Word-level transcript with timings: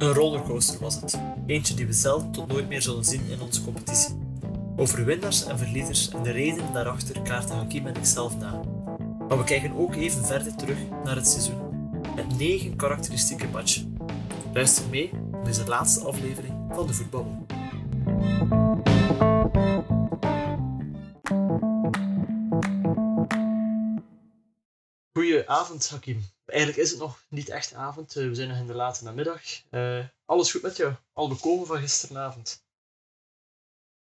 Een 0.00 0.12
rollercoaster 0.12 0.80
was 0.80 1.00
het. 1.00 1.18
Eentje 1.46 1.74
die 1.74 1.86
we 1.86 1.92
zelf 1.92 2.30
tot 2.30 2.46
nooit 2.46 2.68
meer 2.68 2.82
zullen 2.82 3.04
zien 3.04 3.30
in 3.30 3.40
onze 3.40 3.64
competitie. 3.64 4.18
Over 4.76 5.04
winnaars 5.04 5.44
en 5.44 5.58
verliezers 5.58 6.10
en 6.10 6.22
de 6.22 6.30
redenen 6.30 6.72
daarachter 6.72 7.22
kaarten 7.22 7.56
Hakim 7.56 7.86
en 7.86 7.94
ik 7.94 8.04
zelf 8.04 8.36
na. 8.36 8.60
Maar 9.28 9.38
we 9.38 9.44
kijken 9.44 9.76
ook 9.76 9.94
even 9.94 10.24
verder 10.24 10.56
terug 10.56 10.78
naar 11.04 11.16
het 11.16 11.28
seizoen. 11.28 11.90
Met 12.14 12.38
negen 12.38 12.76
karakteristieke 12.76 13.48
matchen. 13.48 13.96
Luister 14.52 14.84
mee 14.90 15.10
in 15.10 15.44
deze 15.44 15.66
laatste 15.66 16.04
aflevering 16.04 16.54
van 16.70 16.86
de 16.86 16.92
Voetbal. 16.92 17.46
Goedenavond, 25.12 25.88
Hakim. 25.90 26.39
Eigenlijk 26.50 26.82
is 26.82 26.90
het 26.90 26.98
nog 26.98 27.24
niet 27.28 27.48
echt 27.48 27.74
avond. 27.74 28.16
Eh, 28.16 28.24
we 28.24 28.34
zijn 28.34 28.48
nog 28.48 28.58
in 28.58 28.66
de 28.66 28.74
late 28.74 29.04
namiddag. 29.04 29.42
Uh, 29.70 30.06
alles 30.24 30.50
goed 30.50 30.62
met 30.62 30.76
jou? 30.76 30.94
Al 31.12 31.28
bekomen 31.28 31.66
van 31.66 31.78
gisteravond? 31.78 32.64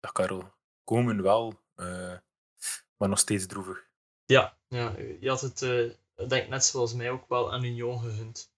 Dag 0.01 0.13
Karel. 0.13 0.53
Komen 0.85 1.23
wel, 1.23 1.63
uh, 1.77 2.17
maar 2.97 3.09
nog 3.09 3.19
steeds 3.19 3.47
droevig. 3.47 3.87
Ja, 4.25 4.59
ja 4.69 4.95
je 5.21 5.29
had 5.29 5.41
het, 5.41 5.59
denk 6.29 6.49
net 6.49 6.65
zoals 6.65 6.95
mij, 6.95 7.11
ook 7.11 7.29
wel 7.29 7.53
aan 7.53 7.65
Union 7.65 8.01
gegund. 8.01 8.51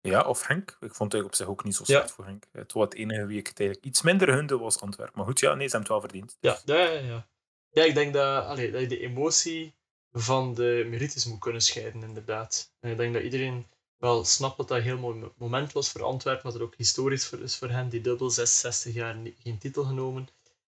Ja, 0.00 0.22
of 0.22 0.46
Henk. 0.46 0.76
Ik 0.80 0.94
vond 0.94 1.12
het 1.12 1.24
op 1.24 1.34
zich 1.34 1.46
ook 1.46 1.64
niet 1.64 1.74
zo 1.74 1.84
slecht 1.84 2.08
ja. 2.08 2.14
voor 2.14 2.24
Henk. 2.24 2.46
Het 2.52 2.72
was 2.72 2.84
het 2.84 2.94
enige 2.94 3.26
wie 3.26 3.38
ik 3.38 3.46
het 3.46 3.60
eigenlijk 3.60 3.88
iets 3.88 4.02
minder 4.02 4.32
hunde 4.32 4.58
was 4.58 4.80
Antwerpen. 4.80 5.16
Maar 5.16 5.26
goed, 5.26 5.40
ja, 5.40 5.54
nee, 5.54 5.68
ze 5.68 5.76
hebben 5.76 5.94
het 5.94 6.02
wel 6.02 6.10
verdiend. 6.10 6.36
Ja, 6.40 6.58
ja, 6.64 6.90
ja. 6.90 7.00
ja. 7.00 7.28
ja 7.70 7.84
ik 7.84 7.94
denk 7.94 8.12
dat, 8.12 8.44
allee, 8.44 8.70
dat 8.70 8.80
je 8.80 8.86
de 8.86 9.00
emotie 9.00 9.74
van 10.12 10.54
de 10.54 10.86
merites 10.90 11.24
moet 11.24 11.38
kunnen 11.38 11.62
scheiden, 11.62 12.02
inderdaad. 12.02 12.72
En 12.80 12.90
ik 12.90 12.96
denk 12.96 13.14
dat 13.14 13.22
iedereen 13.22 13.66
wel 14.00 14.24
snapt 14.24 14.56
dat 14.56 14.68
dat 14.68 14.78
een 14.78 14.84
heel 14.84 14.98
mooi 14.98 15.30
moment 15.36 15.72
was 15.72 15.90
voor 15.90 16.02
Antwerpen, 16.02 16.44
dat 16.44 16.52
het 16.52 16.62
ook 16.62 16.74
historisch 16.76 17.32
is 17.32 17.56
voor 17.56 17.68
hen, 17.68 17.88
die 17.88 18.00
dubbel 18.00 18.30
66 18.30 18.94
jaar 18.94 19.16
geen 19.38 19.58
titel 19.58 19.84
genomen. 19.84 20.28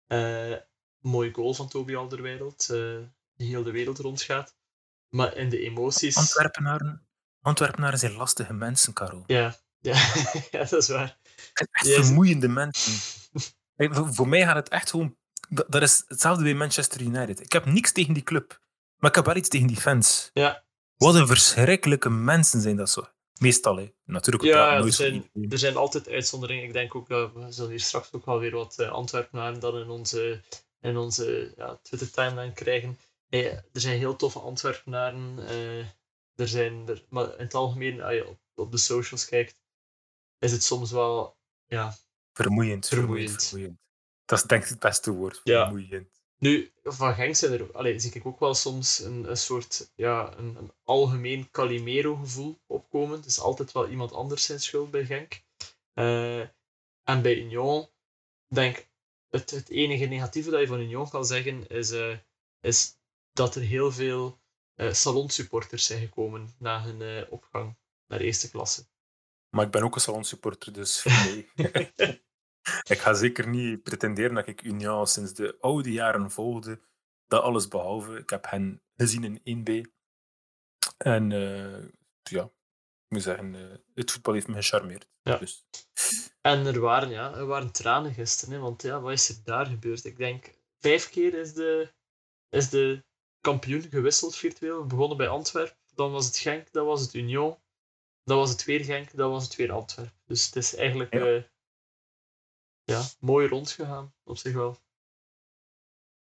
Uh, 0.09 0.57
mooi 1.01 1.33
goal 1.33 1.55
van 1.55 1.69
Toby 1.69 1.97
Alderweireld, 1.97 2.69
uh, 2.71 2.99
die 3.37 3.49
heel 3.49 3.63
de 3.63 3.71
wereld 3.71 3.99
rondgaat. 3.99 4.57
Maar 5.09 5.37
in 5.37 5.49
de 5.49 5.61
emoties... 5.61 6.17
Antwerpenaren, 6.17 7.07
Antwerpenaren 7.41 7.99
zijn 7.99 8.13
lastige 8.13 8.53
mensen, 8.53 8.93
Caro. 8.93 9.25
Ja, 9.27 9.57
ja. 9.81 9.95
ja 10.51 10.59
dat 10.59 10.73
is 10.73 10.89
waar. 10.89 11.19
Echt 11.53 11.89
vermoeiende 11.89 12.49
mensen. 12.49 12.93
voor 14.17 14.29
mij 14.29 14.43
gaat 14.43 14.57
het 14.57 14.69
echt 14.69 14.91
gewoon... 14.91 15.17
Dat 15.49 15.83
is 15.83 16.05
hetzelfde 16.07 16.43
bij 16.43 16.55
Manchester 16.55 17.01
United. 17.01 17.41
Ik 17.41 17.53
heb 17.53 17.65
niks 17.65 17.93
tegen 17.93 18.15
die 18.15 18.23
club. 18.23 18.61
Maar 18.97 19.11
ik 19.11 19.17
heb 19.17 19.25
wel 19.27 19.37
iets 19.37 19.49
tegen 19.49 19.67
die 19.67 19.77
fans. 19.77 20.31
Ja. 20.33 20.65
Wat 20.97 21.15
een 21.15 21.27
verschrikkelijke 21.27 22.11
mensen 22.11 22.61
zijn 22.61 22.77
dat 22.77 22.91
zo. 22.91 23.07
Meestal, 23.39 23.77
hè. 23.77 23.93
Natuurlijk. 24.05 24.45
Ja, 24.45 24.77
er 24.77 24.93
zijn, 24.93 25.31
er 25.49 25.59
zijn 25.59 25.77
altijd 25.77 26.09
uitzonderingen. 26.09 26.65
Ik 26.65 26.73
denk 26.73 26.95
ook 26.95 27.09
dat 27.09 27.33
we 27.33 27.53
zullen 27.53 27.71
hier 27.71 27.81
straks 27.81 28.13
ook 28.13 28.27
wel 28.27 28.39
weer 28.39 28.51
wat 28.51 28.77
uh, 28.81 28.91
Antwerpenaren 28.91 29.61
dan 29.61 29.79
in 29.79 29.89
onze, 29.89 30.41
in 30.81 30.97
onze 30.97 31.53
ja, 31.57 31.79
Twitter-timeline 31.83 32.53
krijgen. 32.53 32.99
Hey, 33.29 33.51
er 33.73 33.81
zijn 33.81 33.99
heel 33.99 34.17
toffe 34.17 34.39
Antwerpenaren. 34.39 35.39
Uh, 35.39 35.79
er 36.35 36.49
zijn 36.49 36.89
er, 36.89 37.05
maar 37.09 37.25
in 37.25 37.45
het 37.45 37.55
algemeen, 37.55 38.03
als 38.03 38.15
je 38.15 38.27
op, 38.27 38.39
op 38.55 38.71
de 38.73 38.79
socials 38.79 39.25
kijkt, 39.25 39.61
is 40.39 40.53
het 40.53 40.63
soms 40.63 40.91
wel 40.91 41.37
ja, 41.67 41.97
vermoeiend. 42.33 42.89
Vermoeiend. 42.89 43.45
vermoeiend. 43.45 43.79
Dat 44.25 44.39
is 44.39 44.45
denk 44.45 44.63
ik 44.63 44.69
het 44.69 44.79
beste 44.79 45.11
woord. 45.11 45.41
Vermoeiend. 45.45 46.09
Nu, 46.39 46.73
van 46.83 47.15
Genk 47.15 47.35
zijn 47.35 47.53
er, 47.53 47.73
allez, 47.73 48.03
zie 48.03 48.15
ik 48.15 48.27
ook 48.27 48.41
wel 48.41 48.55
soms 48.55 48.99
een, 48.99 49.31
een 49.31 49.37
soort 49.37 49.93
ja, 49.95 50.37
een, 50.37 50.57
een 50.57 50.73
algemeen 50.85 51.51
Calimero-gevoel 51.51 52.59
opkomen. 52.67 53.17
Het 53.17 53.27
is 53.27 53.41
altijd 53.41 53.73
wel 53.73 53.89
iemand 53.89 54.13
anders 54.13 54.45
zijn 54.45 54.61
schuld 54.61 54.91
bij 54.91 55.05
Genk. 55.05 55.43
Uh, 55.95 56.41
en 57.03 57.23
bij 57.23 57.39
Union, 57.39 57.89
denk 58.49 58.89
het, 59.29 59.51
het 59.51 59.69
enige 59.69 60.07
negatieve 60.07 60.51
dat 60.51 60.61
je 60.61 60.67
van 60.67 60.81
Union 60.81 61.09
kan 61.09 61.25
zeggen, 61.25 61.69
is, 61.69 61.91
uh, 61.91 62.17
is 62.61 62.99
dat 63.33 63.55
er 63.55 63.63
heel 63.63 63.93
veel 63.93 64.41
uh, 64.77 64.93
salonsupporters 64.93 65.87
zijn 65.87 66.01
gekomen 66.01 66.55
na 66.59 66.83
hun 66.83 67.29
opgang 67.31 67.77
naar 68.07 68.21
eerste 68.21 68.51
klasse. 68.51 68.87
Maar 69.51 69.65
ik 69.65 69.71
ben 69.71 69.83
ook 69.83 69.95
een 69.95 70.01
salonsupporter, 70.01 70.73
dus. 70.73 71.05
ik 72.89 72.99
ga 72.99 73.15
zeker 73.15 73.49
niet 73.49 73.83
pretenderen 73.83 74.35
dat 74.35 74.47
ik 74.47 74.63
Union 74.63 75.07
sinds 75.07 75.35
de 75.35 75.57
oude 75.61 75.93
jaren 75.93 76.31
volgde. 76.31 76.81
Dat 77.27 77.43
alles 77.43 77.69
behalve. 77.69 78.19
Ik 78.19 78.31
heb 78.31 78.51
hen 78.51 78.83
gezien 78.97 79.41
in 79.43 79.65
1B. 79.65 79.91
En 80.97 81.31
uh, 81.31 81.85
ja, 82.23 82.43
ik 82.43 83.09
moet 83.09 83.23
zeggen, 83.23 83.55
uh, 83.55 83.75
het 83.95 84.11
voetbal 84.11 84.35
heeft 84.35 84.49
me 84.49 84.55
gecharmeerd. 84.55 85.09
Ja. 85.23 85.37
Dus. 85.37 85.65
En 86.41 86.67
er 86.67 86.81
waren, 86.81 87.09
ja, 87.09 87.35
er 87.35 87.47
waren 87.47 87.73
tranen 87.73 88.15
gisteren. 88.15 88.55
Hè, 88.55 88.61
want 88.61 88.83
ja, 88.83 89.01
wat 89.01 89.13
is 89.13 89.29
er 89.29 89.37
daar 89.45 89.67
gebeurd? 89.67 90.05
Ik 90.05 90.17
denk, 90.17 90.55
vijf 90.79 91.11
keer 91.11 91.35
is 91.35 91.55
de, 91.55 91.93
is 92.49 92.69
de 92.69 93.05
kampioen 93.41 93.83
gewisseld 93.83 94.37
virtueel. 94.37 94.81
We 94.81 94.87
begonnen 94.87 95.17
bij 95.17 95.29
Antwerpen, 95.29 95.77
dan 95.95 96.13
was 96.13 96.27
het 96.27 96.37
Genk, 96.37 96.73
dan 96.73 96.87
was 96.87 97.01
het 97.01 97.15
Union. 97.15 97.57
Dan 98.25 98.37
was 98.37 98.51
het 98.51 98.65
weer 98.65 98.85
Genk, 98.85 99.17
dan 99.17 99.31
was 99.31 99.45
het 99.45 99.57
weer 99.57 99.73
Antwerpen. 99.73 100.19
Dus 100.27 100.47
het 100.47 100.57
is 100.57 100.75
eigenlijk... 100.75 101.13
Ja. 101.13 101.27
Uh, 101.27 101.43
ja, 102.87 103.03
mooi 103.21 103.49
rondgegaan 103.49 104.15
op 104.25 104.39
zich 104.39 104.55
wel. 104.55 104.79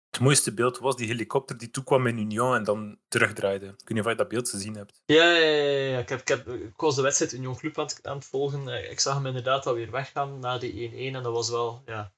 Het 0.09 0.19
mooiste 0.19 0.53
beeld 0.53 0.77
was 0.77 0.95
die 0.95 1.07
helikopter 1.07 1.57
die 1.57 1.69
toekwam 1.69 2.07
in 2.07 2.17
Union 2.17 2.55
en 2.55 2.63
dan 2.63 2.99
terugdraaide. 3.07 3.65
Ik 3.65 3.71
weet 3.77 3.89
niet 3.89 3.99
of 3.99 4.09
je 4.09 4.15
dat 4.15 4.27
beeld 4.27 4.49
gezien 4.49 4.75
hebt. 4.75 5.01
Ja, 5.05 5.35
ja, 5.35 5.47
ja, 5.47 5.91
ja. 5.91 5.99
Ik, 5.99 6.09
heb, 6.09 6.19
ik, 6.19 6.27
heb, 6.27 6.47
ik 6.47 6.79
was 6.79 6.95
de 6.95 7.01
wedstrijd 7.01 7.33
Union 7.33 7.57
Club 7.57 7.79
aan 7.79 7.85
het, 7.85 8.07
aan 8.07 8.15
het 8.15 8.25
volgen. 8.25 8.91
Ik 8.91 8.99
zag 8.99 9.13
hem 9.13 9.25
inderdaad 9.25 9.65
alweer 9.65 9.91
weggaan 9.91 10.39
na 10.39 10.57
die 10.57 10.91
1-1 10.91 10.93
en 10.95 11.23
dat 11.23 11.33
was 11.33 11.49
wel, 11.49 11.81
ja, 11.85 12.13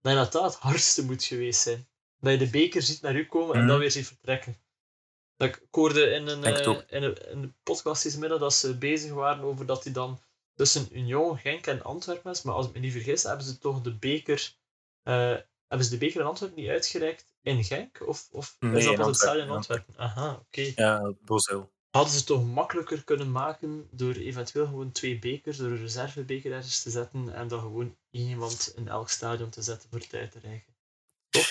dat 0.00 0.32
dat 0.32 0.44
het 0.44 0.54
hardste 0.54 1.04
moet 1.04 1.24
geweest 1.24 1.60
zijn. 1.60 1.88
Dat 2.20 2.32
je 2.32 2.38
de 2.38 2.50
beker 2.50 2.82
ziet 2.82 3.00
naar 3.00 3.16
u 3.16 3.26
komen 3.26 3.54
en 3.54 3.62
mm. 3.62 3.68
dan 3.68 3.78
weer 3.78 3.90
ziet 3.90 4.06
vertrekken. 4.06 4.56
Dat 5.36 5.48
ik, 5.48 5.66
hoorde 5.70 6.10
in 6.10 6.26
een, 6.26 6.44
uh, 6.44 6.80
in 6.86 7.02
een, 7.02 7.30
in 7.30 7.42
een 7.42 7.54
podcast 7.62 8.02
deze 8.02 8.18
middag 8.18 8.38
dat 8.38 8.54
ze 8.54 8.78
bezig 8.78 9.12
waren 9.12 9.44
over 9.44 9.66
dat 9.66 9.84
hij 9.84 9.92
dan 9.92 10.20
tussen 10.54 10.88
Union, 10.98 11.38
Genk 11.38 11.66
en 11.66 11.82
Antwerpen 11.82 12.30
is. 12.30 12.42
Maar 12.42 12.54
als 12.54 12.66
ik 12.66 12.72
me 12.72 12.78
niet 12.78 12.92
vergis, 12.92 13.22
hebben 13.22 13.46
ze 13.46 13.58
toch 13.58 13.80
de 13.80 13.96
beker, 13.96 14.56
uh, 15.04 15.14
hebben 15.66 15.86
ze 15.86 15.90
de 15.90 15.98
beker 15.98 16.20
in 16.20 16.26
Antwerpen 16.26 16.60
niet 16.60 16.70
uitgereikt 16.70 17.28
in 17.42 17.64
Genk? 17.64 18.06
Of, 18.06 18.28
of 18.30 18.56
nee, 18.60 18.76
is 18.76 18.84
dat 18.84 18.96
pas 18.96 19.06
het 19.06 19.16
stadion 19.16 19.46
in 19.46 19.52
Antwerpen? 19.52 19.94
Aha, 19.96 20.30
oké. 20.30 20.40
Okay. 20.40 20.72
Ja, 20.76 21.14
Bosel. 21.20 21.72
Hadden 21.90 22.12
ze 22.12 22.18
het 22.18 22.26
toch 22.26 22.44
makkelijker 22.44 23.04
kunnen 23.04 23.32
maken 23.32 23.88
door 23.90 24.14
eventueel 24.14 24.66
gewoon 24.66 24.92
twee 24.92 25.18
bekers, 25.18 25.56
door 25.56 25.70
een 25.70 25.76
reservebeker 25.76 26.52
ergens 26.52 26.82
te 26.82 26.90
zetten 26.90 27.34
en 27.34 27.48
dan 27.48 27.60
gewoon 27.60 27.96
iemand 28.10 28.72
in 28.76 28.88
elk 28.88 29.08
stadion 29.08 29.50
te 29.50 29.62
zetten 29.62 29.88
voor 29.90 30.00
tijd 30.00 30.32
te 30.32 30.38
rijgen? 30.38 30.74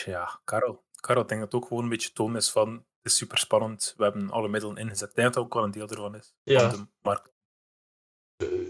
Ja, 0.05 0.39
Karel. 0.43 0.83
Karel, 0.95 1.21
ik 1.21 1.27
denk 1.27 1.41
dat 1.41 1.51
het 1.51 1.61
ook 1.61 1.67
gewoon 1.67 1.83
een 1.83 1.89
beetje 1.89 2.11
toon 2.11 2.35
is 2.35 2.51
van 2.51 2.85
het 3.03 3.11
is 3.11 3.17
super 3.17 3.37
spannend. 3.37 3.93
We 3.97 4.03
hebben 4.03 4.31
alle 4.31 4.47
middelen 4.47 4.77
ingezet. 4.77 5.09
Ik 5.09 5.15
denk 5.15 5.27
dat 5.27 5.35
dat 5.35 5.43
ook 5.43 5.53
wel 5.53 5.63
een 5.63 5.71
deel 5.71 5.87
ervan 5.87 6.15
is. 6.15 6.33
Ja. 6.43 6.69
Van 6.69 6.79
de 6.79 6.87
markt 7.01 7.32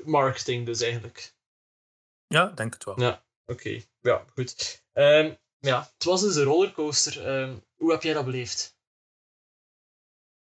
marketing 0.06 0.66
dus 0.66 0.82
eigenlijk. 0.82 1.34
Ja, 2.28 2.46
denk 2.48 2.74
het 2.74 2.84
wel. 2.84 3.00
Ja, 3.00 3.26
oké. 3.46 3.82
Ja, 4.02 4.26
goed. 4.34 4.84
Um, 4.94 5.38
ja, 5.60 5.90
het 5.94 6.04
was 6.04 6.22
dus 6.22 6.36
een 6.36 6.44
rollercoaster. 6.44 7.42
Um, 7.42 7.64
hoe 7.76 7.92
heb 7.92 8.04
jij 8.04 8.14
dat 8.14 8.26
beleefd? 8.26 8.78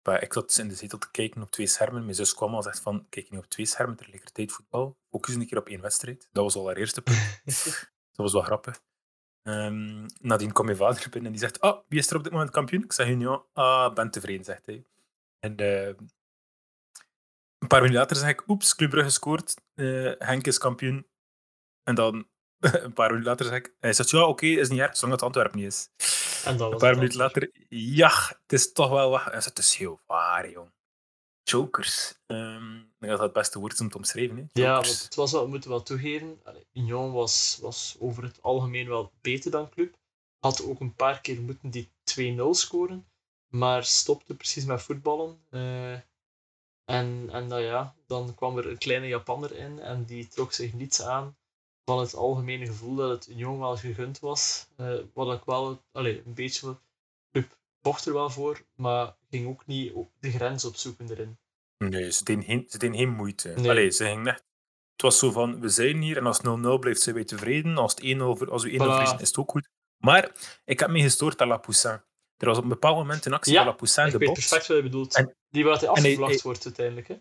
Ik 0.03 0.33
zat 0.33 0.59
in 0.59 0.69
de 0.69 0.75
zetel 0.75 0.99
te 0.99 1.11
kijken 1.11 1.43
op 1.43 1.51
twee 1.51 1.67
schermen. 1.67 2.03
Mijn 2.03 2.15
zus 2.15 2.35
kwam 2.35 2.55
al 2.55 2.63
zegt 2.63 2.81
van, 2.81 3.07
kijk 3.09 3.27
je 3.27 3.33
nu 3.33 3.39
op 3.39 3.47
twee 3.47 3.67
schermen 3.67 3.97
tegelijkertijd 3.97 4.53
voetbal? 4.53 4.99
Ook 5.11 5.29
eens 5.29 5.37
een 5.37 5.47
keer 5.47 5.59
op 5.59 5.69
één 5.69 5.81
wedstrijd. 5.81 6.29
Dat 6.33 6.45
was 6.45 6.55
al 6.55 6.67
haar 6.67 6.77
eerste 6.77 7.03
punt. 7.03 7.43
dat 8.13 8.17
was 8.17 8.33
wel 8.33 8.43
grappig. 8.43 8.83
Um, 9.43 10.07
nadien 10.21 10.53
kwam 10.53 10.67
mijn 10.67 10.79
vader 10.79 11.03
binnen 11.03 11.25
en 11.25 11.31
die 11.31 11.41
zegt, 11.41 11.61
oh, 11.61 11.81
wie 11.89 11.99
is 11.99 12.11
er 12.11 12.17
op 12.17 12.23
dit 12.23 12.33
moment 12.33 12.51
kampioen? 12.51 12.83
Ik 12.83 12.93
zeg, 12.93 13.19
ja, 13.19 13.45
ah, 13.53 13.95
ben 13.95 14.11
tevreden, 14.11 14.45
zegt 14.45 14.67
hij. 14.67 14.85
En 15.39 15.61
uh, 15.61 15.95
een 17.63 17.69
paar 17.69 17.81
minuten 17.81 18.01
later 18.01 18.17
zeg 18.17 18.29
ik, 18.29 18.49
oeps, 18.49 18.75
Club 18.75 18.91
Brugge 18.91 19.11
scoort, 19.11 19.55
uh, 19.75 20.13
Henk 20.19 20.47
is 20.47 20.59
kampioen. 20.59 21.07
En 21.83 21.95
dan 21.95 22.15
een 22.61 22.93
paar 22.93 23.09
minuten 23.09 23.31
later 23.31 23.47
zeg 23.47 23.57
ik, 23.57 23.75
hij 23.81 23.93
zegt, 23.93 24.11
ja, 24.11 24.21
oké, 24.21 24.29
okay, 24.29 24.51
is 24.51 24.69
niet 24.69 24.81
erg, 24.81 24.97
zolang 24.97 25.15
het 25.15 25.23
Antwerpen 25.23 25.59
niet 25.59 25.67
is. 25.67 25.89
En 26.45 26.57
dan 26.57 26.73
een 26.73 26.79
paar 26.79 26.95
minuten 26.95 27.19
later, 27.19 27.51
ja, 27.69 28.13
het 28.43 28.53
is 28.53 28.73
toch 28.73 28.91
wel 28.91 29.11
wat. 29.11 29.25
Hij 29.25 29.33
zegt, 29.33 29.45
het 29.45 29.59
is 29.59 29.75
heel 29.75 30.01
waar, 30.07 30.51
jong. 30.51 30.73
Jokers. 31.43 32.15
Um, 32.27 32.93
dat 32.99 33.11
dat 33.11 33.21
het 33.21 33.33
beste 33.33 33.59
woord 33.59 33.73
is 33.73 33.81
om 33.81 33.89
te 33.89 33.97
omschrijven. 33.97 34.37
Hè? 34.37 34.63
Ja, 34.63 34.75
want 34.75 35.03
het 35.03 35.15
was 35.15 35.33
wel, 35.33 35.43
we 35.43 35.49
moeten 35.49 35.71
wel 35.71 35.83
toegeven, 35.83 36.41
Union 36.73 37.13
was, 37.13 37.59
was 37.61 37.97
over 37.99 38.23
het 38.23 38.43
algemeen 38.43 38.89
wel 38.89 39.13
beter 39.21 39.51
dan 39.51 39.69
Club. 39.69 39.95
Had 40.39 40.63
ook 40.63 40.81
een 40.81 40.95
paar 40.95 41.21
keer 41.21 41.41
moeten 41.41 41.71
die 41.71 41.91
2-0 42.37 42.43
scoren, 42.51 43.07
maar 43.49 43.85
stopte 43.85 44.35
precies 44.35 44.65
met 44.65 44.83
voetballen. 44.83 45.39
Uh, 45.51 45.99
en, 46.85 47.29
en 47.33 47.49
dat, 47.49 47.61
ja, 47.61 47.95
dan 48.07 48.35
kwam 48.35 48.59
er 48.59 48.67
een 48.69 48.79
kleine 48.79 49.07
Japanner 49.07 49.57
in 49.57 49.79
en 49.79 50.05
die 50.05 50.29
trok 50.29 50.53
zich 50.53 50.73
niets 50.73 51.03
aan 51.03 51.37
van 51.85 51.99
het 51.99 52.15
algemene 52.15 52.67
gevoel 52.67 52.95
dat 52.95 53.11
het 53.11 53.29
Union 53.29 53.59
wel 53.59 53.77
gegund 53.77 54.19
was. 54.19 54.69
Uh, 54.77 54.95
wat 55.15 55.39
ik 55.39 55.45
wel 55.45 55.83
allez, 55.93 56.19
een 56.27 56.35
beetje 56.35 56.77
club 57.33 57.57
vocht 57.83 58.07
er 58.07 58.13
wel 58.13 58.31
voor, 58.31 58.63
maar 58.75 59.15
ging 59.31 59.49
ook 59.49 59.67
niet 59.67 59.93
de 60.21 60.31
grens 60.31 60.65
opzoeken 60.65 61.11
erin. 61.11 61.39
Nee, 61.79 62.13
ze 62.13 62.25
deden 62.25 62.45
geen, 62.45 62.65
ze 62.69 62.79
deden 62.79 62.97
geen 62.97 63.11
moeite. 63.15 63.49
Nee. 63.49 63.71
Allee, 63.71 63.91
ze 63.91 64.05
gingen 64.05 64.27
echt 64.27 64.45
Het 64.93 65.03
was 65.03 65.19
zo 65.19 65.31
van, 65.31 65.61
we 65.61 65.69
zijn 65.69 66.01
hier 66.01 66.17
en 66.17 66.27
als 66.27 66.39
het 66.39 66.47
0-0 66.47 66.79
blijft, 66.81 67.01
zijn 67.01 67.15
wij 67.15 67.25
tevreden. 67.25 67.77
Als, 67.79 67.93
het 67.95 68.03
1-0 68.05 68.17
voor- 68.19 68.51
als 68.51 68.63
we 68.63 68.71
1-0 68.71 68.73
Voilà. 68.73 68.77
verliezen, 68.77 69.19
is 69.19 69.29
het 69.29 69.37
ook 69.37 69.51
goed. 69.51 69.69
Maar 69.97 70.33
ik 70.65 70.81
heb 70.81 70.91
me 70.91 71.01
gestoord 71.01 71.41
aan 71.41 71.49
La 71.49 71.57
Poussin. 71.57 72.03
Er 72.43 72.49
was 72.49 72.57
op 72.57 72.63
een 72.63 72.69
bepaald 72.69 72.97
moment 72.97 73.27
een 73.27 73.33
actie 73.33 73.53
Ja, 73.53 73.59
van 73.59 73.67
La 73.69 73.73
Poussin 73.77 74.07
Ik 74.07 74.13
de 74.13 74.19
weet 74.19 74.29
box. 74.29 74.41
perfect 74.49 74.67
wat 74.69 74.77
je 74.77 74.83
bedoelt. 74.83 75.17
En- 75.17 75.35
die 75.49 75.67
afgevlacht 75.67 76.03
hij- 76.03 76.41
wordt 76.43 76.65
uiteindelijk. 76.65 77.09
Hè? 77.09 77.15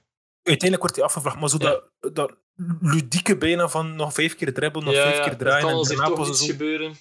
Uiteindelijk 0.44 0.80
wordt 0.82 0.96
hij 0.96 1.06
afgevraagd, 1.06 1.40
maar 1.40 1.50
zo 1.50 1.58
Ja. 1.60 1.82
dat, 2.00 2.16
dat 2.16 2.38
ludieke 2.82 3.38
bijna 3.38 3.68
van 3.70 3.96
nog 3.96 4.14
vijf 4.14 4.36
keer 4.36 4.54
dribbelen, 4.54 4.86
nog 4.88 4.96
ja, 4.96 5.02
vijf 5.04 5.20
keer 5.20 5.32
er 5.32 5.38
draaien 5.38 5.68
en 5.70 5.84
daarna 5.84 6.06
toch 6.16 6.28
iets 6.30 6.46
gebeuren. 6.46 6.94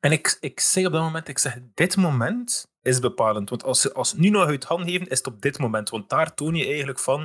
En 0.00 0.12
ik, 0.12 0.36
ik 0.40 0.60
zeg 0.60 0.86
op 0.86 0.92
dat 0.92 1.02
moment, 1.02 1.28
ik 1.28 1.38
zeg, 1.38 1.58
dit 1.74 1.96
moment 1.96 2.66
is 2.82 2.98
bepalend. 2.98 3.48
Want 3.50 3.64
als 3.64 3.80
ze 3.80 3.92
als 3.92 4.12
nu 4.14 4.28
nog 4.28 4.46
uit 4.46 4.64
hand 4.64 4.90
geven, 4.90 5.06
is 5.08 5.18
het 5.18 5.26
op 5.26 5.40
dit 5.42 5.58
moment. 5.58 5.88
Want 5.90 6.08
daar 6.08 6.34
toon 6.34 6.54
je 6.54 6.66
eigenlijk 6.66 6.98
van, 6.98 7.20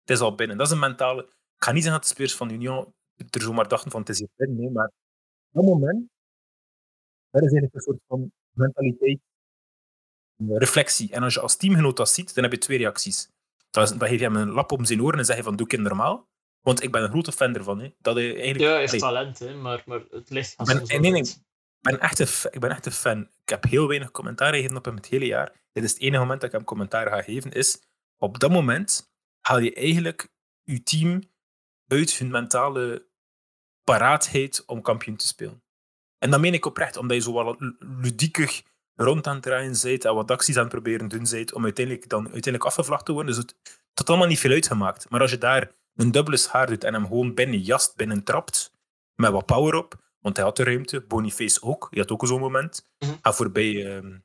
het 0.00 0.10
is 0.10 0.20
al 0.20 0.34
binnen. 0.34 0.56
Dat 0.56 0.66
is 0.66 0.72
een 0.72 0.78
mentale... 0.78 1.22
Ik 1.56 1.64
ga 1.68 1.72
niet 1.72 1.82
zeggen 1.82 2.00
dat 2.00 2.08
de 2.08 2.14
spelers 2.14 2.36
van 2.36 2.50
Union 2.50 2.94
er 3.30 3.40
zomaar 3.42 3.68
dachten 3.68 3.90
van, 3.90 4.00
het 4.00 4.08
is 4.08 4.18
hier 4.18 4.28
binnen. 4.36 4.56
Nee, 4.56 4.70
maar 4.70 4.86
op 4.86 4.92
dat 5.52 5.64
moment, 5.64 6.08
dat 7.30 7.42
is 7.42 7.50
eigenlijk 7.52 7.74
een 7.74 7.80
soort 7.80 8.00
van 8.08 8.32
mentaliteit, 8.50 9.20
reflectie. 10.48 11.12
En 11.12 11.22
als 11.22 11.34
je 11.34 11.40
als 11.40 11.56
teamgenoot 11.56 11.96
dat 11.96 12.10
ziet, 12.10 12.34
dan 12.34 12.42
heb 12.44 12.52
je 12.52 12.58
twee 12.58 12.78
reacties. 12.78 13.28
Dan, 13.70 13.82
is- 13.82 13.90
dan 13.90 14.08
geef 14.08 14.18
je 14.18 14.24
hem 14.24 14.36
een 14.36 14.50
lap 14.50 14.72
om 14.72 14.84
zijn 14.84 15.02
oren 15.02 15.18
en 15.18 15.24
zeg 15.24 15.36
je 15.36 15.42
van, 15.42 15.56
doe 15.56 15.66
ik 15.66 15.72
het 15.72 15.80
normaal? 15.80 16.28
Want 16.60 16.82
ik 16.82 16.92
ben 16.92 17.02
een 17.02 17.10
grote 17.10 17.32
fan 17.32 17.54
ervan. 17.54 17.80
Hè. 17.80 17.94
Dat 17.98 18.14
hij 18.14 18.26
eigenlijk, 18.34 18.58
Ja, 18.60 18.74
Allee, 18.86 19.00
talent, 19.00 19.38
hè, 19.38 19.54
maar, 19.54 19.82
maar 19.86 20.00
het 20.10 20.30
ligt 20.30 20.50
Ik 20.52 20.66
ben- 20.66 20.76
soms 20.76 20.88
nee, 20.90 21.00
nee, 21.10 21.20
ik 21.22 21.36
ben 21.80 22.00
echt 22.00 22.18
een, 22.18 22.50
ik 22.50 22.60
ben 22.60 22.70
echt 22.70 22.86
een 22.86 22.92
fan. 22.92 23.20
Ik 23.20 23.48
heb 23.48 23.64
heel 23.64 23.88
weinig 23.88 24.10
commentaar 24.10 24.54
gegeven 24.54 24.76
op 24.76 24.84
hem 24.84 24.96
het 24.96 25.06
hele 25.06 25.26
jaar. 25.26 25.60
Dit 25.72 25.84
is 25.84 25.92
het 25.92 26.00
enige 26.00 26.20
moment 26.20 26.40
dat 26.40 26.50
ik 26.50 26.56
hem 26.56 26.64
commentaar 26.66 27.06
ga 27.08 27.22
geven. 27.22 27.52
Is 27.52 27.82
op 28.18 28.38
dat 28.38 28.50
moment 28.50 29.12
haal 29.40 29.58
je 29.58 29.74
eigenlijk 29.74 30.28
je 30.62 30.82
team 30.82 31.22
uit 31.86 32.12
hun 32.18 32.30
mentale 32.30 33.06
paraatheid 33.84 34.62
om 34.66 34.82
kampioen 34.82 35.16
te 35.16 35.26
spelen. 35.26 35.62
En 36.18 36.30
dat 36.30 36.40
meen 36.40 36.54
ik 36.54 36.66
oprecht, 36.66 36.96
omdat 36.96 37.16
je 37.16 37.22
zo 37.22 37.32
wat 37.32 37.60
lu- 37.60 37.76
ludiekig 37.78 38.62
rond 39.04 39.26
aan 39.26 39.34
het 39.34 39.42
draaien 39.42 39.78
bent 39.82 40.04
en 40.04 40.14
wat 40.14 40.30
acties 40.30 40.56
aan 40.56 40.62
het 40.62 40.72
proberen 40.72 41.08
doen 41.08 41.26
om 41.54 41.64
uiteindelijk, 41.64 42.08
dan, 42.08 42.22
uiteindelijk 42.22 42.64
afgevlacht 42.64 43.04
te 43.04 43.12
worden. 43.12 43.34
Dus 43.34 43.42
het, 43.42 43.54
het 43.62 43.78
had 43.94 44.08
allemaal 44.08 44.26
niet 44.26 44.38
veel 44.38 44.50
uitgemaakt. 44.50 45.10
Maar 45.10 45.20
als 45.20 45.30
je 45.30 45.38
daar 45.38 45.70
een 45.94 46.10
dubbele 46.10 46.36
schaar 46.36 46.66
doet 46.66 46.84
en 46.84 46.94
hem 46.94 47.06
gewoon 47.06 47.34
binnen 47.34 47.60
jast, 47.60 47.96
binnen 47.96 48.24
trapt, 48.24 48.72
met 49.14 49.30
wat 49.30 49.46
power 49.46 49.74
op, 49.74 49.94
want 50.20 50.36
hij 50.36 50.46
had 50.46 50.56
de 50.56 50.64
ruimte, 50.64 51.00
Boniface 51.00 51.62
ook, 51.62 51.86
die 51.90 52.00
had 52.00 52.10
ook 52.10 52.26
zo'n 52.26 52.40
moment. 52.40 52.88
Mhm. 52.98 53.12
Ga 53.22 53.32
voorbij 53.32 53.96
ehm 53.96 54.18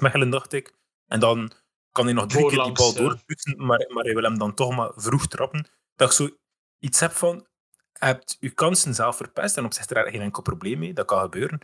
Mechelen, 0.00 0.30
dacht 0.30 0.52
ik. 0.52 0.72
En 1.06 1.20
dan 1.20 1.52
kan 1.92 2.04
hij 2.04 2.14
nog 2.14 2.26
drie 2.26 2.48
keer 2.48 2.62
die 2.62 2.72
bal 2.72 2.92
ja. 2.92 3.00
doorpoetsen, 3.00 3.66
maar, 3.66 3.86
maar 3.88 4.04
hij 4.04 4.14
wil 4.14 4.22
hem 4.22 4.38
dan 4.38 4.54
toch 4.54 4.76
maar 4.76 4.92
vroeg 4.96 5.26
trappen. 5.26 5.66
Dat 5.94 6.08
ik 6.08 6.14
zo 6.14 6.28
iets 6.78 7.00
heb 7.00 7.12
van, 7.12 7.46
je 7.72 8.04
hebt 8.04 8.36
je 8.40 8.50
kansen 8.50 8.94
zelf 8.94 9.16
verpest 9.16 9.56
en 9.56 9.64
op 9.64 9.72
zich 9.72 9.90
is 9.90 9.96
er 9.96 10.10
geen 10.10 10.20
enkel 10.20 10.42
probleem 10.42 10.78
mee, 10.78 10.92
dat 10.92 11.06
kan 11.06 11.20
gebeuren. 11.20 11.60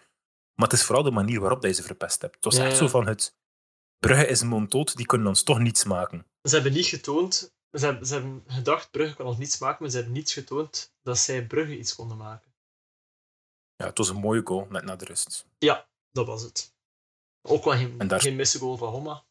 Maar 0.55 0.69
het 0.69 0.79
is 0.79 0.85
vooral 0.85 1.05
de 1.05 1.11
manier 1.11 1.41
waarop 1.41 1.63
je 1.63 1.73
ze 1.73 1.83
verpest 1.83 2.23
hebt. 2.23 2.35
Het 2.35 2.45
was 2.45 2.57
Ja, 2.57 2.63
echt 2.63 2.73
ja. 2.73 2.79
zo 2.79 2.89
van, 2.89 3.07
het 3.07 3.37
Brugge 3.99 4.27
is 4.27 4.41
een 4.41 4.49
monddood, 4.49 4.97
die 4.97 5.07
kunnen 5.07 5.27
ons 5.27 5.43
toch 5.43 5.59
niets 5.59 5.85
maken. 5.85 6.27
Ze 6.43 6.55
hebben 6.55 6.73
niet 6.73 6.87
getoond, 6.87 7.55
ze 7.73 7.85
hebben, 7.85 8.07
ze 8.07 8.15
hebben 8.15 8.45
gedacht 8.47 8.91
Brugge 8.91 9.15
kan 9.17 9.27
ons 9.27 9.37
niets 9.39 9.59
maken, 9.59 9.77
maar 9.83 9.91
ze 9.91 9.97
hebben 9.97 10.15
niet 10.15 10.31
getoond 10.31 10.95
dat 11.03 11.19
zij 11.19 11.47
Brugge 11.47 11.79
iets 11.79 11.95
konden 11.95 12.17
maken. 12.17 12.55
Ja, 13.77 13.87
het 13.87 13.99
was 13.99 14.09
een 14.09 14.17
mooie 14.17 14.41
goal, 14.45 14.67
net 14.71 14.85
na 14.85 14.97
de 14.97 15.05
rust. 15.05 15.47
Dat 16.11 16.27
was 16.27 16.43
het. 16.43 16.75
Ook 17.43 17.65
wel 17.65 17.73
geen, 17.75 18.01
En 18.01 18.09
daar- 18.09 18.21
geen 18.21 18.37
misgoal 18.37 18.77
van 18.77 18.89
Homma. 18.89 19.25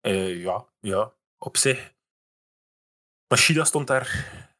Eh, 0.00 0.42
ja, 0.42 0.68
ja, 0.80 1.14
op 1.38 1.56
zich. 1.56 1.94
Machida 3.28 3.64
stond 3.64 3.86
daar 3.86 4.08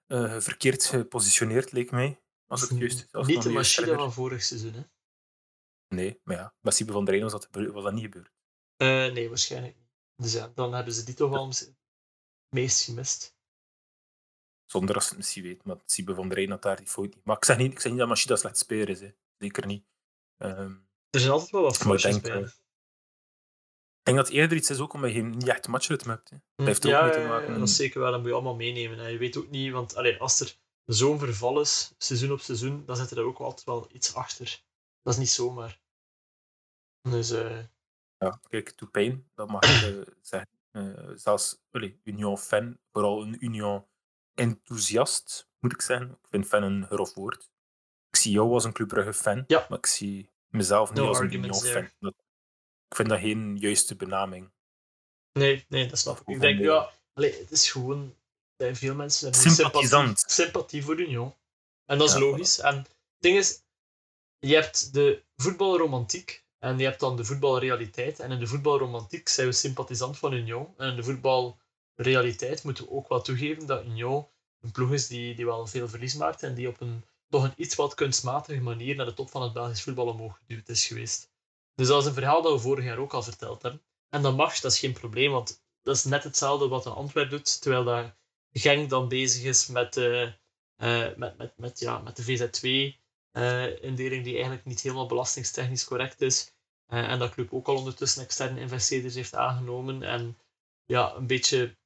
eh, 0.06 0.40
verkeerd 0.40 0.84
gepositioneerd, 0.84 1.72
leek 1.72 1.90
mij. 1.90 2.20
Als 2.46 2.60
het 2.60 2.78
juist 2.78 2.98
is. 2.98 3.12
Als 3.12 3.26
Niet 3.26 3.42
de 3.42 3.48
herinner. 3.50 3.96
van 3.96 4.12
vorig 4.12 4.42
seizoen. 4.42 4.72
Hè? 4.72 4.82
Nee, 5.94 6.20
maar 6.24 6.36
ja, 6.36 6.54
Siebe 6.70 6.92
van 6.92 7.04
der 7.04 7.14
Rijn 7.14 7.30
was 7.30 7.40
dat, 7.40 7.72
was 7.72 7.84
dat 7.84 7.92
niet 7.92 8.02
gebeurd. 8.02 8.30
Eh, 8.76 8.88
nee, 8.88 9.28
waarschijnlijk 9.28 9.76
niet. 9.76 9.88
Dus 10.16 10.32
ja, 10.32 10.52
dan 10.54 10.74
hebben 10.74 10.94
ze 10.94 11.04
die 11.04 11.14
toch 11.14 11.30
wel 11.30 11.48
het 11.48 11.74
meest 12.48 12.84
gemist. 12.84 13.36
Zonder 14.64 14.94
dat 14.94 15.02
ze 15.02 15.08
het 15.08 15.18
misschien 15.18 15.42
weet, 15.42 15.64
maar 15.64 15.76
Siebe 15.84 16.14
van 16.14 16.28
der 16.28 16.36
Rijn 16.38 16.50
had 16.50 16.62
daar 16.62 16.76
die 16.76 16.86
fout 16.86 17.14
niet. 17.14 17.24
Maar 17.24 17.36
ik 17.36 17.44
zeg 17.44 17.56
niet, 17.56 17.72
ik 17.72 17.80
zeg 17.80 17.90
niet 17.90 18.00
dat 18.00 18.08
Machida 18.08 18.36
slecht 18.36 18.58
speler 18.58 18.88
is, 18.88 19.00
hè. 19.00 19.10
zeker 19.38 19.66
niet. 19.66 19.84
Ehm, 20.36 20.74
Er 21.10 21.20
zijn 21.20 21.32
altijd 21.32 21.50
wel 21.50 21.62
wat 21.62 21.76
foutjes 21.76 22.12
denk, 22.12 22.22
bij. 22.22 22.40
ik 22.42 22.52
denk 24.02 24.16
dat 24.16 24.26
het 24.26 24.36
eerder 24.36 24.56
iets 24.56 24.70
is 24.70 24.78
ook 24.80 24.92
omdat 24.92 25.12
je 25.12 25.22
niet 25.22 25.48
echt 25.48 25.68
matchritme 25.68 26.12
hebt. 26.12 26.30
Hè. 26.30 26.36
Hm, 26.56 26.64
heeft 26.64 26.84
er 26.84 26.96
ook 26.96 27.02
mee 27.02 27.12
te 27.12 27.18
ja, 27.18 27.24
ja, 27.24 27.30
maken. 27.30 27.58
dat 27.58 27.68
is 27.68 27.76
zeker 27.76 28.00
wel. 28.00 28.10
Dat 28.10 28.20
moet 28.20 28.28
je 28.28 28.34
allemaal 28.34 28.54
meenemen. 28.56 28.98
hè. 28.98 29.06
Je 29.06 29.18
weet 29.18 29.36
ook 29.36 29.50
niet, 29.50 29.72
want 29.72 29.96
allee, 29.96 30.20
als 30.20 30.40
er 30.40 30.56
zo'n 30.84 31.18
verval 31.18 31.60
is, 31.60 31.94
seizoen 31.98 32.32
op 32.32 32.40
seizoen, 32.40 32.84
dan 32.84 32.96
zit 32.96 33.10
er 33.10 33.22
ook 33.24 33.38
altijd 33.38 33.66
wel 33.66 33.88
iets 33.92 34.14
achter. 34.14 34.62
Dat 35.02 35.12
is 35.12 35.18
niet 35.18 35.30
zomaar. 35.30 35.80
Dus 37.02 37.30
eh, 37.30 37.58
Ja, 38.18 38.40
kijk, 38.48 38.78
doet 38.78 38.90
pijn, 38.90 39.30
dat 39.34 39.48
mag 39.48 39.62
ik 39.62 40.04
zeggen. 40.22 40.48
Eh, 40.70 41.10
zelfs 41.14 41.60
allee, 41.70 42.00
Union-fan, 42.04 42.78
vooral 42.92 43.22
een 43.22 43.44
Union-enthousiast, 43.44 45.48
moet 45.58 45.72
ik 45.72 45.80
zeggen. 45.82 46.10
Ik 46.10 46.26
vind 46.30 46.46
fan 46.46 46.62
een 46.62 46.86
grof 46.86 47.14
woord. 47.14 47.50
Ik 48.10 48.16
zie 48.16 48.32
jou 48.32 48.52
als 48.52 48.64
een 48.64 48.72
Club 48.72 48.90
Ja. 49.46 49.66
maar 49.68 49.78
ik 49.78 49.86
zie 49.86 50.30
mezelf 50.48 50.88
niet 50.90 50.98
No 50.98 51.08
als 51.08 51.18
een 51.18 51.32
Union-fan. 51.32 51.90
Dat- 51.98 52.14
Ik 52.88 52.96
vind 52.96 53.08
dat 53.08 53.18
geen 53.18 53.56
juiste 53.56 53.96
benaming. 53.96 54.50
nee, 55.32 55.64
nee, 55.68 55.88
dat 55.88 55.98
snap 55.98 56.20
ik. 56.20 56.26
Ik 56.28 56.40
denk, 56.40 56.60
ja, 56.60 56.90
allee, 57.12 57.38
het 57.38 57.50
is 57.50 57.70
gewoon, 57.70 58.16
bij 58.56 58.74
veel 58.74 58.94
mensen 58.94 59.34
sympathie, 59.34 60.12
sympathie 60.14 60.84
voor 60.84 61.00
Union. 61.00 61.34
En 61.84 61.98
dat 61.98 62.08
is 62.08 62.14
Ja, 62.14 62.20
logisch. 62.20 62.58
En 62.58 62.76
het 62.76 62.96
ding 63.18 63.36
is, 63.36 63.62
je 64.40 64.54
hebt 64.54 64.94
de 64.94 65.24
voetbalromantiek 65.36 66.44
en 66.58 66.78
je 66.78 66.84
hebt 66.84 67.00
dan 67.00 67.16
de 67.16 67.24
voetbalrealiteit. 67.24 68.20
En 68.20 68.30
in 68.30 68.38
de 68.38 68.46
voetbalromantiek 68.46 69.28
zijn 69.28 69.46
we 69.46 69.52
sympathisant 69.52 70.18
van 70.18 70.32
Union. 70.32 70.74
En 70.76 70.88
in 70.88 70.96
de 70.96 71.02
voetbalrealiteit 71.02 72.64
moeten 72.64 72.84
we 72.84 72.90
ook 72.90 73.08
wel 73.08 73.22
toegeven 73.22 73.66
dat 73.66 73.84
Union 73.84 74.28
een 74.60 74.70
ploeg 74.70 74.92
is 74.92 75.06
die, 75.06 75.34
die 75.34 75.44
wel 75.44 75.66
veel 75.66 75.88
verlies 75.88 76.14
maakt 76.14 76.42
en 76.42 76.54
die 76.54 76.68
op 76.68 76.80
een 76.80 77.04
toch 77.28 77.44
een 77.44 77.52
iets 77.56 77.74
wat 77.74 77.94
kunstmatige 77.94 78.60
manier 78.60 78.96
naar 78.96 79.06
de 79.06 79.14
top 79.14 79.30
van 79.30 79.42
het 79.42 79.52
Belgisch 79.52 79.82
voetbal 79.82 80.06
omhoog 80.06 80.38
geduwd 80.38 80.68
is 80.68 80.86
geweest. 80.86 81.30
Dus 81.74 81.88
dat 81.88 82.00
is 82.00 82.08
een 82.08 82.14
verhaal 82.14 82.42
dat 82.42 82.52
we 82.52 82.58
vorig 82.58 82.84
jaar 82.84 82.98
ook 82.98 83.12
al 83.12 83.22
verteld 83.22 83.62
hebben. 83.62 83.82
En 84.08 84.22
dat 84.22 84.36
mag, 84.36 84.60
dat 84.60 84.72
is 84.72 84.78
geen 84.78 84.92
probleem, 84.92 85.30
want 85.30 85.62
dat 85.82 85.96
is 85.96 86.04
net 86.04 86.24
hetzelfde 86.24 86.68
wat 86.68 86.86
een 86.86 86.92
Antwerp 86.92 87.30
doet, 87.30 87.60
terwijl 87.60 87.84
dat 87.84 88.14
Genk 88.52 88.90
dan 88.90 89.08
bezig 89.08 89.44
is 89.44 89.66
met, 89.66 89.96
eh, 89.96 90.28
met, 91.16 91.38
met, 91.38 91.52
met, 91.56 91.80
ja, 91.80 91.98
met 91.98 92.16
de 92.16 92.22
VZ2-indeling 93.30 94.24
die 94.24 94.34
eigenlijk 94.34 94.64
niet 94.64 94.80
helemaal 94.80 95.06
belastingstechnisch 95.06 95.84
correct 95.84 96.20
is. 96.20 96.54
Eh, 96.86 97.10
en 97.10 97.18
dat 97.18 97.30
club 97.30 97.52
ook 97.52 97.68
al 97.68 97.76
ondertussen 97.76 98.22
externe 98.22 98.60
investeerders 98.60 99.14
heeft 99.14 99.34
aangenomen 99.34 100.02
en 100.02 100.38
ja, 100.84 101.14
een 101.14 101.26
beetje 101.26 101.78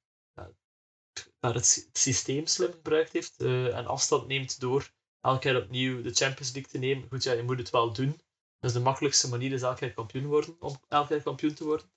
het 1.40 1.66
sy- 1.66 1.88
systeem 1.92 2.46
slim 2.46 2.72
gebruikt 2.72 3.12
heeft 3.12 3.40
eh, 3.40 3.76
en 3.76 3.86
afstand 3.86 4.26
neemt 4.26 4.60
door 4.60 4.92
elke 5.20 5.38
keer 5.38 5.62
opnieuw 5.62 6.02
de 6.02 6.14
Champions 6.14 6.52
League 6.52 6.70
te 6.70 6.78
nemen. 6.78 7.08
Goed, 7.08 7.22
ja, 7.22 7.32
je 7.32 7.42
moet 7.42 7.58
het 7.58 7.70
wel 7.70 7.92
doen. 7.92 8.20
Dus 8.58 8.72
de 8.72 8.80
makkelijkste 8.80 9.28
manier 9.28 9.52
is 9.52 9.62
elke 9.62 9.78
keer 9.78 9.94
kampioen 9.94 10.26
worden, 10.26 10.56
om 10.60 10.80
elke 10.88 11.08
keer 11.08 11.22
kampioen 11.22 11.54
te 11.54 11.64
worden. 11.64 11.90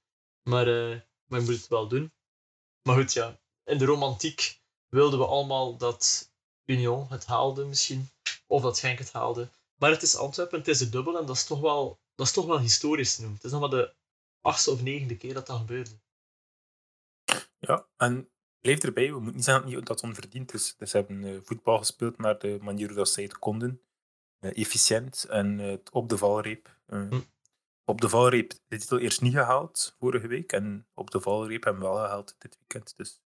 Maar, 0.43 0.65
maar 1.25 1.39
je 1.39 1.45
moet 1.45 1.55
het 1.57 1.67
wel 1.67 1.87
doen. 1.87 2.11
Maar 2.83 2.95
goed, 2.95 3.13
ja, 3.13 3.39
in 3.63 3.77
de 3.77 3.85
romantiek 3.85 4.61
wilden 4.87 5.19
we 5.19 5.25
allemaal 5.25 5.77
dat 5.77 6.31
Union 6.65 7.07
het 7.09 7.25
haalde 7.25 7.65
misschien. 7.65 8.09
Of 8.47 8.61
dat 8.61 8.79
Genk 8.79 8.99
het 8.99 9.11
haalde. 9.11 9.49
Maar 9.77 9.89
het 9.89 10.01
is 10.01 10.15
Antwerpen, 10.15 10.59
het 10.59 10.67
is 10.67 10.77
de 10.77 10.89
dubbel 10.89 11.17
en 11.17 11.25
dat 11.25 11.35
is 11.35 11.45
toch 11.45 11.59
wel, 11.59 11.99
dat 12.15 12.25
is 12.25 12.33
toch 12.33 12.45
wel 12.45 12.59
historisch 12.59 13.15
te 13.15 13.21
noemen. 13.21 13.37
Het 13.37 13.45
is 13.45 13.51
nog 13.51 13.61
maar 13.61 13.79
de 13.79 13.93
achtste 14.41 14.71
of 14.71 14.81
negende 14.81 15.17
keer 15.17 15.33
dat 15.33 15.47
dat 15.47 15.57
gebeurde. 15.57 15.99
Ja, 17.59 17.87
en 17.97 18.29
blijf 18.59 18.79
erbij, 18.83 19.05
we 19.11 19.19
moeten 19.19 19.35
niet 19.35 19.43
zeggen 19.43 19.71
dat 19.71 19.87
het 19.87 20.03
onverdiend 20.03 20.53
is. 20.53 20.75
Dus 20.77 20.89
ze 20.89 20.97
hebben 20.97 21.23
eh, 21.23 21.39
voetbal 21.43 21.77
gespeeld 21.77 22.17
naar 22.17 22.39
de 22.39 22.57
manier 22.61 22.93
dat 22.93 23.09
zij 23.09 23.23
het 23.23 23.39
konden. 23.39 23.81
Eh, 24.39 24.57
efficiënt 24.57 25.23
en 25.23 25.59
eh, 25.59 25.77
op 25.91 26.09
de 26.09 26.17
valreep. 26.17 26.77
Hm. 26.87 27.19
Op 27.85 28.01
de 28.01 28.09
valreep 28.09 28.53
de 28.67 28.77
titel 28.77 28.99
eerst 28.99 29.21
niet 29.21 29.33
gehaald 29.33 29.95
vorige 29.99 30.27
week. 30.27 30.51
En 30.51 30.87
op 30.93 31.11
de 31.11 31.21
valreep 31.21 31.63
hebben 31.63 31.81
we 31.83 31.87
wel 31.89 31.97
gehaald 31.97 32.35
dit 32.37 32.57
weekend. 32.57 32.97
Dus 32.97 33.21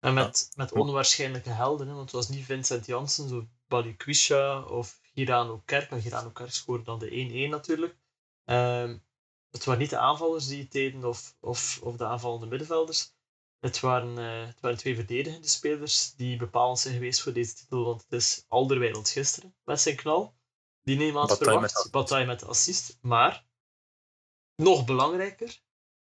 En 0.00 0.14
met, 0.14 0.50
met 0.56 0.72
onwaarschijnlijke 0.72 1.50
helden, 1.50 1.86
hè, 1.86 1.94
want 1.94 2.04
het 2.04 2.14
was 2.14 2.28
niet 2.28 2.44
Vincent 2.44 2.86
Janssen, 2.86 3.28
zo 3.28 3.46
Balikwisha 3.74 4.62
of 4.62 5.00
Girano 5.14 5.62
Kerk. 5.64 5.90
En 5.90 6.02
Girano 6.02 6.30
Kerk 6.30 6.52
scoorde 6.52 6.84
dan 6.84 6.98
de 6.98 7.10
1-1 7.10 7.50
natuurlijk. 7.50 7.96
Ehm, 8.44 8.98
het 9.50 9.64
waren 9.64 9.80
niet 9.80 9.90
de 9.90 9.98
aanvallers 9.98 10.46
die 10.46 10.62
het 10.62 10.72
deden 10.72 11.04
of, 11.04 11.36
of, 11.40 11.80
of 11.82 11.96
de 11.96 12.06
aanvallende 12.06 12.46
middenvelders. 12.46 13.12
Het 13.60 13.80
waren, 13.80 14.18
eh, 14.18 14.46
het 14.46 14.60
waren 14.60 14.78
twee 14.78 14.94
verdedigende 14.94 15.48
spelers 15.48 16.14
die 16.14 16.36
bepalend 16.36 16.78
zijn 16.78 16.94
geweest 16.94 17.20
voor 17.20 17.32
deze 17.32 17.54
titel, 17.54 17.84
want 17.84 18.02
het 18.02 18.12
is 18.12 18.44
Alderweireld 18.48 19.08
gisteren 19.08 19.54
met 19.64 19.80
zijn 19.80 19.96
knal. 19.96 20.34
Die 20.82 20.96
niemand 20.96 21.28
Bataille 21.28 21.60
met 21.60 21.70
verwacht. 21.70 21.76
assist. 21.76 21.92
Bataille 21.92 22.26
met 22.26 22.40
de 22.40 22.46
assist. 22.46 22.98
Maar, 23.00 23.46
nog 24.56 24.84
belangrijker, 24.84 25.60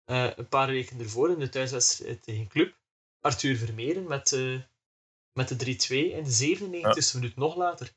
eh, 0.04 0.36
een 0.36 0.48
paar 0.48 0.68
weken 0.68 1.00
ervoor 1.00 1.30
in 1.30 1.38
de 1.38 1.48
thuiswedstrijd 1.48 2.22
tegen 2.22 2.48
Club, 2.48 2.78
Arthur 3.20 3.56
Vermeeren 3.56 4.06
met, 4.06 4.32
eh, 4.32 4.60
met 5.38 5.48
de 5.48 5.76
3-2 5.86 5.88
in 5.88 6.24
de 6.24 6.56
97e 6.56 7.14
minuut 7.14 7.36
nog 7.36 7.56
later. 7.56 7.86
Ik 7.86 7.94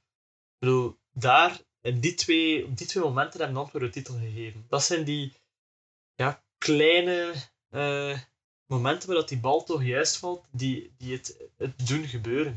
bedoel, 0.59 0.97
daar, 1.11 1.59
in 1.81 1.99
die 1.99 2.13
twee, 2.13 2.65
op 2.65 2.77
die 2.77 2.87
twee 2.87 3.03
momenten 3.03 3.39
hebben 3.39 3.57
Antwerpen 3.57 3.91
de 3.91 3.95
titel 3.95 4.13
gegeven. 4.13 4.65
Dat 4.69 4.83
zijn 4.83 5.03
die 5.03 5.33
ja, 6.15 6.43
kleine 6.57 7.33
uh, 7.69 8.17
momenten 8.65 9.07
waar 9.07 9.17
dat 9.17 9.29
die 9.29 9.39
bal 9.39 9.63
toch 9.63 9.83
juist 9.83 10.17
valt, 10.17 10.45
die, 10.51 10.93
die 10.97 11.13
het, 11.13 11.37
het 11.57 11.87
doen 11.87 12.07
gebeuren. 12.07 12.55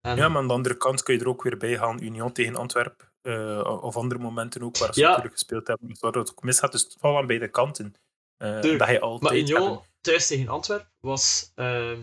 Ja, 0.00 0.28
maar 0.28 0.40
aan 0.40 0.46
de 0.46 0.52
andere 0.52 0.76
kant 0.76 1.02
kun 1.02 1.14
je 1.14 1.20
er 1.20 1.28
ook 1.28 1.42
weer 1.42 1.56
bij 1.56 1.76
gaan, 1.76 2.02
Union 2.02 2.32
tegen 2.32 2.56
Antwerpen. 2.56 3.12
Uh, 3.22 3.78
of 3.82 3.96
andere 3.96 4.20
momenten 4.20 4.62
ook 4.62 4.78
waar 4.78 4.94
ze 4.94 5.00
ja. 5.00 5.06
natuurlijk 5.06 5.34
gespeeld 5.34 5.66
hebben, 5.66 5.96
waar 6.00 6.12
het 6.12 6.30
ook 6.30 6.42
misgaat. 6.42 6.72
Dus 6.72 6.82
het 6.82 6.96
valt 6.98 7.16
aan 7.16 7.26
beide 7.26 7.48
kanten. 7.48 7.94
Uh, 8.38 8.60
dat 8.60 8.88
je 8.88 9.00
altijd 9.00 9.32
maar 9.32 9.40
Union 9.40 9.80
thuis 10.00 10.26
tegen 10.26 10.48
Antwerpen 10.48 10.92
was, 11.00 11.52
uh, 11.56 11.98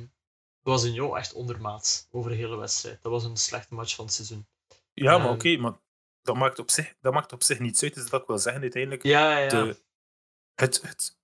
was 0.63 0.86
Union 0.86 1.17
echt 1.17 1.34
ondermaats 1.34 2.08
over 2.12 2.29
de 2.29 2.36
hele 2.36 2.55
wedstrijd. 2.55 3.01
Dat 3.01 3.12
was 3.12 3.24
een 3.24 3.38
slechte 3.38 3.74
match 3.74 3.96
van 3.96 4.05
het 4.05 4.13
seizoen. 4.13 4.48
Ja, 4.93 5.17
maar 5.17 5.27
ehm, 5.27 5.36
oké, 5.36 5.58
maar 5.58 5.74
dat 6.22 6.36
maakt, 6.36 6.60
op 6.60 6.72
zich, 6.72 6.96
dat 7.01 7.13
maakt 7.13 7.34
op 7.34 7.43
zich 7.43 7.60
niets 7.60 7.84
uit. 7.84 7.93
Dus 7.93 8.10
dat 8.10 8.22
ik 8.22 8.27
wil 8.27 8.38
zeggen 8.38 8.62
uiteindelijk. 8.62 9.03
Ja, 9.03 9.38
ja. 9.38 9.50
De, 9.50 9.82
het, 10.55 10.82
het, 10.82 11.17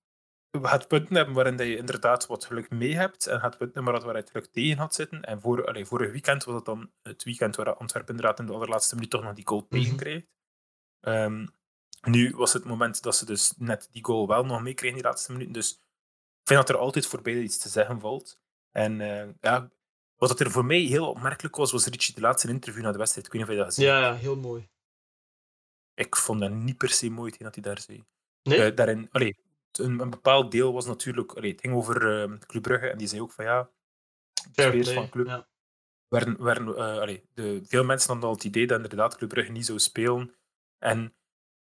het 0.50 0.88
punten 0.88 1.16
hebben 1.16 1.34
waarin 1.34 1.56
je 1.56 1.76
inderdaad 1.76 2.26
wat 2.26 2.44
geluk 2.44 2.70
mee 2.70 2.94
hebt 2.96 3.26
en 3.26 3.40
het 3.40 3.58
punten 3.58 3.84
hebben 3.84 4.02
waar 4.02 4.14
je 4.14 4.20
het 4.20 4.30
geluk 4.30 4.52
tegen 4.52 4.78
had 4.78 4.94
zitten. 4.94 5.22
En 5.22 5.40
voor, 5.40 5.66
allee, 5.66 5.84
vorig 5.84 6.12
weekend 6.12 6.44
was 6.44 6.54
het 6.54 6.64
dan 6.64 6.90
het 7.02 7.22
weekend 7.22 7.56
waar 7.56 7.74
Antwerpen 7.74 8.14
inderdaad 8.14 8.38
in 8.38 8.46
de 8.46 8.52
allerlaatste 8.52 8.94
minuut 8.94 9.10
toch 9.10 9.22
nog 9.22 9.34
die 9.34 9.46
goal 9.46 9.66
mm 9.68 9.98
-hmm. 11.00 11.54
nu 12.00 12.34
was 12.36 12.52
het 12.52 12.64
moment 12.64 13.02
dat 13.02 13.16
ze 13.16 13.24
dus 13.24 13.54
net 13.56 13.88
die 13.90 14.04
goal 14.04 14.26
wel 14.26 14.44
nog 14.44 14.62
meekregen 14.62 14.96
in 14.96 15.02
die 15.02 15.10
laatste 15.10 15.32
minuten. 15.32 15.52
Dus 15.52 15.70
ik 15.72 16.46
vind 16.56 16.60
dat 16.60 16.68
er 16.68 16.82
altijd 16.82 17.06
voor 17.06 17.22
beide 17.22 17.42
iets 17.42 17.58
te 17.58 17.68
zeggen 17.68 18.00
valt. 18.00 18.39
En 18.72 19.00
uh, 19.00 19.28
ja, 19.40 19.70
wat 20.16 20.40
er 20.40 20.50
voor 20.50 20.64
mij 20.64 20.80
heel 20.80 21.08
opmerkelijk 21.08 21.56
was, 21.56 21.72
was 21.72 21.86
Richie 21.86 22.14
de 22.14 22.20
laatste 22.20 22.48
interview 22.48 22.82
na 22.82 22.92
de 22.92 22.98
wedstrijd. 22.98 23.26
Ik 23.26 23.32
weet 23.32 23.40
niet 23.42 23.50
of 23.50 23.56
je 23.56 23.62
dat 23.64 23.74
gezien 23.74 23.90
Ja, 23.90 24.00
ja, 24.00 24.14
heel 24.14 24.36
mooi. 24.36 24.68
Ik 25.94 26.16
vond 26.16 26.40
dat 26.40 26.50
niet 26.50 26.76
per 26.76 26.88
se 26.88 27.10
mooi 27.10 27.32
dat 27.38 27.54
hij 27.54 27.62
daar 27.62 27.80
zei. 27.80 28.04
Nee? 28.42 28.70
Uh, 28.70 28.76
daarin, 28.76 29.08
allee, 29.10 29.36
een, 29.72 30.00
een, 30.00 30.10
bepaald 30.10 30.50
deel 30.50 30.72
was 30.72 30.86
natuurlijk... 30.86 31.32
Allee, 31.32 31.50
het 31.50 31.60
ging 31.60 31.74
over 31.74 32.28
uh, 32.30 32.38
Club 32.38 32.62
Brugge 32.62 32.88
en 32.88 32.98
die 32.98 33.06
zei 33.06 33.20
ook 33.20 33.32
van 33.32 33.44
ja... 33.44 33.70
De 34.52 34.62
spelers 34.62 34.92
van 34.92 35.08
Club... 35.08 35.26
Ja. 35.26 35.48
Werden, 36.08 36.42
werden, 36.42 36.68
uh, 36.68 36.76
allee, 36.78 37.24
de, 37.34 37.60
veel 37.64 37.84
mensen 37.84 38.10
hadden 38.10 38.28
al 38.28 38.34
het 38.34 38.44
idee 38.44 38.66
dat 38.66 38.80
inderdaad 38.80 39.16
Club 39.16 39.28
Brugge 39.28 39.52
niet 39.52 39.66
zou 39.66 39.78
spelen. 39.78 40.34
En 40.78 41.14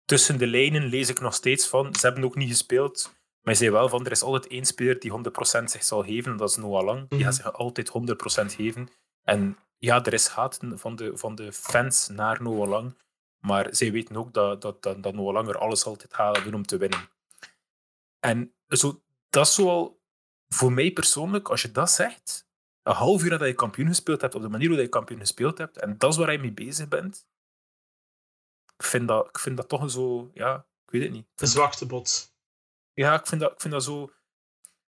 tussen 0.04 0.38
de 0.38 0.46
lijnen 0.46 0.84
lees 0.84 1.08
ik 1.08 1.20
nog 1.20 1.34
steeds 1.34 1.68
van... 1.68 1.94
Ze 1.94 2.06
hebben 2.06 2.25
ook 2.25 2.36
niet 2.36 2.48
gespeeld... 2.48 3.15
Maar 3.46 3.54
je 3.54 3.60
zei 3.60 3.70
wel 3.70 3.88
van, 3.88 4.04
er 4.04 4.10
is 4.10 4.22
altijd 4.22 4.46
één 4.46 4.64
speler 4.64 4.98
die 4.98 5.12
100% 5.60 5.64
zich 5.64 5.84
zal 5.84 6.02
geven, 6.02 6.36
dat 6.36 6.50
is 6.50 6.56
Noah 6.56 6.84
Lang. 6.84 7.08
Die 7.08 7.18
gaat 7.18 7.32
mhm. 7.32 7.42
zich 7.42 7.52
altijd 7.52 7.88
100% 7.88 8.54
geven. 8.56 8.88
En 9.22 9.58
ja, 9.78 10.04
er 10.04 10.12
is 10.12 10.26
haat 10.26 10.58
van 10.74 10.96
de, 10.96 11.16
van 11.16 11.34
de 11.34 11.52
fans 11.52 12.08
naar 12.08 12.42
Noah 12.42 12.68
Lang. 12.68 12.98
Maar 13.40 13.68
zij 13.70 13.92
weten 13.92 14.16
ook 14.16 14.32
dat, 14.32 14.62
dat, 14.62 14.82
dat, 14.82 15.02
dat 15.02 15.14
Noah 15.14 15.32
Lang 15.32 15.48
er 15.48 15.58
alles 15.58 15.84
altijd 15.84 16.14
gaat 16.14 16.44
doen 16.44 16.54
om 16.54 16.66
te 16.66 16.76
winnen. 16.76 17.08
En 18.20 18.54
zo, 18.68 19.02
dat 19.30 19.46
is 19.46 19.54
zoal 19.54 20.00
voor 20.48 20.72
mij 20.72 20.92
persoonlijk, 20.92 21.48
als 21.48 21.62
je 21.62 21.72
dat 21.72 21.90
zegt, 21.90 22.48
een 22.82 22.94
half 22.94 23.22
uur 23.22 23.30
nadat 23.30 23.48
je 23.48 23.54
kampioen 23.54 23.86
gespeeld 23.86 24.20
hebt, 24.20 24.34
op 24.34 24.42
de 24.42 24.48
manier 24.48 24.68
hoe 24.68 24.78
je 24.80 24.88
kampioen 24.88 25.20
gespeeld 25.20 25.58
hebt, 25.58 25.78
en 25.78 25.98
dat 25.98 26.12
is 26.12 26.18
waar 26.18 26.32
je 26.32 26.38
mee 26.38 26.52
bezig 26.52 26.88
bent, 26.88 27.26
ik 28.76 28.82
vind 28.82 29.08
dat, 29.08 29.28
ik 29.28 29.38
vind 29.38 29.56
dat 29.56 29.68
toch 29.68 29.90
zo, 29.90 30.30
ja, 30.34 30.66
ik 30.84 30.90
weet 30.90 31.02
het 31.02 31.12
niet. 31.12 31.26
Een 31.36 31.46
zwakte 31.46 31.86
bot. 31.86 32.34
Ja, 32.96 33.20
ik 33.20 33.26
vind 33.26 33.40
dat, 33.40 33.52
ik 33.52 33.60
vind 33.60 33.72
dat 33.72 33.84
zo... 33.84 34.10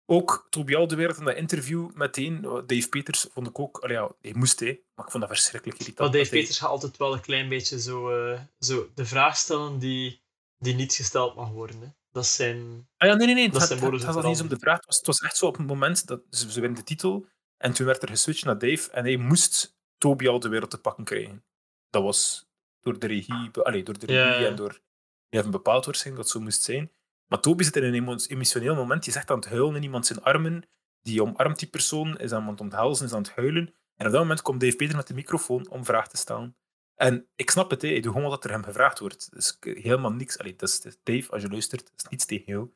Ook 0.05 0.47
Toby 0.49 0.75
Alderweireld 0.75 1.19
in 1.19 1.25
dat 1.25 1.35
interview 1.35 1.91
meteen, 1.93 2.41
Dave 2.41 2.89
Peters 2.89 3.27
vond 3.31 3.47
ik 3.47 3.59
ook... 3.59 3.85
Ja, 3.87 4.11
hij 4.21 4.33
moest, 4.33 4.59
hè, 4.59 4.79
maar 4.95 5.05
ik 5.05 5.11
vond 5.11 5.23
dat 5.23 5.31
verschrikkelijk 5.31 5.79
irritant. 5.79 6.11
Maar 6.11 6.19
Dave 6.19 6.31
Peters 6.31 6.59
gaat 6.59 6.69
altijd 6.69 6.97
wel 6.97 7.13
een 7.13 7.21
klein 7.21 7.49
beetje 7.49 7.79
zo, 7.79 8.27
uh, 8.31 8.39
zo 8.59 8.89
de 8.95 9.05
vraag 9.05 9.37
stellen 9.37 9.79
die, 9.79 10.23
die 10.57 10.75
niet 10.75 10.93
gesteld 10.93 11.35
mag 11.35 11.49
worden. 11.49 11.81
Hè. 11.81 11.87
Dat 12.11 12.25
zijn... 12.25 12.87
Ah 12.97 13.07
ja, 13.07 13.15
nee, 13.15 13.25
nee, 13.25 13.35
nee. 13.35 13.49
Dat 13.49 13.61
het, 13.61 13.79
het, 13.79 13.91
het 13.91 14.03
gaat 14.03 14.15
niet 14.15 14.23
eens 14.23 14.41
om 14.41 14.47
de 14.47 14.59
vraag. 14.59 14.77
Het 14.77 14.85
was, 14.85 14.97
het 14.97 15.07
was 15.07 15.19
echt 15.19 15.37
zo 15.37 15.45
op 15.45 15.57
een 15.57 15.65
moment 15.65 16.07
dat 16.07 16.21
ze, 16.29 16.51
ze 16.51 16.59
winnen 16.59 16.79
de 16.79 16.85
titel 16.85 17.25
en 17.57 17.73
toen 17.73 17.85
werd 17.85 18.01
er 18.01 18.09
geswitcht 18.09 18.45
naar 18.45 18.57
Dave 18.57 18.91
en 18.91 19.03
hij 19.03 19.17
moest 19.17 19.75
Toby 19.97 20.27
Alderweireld 20.27 20.71
te 20.71 20.79
pakken 20.79 21.03
krijgen. 21.03 21.45
Dat 21.89 22.03
was 22.03 22.49
door 22.79 22.99
de 22.99 23.07
regie, 23.07 23.49
allee, 23.63 23.83
door 23.83 23.99
de 23.99 24.05
regie 24.05 24.47
en 24.47 24.55
door... 24.55 24.71
Die 24.71 25.41
hebben 25.41 25.51
bepaald 25.51 25.85
waarschijnlijk 25.85 26.25
dat 26.25 26.33
zo 26.33 26.39
moest 26.41 26.61
zijn. 26.61 26.91
Maar 27.33 27.41
Toby 27.41 27.63
zit 27.63 27.75
in 27.75 27.83
een 27.83 28.19
emotioneel 28.27 28.75
moment. 28.75 29.05
Je 29.05 29.11
zegt 29.11 29.31
aan 29.31 29.39
het 29.39 29.49
huilen 29.49 29.75
in 29.75 29.83
iemand 29.83 30.05
zijn 30.05 30.21
armen. 30.21 30.63
Die 31.01 31.21
omarmt 31.21 31.59
die 31.59 31.67
persoon, 31.67 32.17
is 32.17 32.31
aan 32.31 32.47
het 32.47 32.61
onthelzen, 32.61 33.05
is 33.05 33.13
aan 33.13 33.21
het 33.21 33.31
huilen. 33.31 33.73
En 33.95 34.05
op 34.05 34.11
dat 34.11 34.21
moment 34.21 34.41
komt 34.41 34.59
Dave 34.59 34.75
Peter 34.75 34.95
met 34.95 35.07
de 35.07 35.13
microfoon 35.13 35.69
om 35.69 35.85
vragen 35.85 36.09
te 36.09 36.17
stellen. 36.17 36.55
En 36.95 37.27
ik 37.35 37.49
snap 37.49 37.69
het, 37.69 37.81
hè. 37.81 37.87
hij 37.87 37.99
doet 37.99 38.13
gewoon 38.13 38.29
wat 38.29 38.43
er 38.43 38.51
hem 38.51 38.63
gevraagd 38.63 38.99
wordt. 38.99 39.31
Dus 39.31 39.57
helemaal 39.59 40.11
niks. 40.11 40.37
Allee, 40.37 40.55
dat 40.55 40.69
is, 40.69 40.97
Dave, 41.03 41.31
als 41.31 41.41
je 41.41 41.49
luistert, 41.49 41.91
is 41.95 42.03
niets 42.09 42.25
tegen 42.25 42.45
jou. 42.45 42.69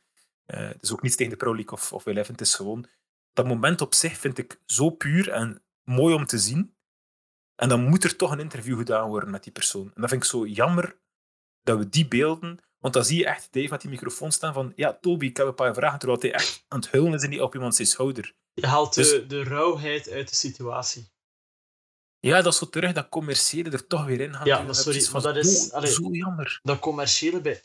Uh, 0.48 0.68
het 0.68 0.84
is 0.84 0.92
ook 0.92 1.02
niets 1.02 1.16
tegen 1.16 1.32
de 1.32 1.38
Pro 1.38 1.56
League 1.56 1.72
of, 1.72 1.94
of 1.94 2.06
Eleven. 2.06 2.32
Het 2.32 2.42
is 2.42 2.56
gewoon... 2.56 2.86
Dat 3.34 3.48
moment 3.48 3.82
op 3.82 3.94
zich 3.94 4.18
vind 4.18 4.38
ik 4.38 4.62
zo 4.66 4.90
puur 4.90 5.30
en 5.30 5.64
mooi 5.84 6.16
om 6.16 6.26
te 6.26 6.38
zien. 6.38 6.76
En 7.56 7.70
dan 7.70 7.82
moet 7.82 8.04
er 8.04 8.16
toch 8.16 8.32
een 8.32 8.40
interview 8.40 8.78
gedaan 8.78 9.10
worden 9.10 9.32
met 9.32 9.44
die 9.44 9.52
persoon. 9.52 9.92
En 9.96 10.02
dat 10.02 10.10
vind 10.10 10.24
ik 10.24 10.30
zo 10.30 10.46
jammer 10.46 10.98
dat 11.64 11.78
we 11.78 11.90
die 11.90 12.08
beelden 12.08 12.60
want 12.80 12.94
dan 12.94 13.06
zie 13.06 13.18
je 13.18 13.26
echt 13.26 13.48
Dave 13.52 13.70
met 13.70 13.82
die 13.82 13.90
microfoon 13.90 14.32
staan 14.32 14.54
van 14.54 14.74
ja, 14.76 14.98
Toby, 15.02 15.26
ik 15.26 15.38
heb 15.38 15.48
een 15.48 15.56
paar 15.56 15.74
vragen, 15.74 16.00
terwijl 16.00 16.22
hij 16.22 16.34
echt 16.34 16.66
aan 16.68 16.80
het 16.80 16.92
huilen 16.92 17.14
is 17.14 17.24
en 17.24 17.30
niet 17.30 17.42
op 17.42 17.54
iemand 17.54 17.76
zijn 17.76 17.88
schouder. 17.88 18.36
Je 18.54 18.68
haalt 18.68 18.94
de, 18.94 19.02
dus- 19.02 19.28
de 19.28 19.44
rauwheid 19.44 20.10
uit 20.10 20.30
de 20.30 20.36
situatie. 20.36 21.10
Ja, 22.20 22.42
dat 22.42 22.54
is 22.54 22.60
zo 22.60 22.70
terug 22.70 22.94
dat 22.94 23.10
commerciële 23.10 23.70
er 23.70 23.88
toch 23.88 24.06
weer 24.06 24.22
in 24.22 24.34
gaat. 24.34 24.46
Ja, 24.46 24.74
sorry, 24.74 25.02
van, 25.02 25.22
maar 25.22 25.34
dat 25.34 25.46
is 25.46 25.72
allee, 25.72 25.92
zo 25.92 26.10
jammer. 26.12 26.60
Dat 26.64 26.80
commerciële, 26.80 27.42
bij, 27.42 27.62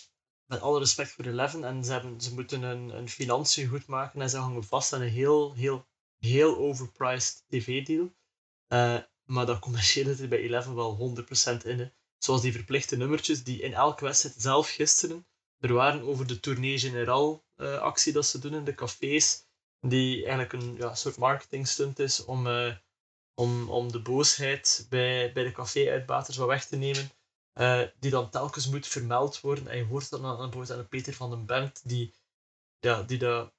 met 0.47 0.61
alle 0.61 0.79
respect 0.79 1.11
voor 1.11 1.25
Eleven, 1.25 1.65
en 1.65 1.85
ze, 1.85 1.93
hebben, 1.93 2.21
ze 2.21 2.35
moeten 2.35 2.63
een, 2.63 2.89
een 2.89 3.09
financiën 3.09 3.69
goed 3.69 3.87
maken 3.87 4.21
en 4.21 4.31
ze 4.31 4.37
hangen 4.37 4.65
vast 4.65 4.93
aan 4.93 5.01
een 5.01 5.09
heel, 5.09 5.55
heel, 5.55 5.87
heel 6.19 6.57
overpriced 6.57 7.45
tv-deal. 7.49 8.15
Uh, 8.69 8.99
maar 9.25 9.47
dat 9.47 9.59
commerciële 9.59 10.15
zit 10.15 10.29
bij 10.29 10.39
Eleven 10.39 10.75
wel 10.75 11.17
100% 11.63 11.67
in. 11.67 11.93
Zoals 12.25 12.41
die 12.41 12.53
verplichte 12.53 12.97
nummertjes 12.97 13.45
die 13.45 13.61
in 13.61 13.75
elke 13.75 14.05
wedstrijd 14.05 14.35
zelf 14.39 14.69
gisteren 14.71 15.27
er 15.63 15.73
waren 15.73 16.03
over 16.03 16.27
de 16.27 16.41
Tournee 16.41 16.79
General 16.79 17.45
uh, 17.57 17.79
actie 17.79 18.13
dat 18.13 18.27
ze 18.27 18.39
doen 18.39 18.55
in 18.55 18.65
de 18.65 18.75
cafés. 18.75 19.47
Die 19.81 20.17
eigenlijk 20.17 20.53
een 20.53 20.77
ja, 20.77 20.95
soort 20.95 21.17
marketing 21.17 21.69
stunt 21.69 21.99
is 21.99 22.25
om, 22.25 22.47
uh, 22.47 22.75
om, 23.35 23.71
om 23.71 23.93
de 23.93 24.03
boosheid 24.03 24.87
bij, 24.89 25.33
bij 25.33 25.45
de 25.45 25.53
café-uitbaters 25.53 26.37
wat 26.37 26.49
weg 26.49 26.67
te 26.67 26.77
nemen. 26.77 27.11
Uh, 27.55 27.83
die 28.01 28.11
dan 28.11 28.31
telkens 28.31 28.69
moet 28.69 28.87
vermeld 28.87 29.41
worden. 29.41 29.69
En 29.69 29.77
je 29.77 29.85
hoort 29.85 30.11
dan 30.11 30.25
aan, 30.25 30.39
aan, 30.39 30.71
aan 30.73 30.89
Peter 30.89 31.13
van 31.13 31.31
den 31.31 31.47
Bent, 31.47 31.89
die, 31.89 32.15
ja, 32.79 33.03
die 33.03 33.19
dat 33.19 33.53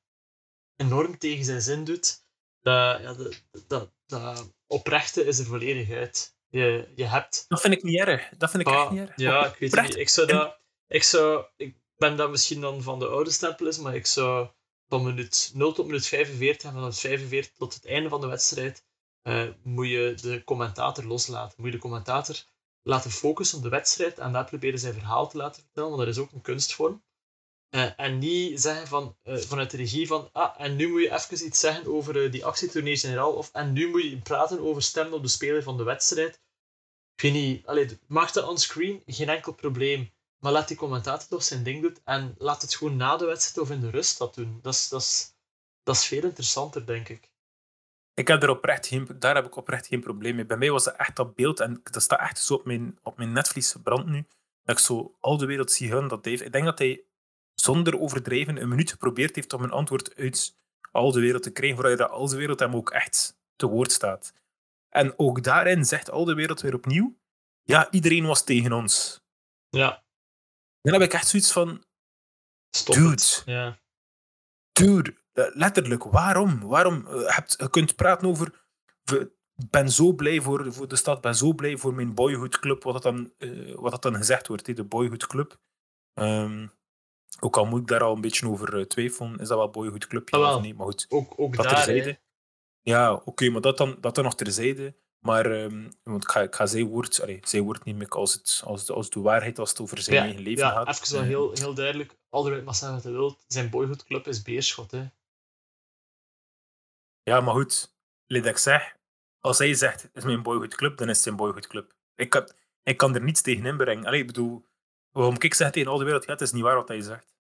enorm 0.75 1.17
tegen 1.17 1.45
zijn 1.45 1.61
zin 1.61 1.83
doet. 1.83 2.23
Dat, 2.61 3.01
ja, 3.01 3.13
dat, 3.13 3.43
dat, 3.67 3.91
dat 4.05 4.53
oprechte 4.67 5.25
is 5.25 5.39
er 5.39 5.45
volledig 5.45 5.89
uit 5.89 6.35
je, 6.59 6.87
je 6.95 7.05
hebt. 7.05 7.45
Dat 7.47 7.61
vind 7.61 7.73
ik 7.73 7.83
niet 7.83 7.99
erg. 7.99 8.29
Dat 8.37 8.49
vind 8.51 8.67
ik 8.67 8.73
echt 8.73 8.77
ah, 8.77 8.91
niet 8.91 8.99
erg. 8.99 9.11
Ja, 9.15 9.45
ik 9.45 9.55
weet 9.71 9.81
niet. 9.81 9.97
Ik 9.97 10.09
zou 10.09 10.27
dat... 10.27 10.57
Ik, 10.87 11.03
zou, 11.03 11.45
ik 11.57 11.75
ben 11.97 12.17
dat 12.17 12.29
misschien 12.29 12.61
dan 12.61 12.83
van 12.83 12.99
de 12.99 13.07
oude 13.07 13.31
stempel 13.31 13.67
is, 13.67 13.77
maar 13.77 13.95
ik 13.95 14.05
zou 14.05 14.47
van 14.87 15.03
minuut 15.03 15.51
0 15.53 15.73
tot 15.73 15.85
minuut 15.85 16.07
45 16.07 16.63
en 16.63 16.71
van 16.71 16.79
minuut 16.79 16.99
45 16.99 17.53
tot 17.53 17.73
het 17.73 17.85
einde 17.85 18.09
van 18.09 18.21
de 18.21 18.27
wedstrijd 18.27 18.85
uh, 19.23 19.49
moet 19.63 19.87
je 19.87 20.17
de 20.21 20.43
commentator 20.43 21.03
loslaten. 21.03 21.55
Moet 21.57 21.65
je 21.65 21.75
de 21.75 21.81
commentator 21.81 22.43
laten 22.81 23.11
focussen 23.11 23.57
op 23.57 23.63
de 23.63 23.69
wedstrijd 23.69 24.19
en 24.19 24.31
daar 24.31 24.45
proberen 24.45 24.79
zijn 24.79 24.93
verhaal 24.93 25.29
te 25.29 25.37
laten 25.37 25.61
vertellen, 25.61 25.89
want 25.89 26.01
dat 26.01 26.15
is 26.15 26.21
ook 26.21 26.31
een 26.31 26.41
kunstvorm. 26.41 27.03
Uh, 27.75 27.99
en 27.99 28.17
niet 28.17 28.61
zeggen 28.61 28.87
van, 28.87 29.17
uh, 29.23 29.37
vanuit 29.37 29.71
de 29.71 29.77
regie 29.77 30.07
van, 30.07 30.29
ah, 30.31 30.55
en 30.57 30.75
nu 30.75 30.89
moet 30.89 31.01
je 31.01 31.11
even 31.11 31.45
iets 31.45 31.59
zeggen 31.59 31.87
over 31.87 32.15
uh, 32.15 32.31
die 32.31 32.45
actietournee 32.45 32.97
generaal, 32.97 33.33
of 33.33 33.49
en 33.51 33.73
nu 33.73 33.89
moet 33.89 34.03
je 34.03 34.17
praten 34.17 34.59
over 34.59 34.81
stemmen 34.81 35.13
op 35.13 35.23
de 35.23 35.29
speler 35.29 35.63
van 35.63 35.77
de 35.77 35.83
wedstrijd. 35.83 36.41
Ik 37.15 37.21
weet 37.21 37.33
niet, 37.33 37.65
allee, 37.65 37.99
maak 38.07 38.33
dat 38.33 38.47
onscreen, 38.47 39.03
geen 39.05 39.29
enkel 39.29 39.53
probleem. 39.53 40.11
Maar 40.39 40.51
laat 40.51 40.67
die 40.67 40.77
commentator 40.77 41.27
toch 41.27 41.43
zijn 41.43 41.63
ding 41.63 41.81
doen 41.81 41.97
en 42.03 42.35
laat 42.37 42.61
het 42.61 42.75
gewoon 42.75 42.95
na 42.95 43.17
de 43.17 43.25
wedstrijd 43.25 43.69
of 43.69 43.75
in 43.75 43.81
de 43.81 43.89
rust 43.89 44.17
dat 44.17 44.35
doen. 44.35 44.59
Dat 44.61 44.73
is, 44.73 44.89
dat 44.89 45.01
is, 45.01 45.33
dat 45.83 45.95
is 45.95 46.05
veel 46.05 46.23
interessanter, 46.23 46.85
denk 46.85 47.09
ik. 47.09 47.31
Ik 48.13 48.27
heb 48.27 48.43
er 48.43 48.49
oprecht 48.49 48.87
geen, 48.87 49.07
daar 49.19 49.35
heb 49.35 49.45
ik 49.45 49.55
oprecht 49.55 49.87
geen 49.87 50.01
probleem 50.01 50.35
mee. 50.35 50.45
Bij 50.45 50.57
mij 50.57 50.71
was 50.71 50.83
dat 50.83 50.95
echt 50.95 51.15
dat 51.15 51.35
beeld, 51.35 51.59
en 51.59 51.81
dat 51.83 52.01
staat 52.01 52.19
echt 52.19 52.39
zo 52.39 52.53
op 52.53 52.65
mijn, 52.65 52.99
op 53.03 53.17
mijn 53.17 53.31
netvlies 53.31 53.75
brand 53.83 54.05
nu, 54.05 54.25
dat 54.63 54.77
ik 54.77 54.83
zo 54.83 55.15
al 55.19 55.37
de 55.37 55.45
wereld 55.45 55.71
zie 55.71 55.91
hun 55.91 56.07
dat 56.07 56.23
Dave... 56.23 56.45
Ik 56.45 56.51
denk 56.51 56.65
dat 56.65 56.79
hij 56.79 57.03
zonder 57.63 57.99
overdrijven 57.99 58.61
een 58.61 58.69
minuut 58.69 58.91
geprobeerd 58.91 59.35
heeft 59.35 59.53
om 59.53 59.63
een 59.63 59.71
antwoord 59.71 60.15
uit 60.15 60.57
al 60.91 61.11
de 61.11 61.19
wereld 61.19 61.43
te 61.43 61.51
krijgen, 61.51 61.77
voordat 61.77 61.97
je 61.99 62.03
dat 62.03 62.13
al 62.13 62.27
de 62.27 62.35
wereld 62.35 62.59
hem 62.59 62.75
ook 62.75 62.89
echt 62.89 63.37
te 63.55 63.67
woord 63.67 63.91
staat. 63.91 64.33
En 64.89 65.19
ook 65.19 65.43
daarin 65.43 65.85
zegt 65.85 66.09
al 66.09 66.25
de 66.25 66.33
wereld 66.33 66.61
weer 66.61 66.73
opnieuw: 66.73 67.17
ja, 67.61 67.91
iedereen 67.91 68.25
was 68.25 68.43
tegen 68.43 68.71
ons. 68.71 69.23
Ja. 69.69 70.03
Dan 70.81 70.93
heb 70.93 71.01
ik 71.01 71.13
echt 71.13 71.27
zoiets 71.27 71.51
van: 71.51 71.83
Stop 72.69 72.95
dude, 72.95 73.09
het. 73.09 73.43
Ja. 73.45 73.79
dude, 74.71 75.17
letterlijk, 75.33 76.03
waarom? 76.03 76.59
Waarom? 76.59 77.07
Eh, 77.07 77.37
je 77.57 77.69
kunt 77.69 77.95
praten 77.95 78.27
over. 78.27 78.67
ben 79.69 79.91
zo 79.91 80.13
blij 80.13 80.41
voor, 80.41 80.73
voor 80.73 80.87
de 80.87 80.95
stad, 80.95 81.21
ben 81.21 81.35
zo 81.35 81.53
blij 81.53 81.77
voor 81.77 81.93
mijn 81.93 82.13
boyhoodclub, 82.13 82.83
wat 82.83 82.93
dat 82.93 83.03
dan, 83.03 83.33
uh, 83.37 83.75
wat 83.75 83.91
dat 83.91 84.01
dan 84.01 84.15
gezegd 84.15 84.47
wordt, 84.47 84.67
he, 84.67 84.73
de 84.73 84.83
boyhoodclub. 84.83 85.59
Um, 86.13 86.71
ook 87.39 87.57
al 87.57 87.65
moet 87.65 87.81
ik 87.81 87.87
daar 87.87 88.03
al 88.03 88.15
een 88.15 88.21
beetje 88.21 88.49
over 88.49 88.77
uh, 88.79 88.85
twijfelen, 88.85 89.39
is 89.39 89.47
dat 89.47 89.57
wel 89.57 89.69
boyhoodclub? 89.69 90.29
Ja, 90.29 90.37
ah, 90.37 90.55
of 90.55 90.61
niet? 90.61 90.77
Maar 90.77 90.85
goed, 90.85 91.05
ook, 91.09 91.33
ook 91.39 91.55
dat 91.55 91.65
daar, 91.65 91.73
terzijde. 91.75 92.19
Ja, 92.81 93.13
oké, 93.13 93.29
okay, 93.29 93.47
maar 93.47 93.61
dat 93.61 93.77
dan, 93.77 93.97
dat 94.01 94.15
dan 94.15 94.23
nog 94.23 94.35
terzijde. 94.35 94.95
Maar 95.19 95.45
um, 95.45 95.89
want 96.03 96.23
ik 96.23 96.29
ga, 96.29 96.41
ik 96.41 96.55
ga 96.55 96.65
zijn 96.65 96.87
woord, 96.87 97.21
allee, 97.21 97.39
zijn 97.43 97.63
woord 97.63 97.83
niet 97.83 97.95
meer 97.95 98.09
als, 98.09 98.33
het, 98.33 98.61
als, 98.65 98.85
de, 98.85 98.93
als 98.93 99.09
de 99.09 99.19
waarheid 99.19 99.59
als 99.59 99.69
het 99.69 99.79
over 99.79 100.01
zijn 100.01 100.15
ja, 100.15 100.21
eigen 100.21 100.41
leven 100.41 100.65
ja, 100.65 100.71
gaat. 100.71 100.87
Even 100.87 101.15
wel 101.15 101.23
heel, 101.23 101.51
heel 101.53 101.73
duidelijk, 101.73 102.17
Alderweireld 102.29 102.65
mag 102.65 102.75
zeggen 102.75 102.95
wat 102.95 103.03
hij 103.03 103.13
wil, 103.13 103.37
zijn 103.47 103.69
boyhoodclub 103.69 104.27
is 104.27 104.41
Beerschot. 104.41 104.91
Hè. 104.91 105.07
Ja, 107.21 107.41
maar 107.41 107.53
goed, 107.53 107.95
ik 108.27 108.57
zeg, 108.57 108.97
als 109.39 109.57
hij 109.57 109.73
zegt, 109.73 110.01
het 110.01 110.15
is 110.15 110.23
mijn 110.23 110.43
boyhoodclub, 110.43 110.97
dan 110.97 111.09
is 111.09 111.15
het 111.15 111.23
zijn 111.23 111.35
boyhoodclub. 111.35 111.93
Ik 112.15 112.29
kan, 112.29 112.49
ik 112.83 112.97
kan 112.97 113.15
er 113.15 113.23
niets 113.23 113.41
tegen 113.41 113.65
inbrengen. 113.65 114.05
Allee, 114.05 114.19
ik 114.19 114.27
bedoel, 114.27 114.65
waarom 115.13 115.35
ik 115.39 115.53
zeg 115.53 115.71
tegen 115.71 115.91
al 115.91 115.97
de 115.97 116.03
wereld, 116.03 116.25
ja, 116.25 116.31
het 116.31 116.41
is 116.41 116.51
niet 116.51 116.63
waar 116.63 116.75
wat 116.75 116.87
hij 116.87 117.01
zegt. 117.01 117.33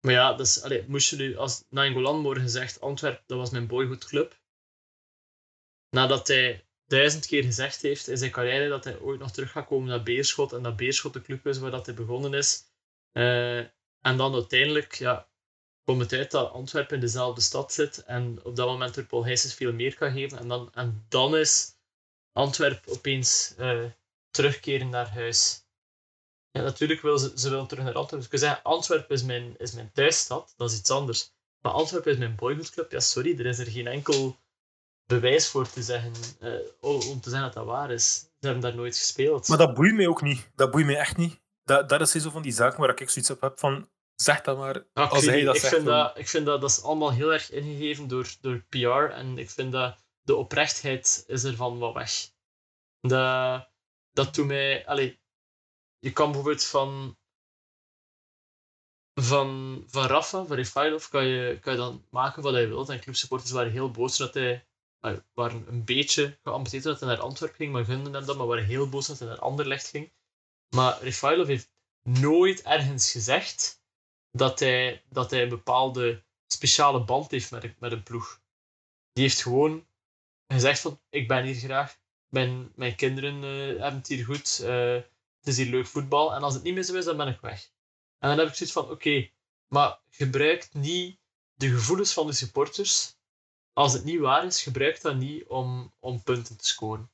Maar 0.00 0.12
ja, 0.12 0.34
dus, 0.34 0.64
moest 0.86 1.10
je 1.10 1.16
nu, 1.16 1.36
als 1.36 1.64
Nainggolan 1.68 2.20
morgen 2.20 2.50
zegt, 2.50 2.80
Antwerp, 2.80 3.22
dat 3.26 3.38
was 3.38 3.50
mijn 3.50 3.66
boyhoodclub, 3.66 4.40
nadat 5.90 6.28
hij 6.28 6.68
duizend 6.86 7.26
keer 7.26 7.42
gezegd 7.42 7.82
heeft 7.82 8.08
in 8.08 8.16
zijn 8.16 8.30
carrière 8.30 8.68
dat 8.68 8.84
hij 8.84 8.98
ooit 8.98 9.20
nog 9.20 9.30
terug 9.30 9.50
gaat 9.50 9.66
komen 9.66 9.88
naar 9.88 10.02
Beerschot 10.02 10.52
en 10.52 10.62
dat 10.62 10.76
Beerschot 10.76 11.12
de 11.12 11.22
club 11.22 11.46
is 11.46 11.58
waar 11.58 11.70
dat 11.70 11.86
hij 11.86 11.94
begonnen 11.94 12.34
is. 12.34 12.64
Uh, 13.12 13.58
en 14.00 14.16
dan 14.16 14.34
uiteindelijk 14.34 14.94
ja, 14.94 15.28
komt 15.84 16.00
het 16.00 16.12
uit 16.12 16.30
dat 16.30 16.50
Antwerpen 16.50 16.94
in 16.94 17.00
dezelfde 17.00 17.40
stad 17.40 17.72
zit 17.72 18.04
en 18.04 18.44
op 18.44 18.56
dat 18.56 18.66
moment 18.66 18.96
er 18.96 19.06
Paul 19.06 19.36
veel 19.36 19.72
meer 19.72 19.94
kan 19.94 20.12
geven. 20.12 20.38
En 20.38 20.48
dan, 20.48 20.74
en 20.74 21.06
dan 21.08 21.36
is 21.36 21.76
Antwerpen 22.32 22.92
opeens 22.92 23.54
uh, 23.58 23.84
terugkeren 24.30 24.88
naar 24.88 25.10
huis. 25.10 25.66
Ja, 26.50 26.62
natuurlijk 26.62 27.02
wil 27.02 27.18
ze, 27.18 27.32
ze 27.34 27.50
willen 27.50 27.66
terug 27.66 27.84
naar 27.84 27.94
Antwerpen. 27.94 28.30
Dus 28.30 28.40
ik 28.40 28.46
zeggen, 28.46 28.62
Antwerpen 28.62 29.14
is 29.14 29.22
mijn, 29.22 29.54
is 29.58 29.72
mijn 29.72 29.92
thuisstad, 29.92 30.54
dat 30.56 30.70
is 30.70 30.78
iets 30.78 30.90
anders. 30.90 31.32
Maar 31.60 31.72
Antwerpen 31.72 32.12
is 32.12 32.18
mijn 32.18 32.34
boyhoodclub. 32.34 32.90
Ja, 32.90 33.00
sorry, 33.00 33.38
er 33.38 33.46
is 33.46 33.58
er 33.58 33.66
geen 33.66 33.86
enkel 33.86 34.36
bewijs 35.06 35.48
voor 35.48 35.70
te 35.70 35.82
zeggen, 35.82 36.12
uh, 36.40 37.10
om 37.10 37.20
te 37.20 37.30
zeggen 37.30 37.40
dat 37.40 37.52
dat 37.52 37.64
waar 37.64 37.90
is. 37.90 38.18
Ze 38.18 38.46
hebben 38.46 38.62
daar 38.62 38.74
nooit 38.74 38.96
gespeeld. 38.96 39.48
Maar 39.48 39.58
dat 39.58 39.74
boeit 39.74 39.94
mij 39.94 40.06
ook 40.06 40.22
niet. 40.22 40.50
Dat 40.54 40.70
boeit 40.70 40.86
mij 40.86 40.96
echt 40.96 41.16
niet. 41.16 41.40
Dat, 41.64 41.88
dat 41.88 42.00
is 42.00 42.10
zo 42.10 42.30
van 42.30 42.42
die 42.42 42.52
zaken 42.52 42.80
waar 42.80 43.00
ik 43.00 43.10
zoiets 43.10 43.30
op 43.30 43.40
heb 43.40 43.58
van, 43.58 43.88
zeg 44.14 44.40
dat 44.40 44.58
maar 44.58 44.84
ah, 44.92 45.10
als 45.10 45.26
hij 45.26 45.44
dat 45.44 45.54
ik 45.54 45.60
zegt. 45.60 45.74
Vind 45.74 45.86
dat, 45.86 46.18
ik 46.18 46.28
vind 46.28 46.46
dat, 46.46 46.60
dat 46.60 46.70
is 46.70 46.82
allemaal 46.82 47.12
heel 47.12 47.32
erg 47.32 47.50
ingegeven 47.50 48.08
door, 48.08 48.28
door 48.40 48.64
PR 48.68 49.12
en 49.12 49.38
ik 49.38 49.50
vind 49.50 49.72
dat 49.72 49.96
de 50.22 50.34
oprechtheid 50.34 51.24
is 51.26 51.44
ervan 51.44 51.78
wat 51.78 51.94
weg. 51.94 52.30
Dat, 53.00 53.68
dat 54.12 54.34
doet 54.34 54.46
mij... 54.46 54.86
Allez, 54.86 55.14
je 55.98 56.12
kan 56.12 56.26
bijvoorbeeld 56.26 56.64
van 56.64 57.16
van, 59.20 59.82
van 59.86 60.06
Rafa, 60.06 60.44
van 60.44 60.56
Refailov, 60.56 61.08
kan 61.08 61.26
je, 61.26 61.58
kan 61.60 61.72
je 61.72 61.78
dan 61.78 62.04
maken 62.10 62.42
wat 62.42 62.52
hij 62.52 62.68
wilt. 62.68 62.88
En 62.88 63.00
clubsupporters 63.00 63.50
waren 63.50 63.72
heel 63.72 63.90
boos 63.90 64.16
dat 64.16 64.34
hij 64.34 64.66
waren 65.34 65.64
een 65.68 65.84
beetje 65.84 66.38
geamputeerd 66.42 66.82
dat 66.82 67.00
hij 67.00 67.08
naar 67.08 67.20
Antwerpen 67.20 67.56
ging, 67.56 67.72
maar 67.72 67.84
gunden 67.84 68.12
hem 68.12 68.24
dat, 68.24 68.36
maar 68.36 68.46
waren 68.46 68.64
heel 68.64 68.88
boos 68.88 69.06
dat 69.06 69.18
hij 69.18 69.28
naar 69.28 69.38
Anderlecht 69.38 69.88
ging. 69.88 70.12
Maar 70.74 71.02
Refailov 71.02 71.46
heeft 71.46 71.72
nooit 72.02 72.62
ergens 72.62 73.12
gezegd 73.12 73.82
dat 74.30 74.58
hij, 74.58 75.04
dat 75.08 75.30
hij 75.30 75.42
een 75.42 75.48
bepaalde 75.48 76.24
speciale 76.46 77.04
band 77.04 77.30
heeft 77.30 77.50
met, 77.50 77.80
met 77.80 77.92
een 77.92 78.02
ploeg. 78.02 78.42
Die 79.12 79.24
heeft 79.24 79.42
gewoon 79.42 79.86
gezegd 80.46 80.80
van, 80.80 81.00
ik 81.08 81.28
ben 81.28 81.44
hier 81.44 81.54
graag, 81.54 81.98
mijn, 82.28 82.72
mijn 82.74 82.94
kinderen 82.94 83.42
uh, 83.42 83.80
hebben 83.80 83.98
het 83.98 84.08
hier 84.08 84.24
goed, 84.24 84.60
uh, 84.62 85.02
het 85.48 85.58
is 85.58 85.64
hier 85.64 85.72
leuk 85.74 85.86
voetbal, 85.86 86.34
en 86.34 86.42
als 86.42 86.54
het 86.54 86.62
niet 86.62 86.74
meer 86.74 86.82
zo 86.82 86.94
is, 86.94 87.04
dan 87.04 87.16
ben 87.16 87.28
ik 87.28 87.40
weg. 87.40 87.70
En 88.18 88.28
dan 88.28 88.38
heb 88.38 88.48
ik 88.48 88.54
zoiets 88.54 88.74
van, 88.74 88.90
oké, 88.90 89.30
maar 89.68 89.98
gebruik 90.10 90.68
niet 90.72 91.18
de 91.54 91.68
gevoelens 91.68 92.12
van 92.12 92.26
de 92.26 92.32
supporters 92.32 93.16
als 93.72 93.92
het 93.92 94.04
niet 94.04 94.20
waar 94.20 94.44
is, 94.44 94.62
gebruik 94.62 95.00
dat 95.00 95.16
niet 95.16 95.46
om, 95.46 95.92
om 95.98 96.22
punten 96.22 96.56
te 96.56 96.66
scoren. 96.66 97.10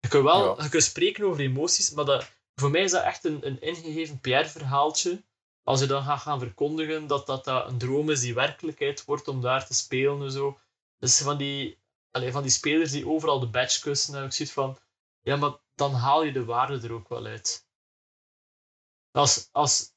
Je 0.00 0.08
kunt 0.08 0.24
wel 0.24 0.56
ja. 0.56 0.62
je 0.62 0.68
kunt 0.68 0.82
spreken 0.82 1.24
over 1.24 1.40
emoties, 1.40 1.90
maar 1.90 2.04
dat, 2.04 2.32
voor 2.54 2.70
mij 2.70 2.82
is 2.82 2.90
dat 2.90 3.02
echt 3.02 3.24
een, 3.24 3.46
een 3.46 3.60
ingegeven 3.60 4.20
PR-verhaaltje. 4.20 5.22
Als 5.62 5.80
je 5.80 5.86
dan 5.86 6.02
gaat 6.02 6.20
gaan 6.20 6.38
verkondigen 6.38 7.06
dat, 7.06 7.26
dat 7.26 7.44
dat 7.44 7.68
een 7.68 7.78
droom 7.78 8.10
is 8.10 8.20
die 8.20 8.34
werkelijkheid 8.34 9.04
wordt 9.04 9.28
om 9.28 9.40
daar 9.40 9.66
te 9.66 9.74
spelen 9.74 10.22
en 10.22 10.32
zo. 10.32 10.58
Dus 10.98 11.20
van 11.20 11.36
die, 11.36 11.78
allez, 12.10 12.32
van 12.32 12.42
die 12.42 12.50
spelers 12.50 12.90
die 12.90 13.08
overal 13.08 13.40
de 13.40 13.50
badge 13.50 13.80
kussen, 13.80 14.14
heb 14.14 14.24
ik 14.24 14.32
zoiets 14.32 14.54
van, 14.54 14.78
ja, 15.20 15.36
maar 15.36 15.52
dan 15.74 15.92
haal 15.92 16.22
je 16.22 16.32
de 16.32 16.44
waarde 16.44 16.80
er 16.80 16.92
ook 16.92 17.08
wel 17.08 17.26
uit. 17.26 17.66
Als, 19.10 19.48
als 19.52 19.94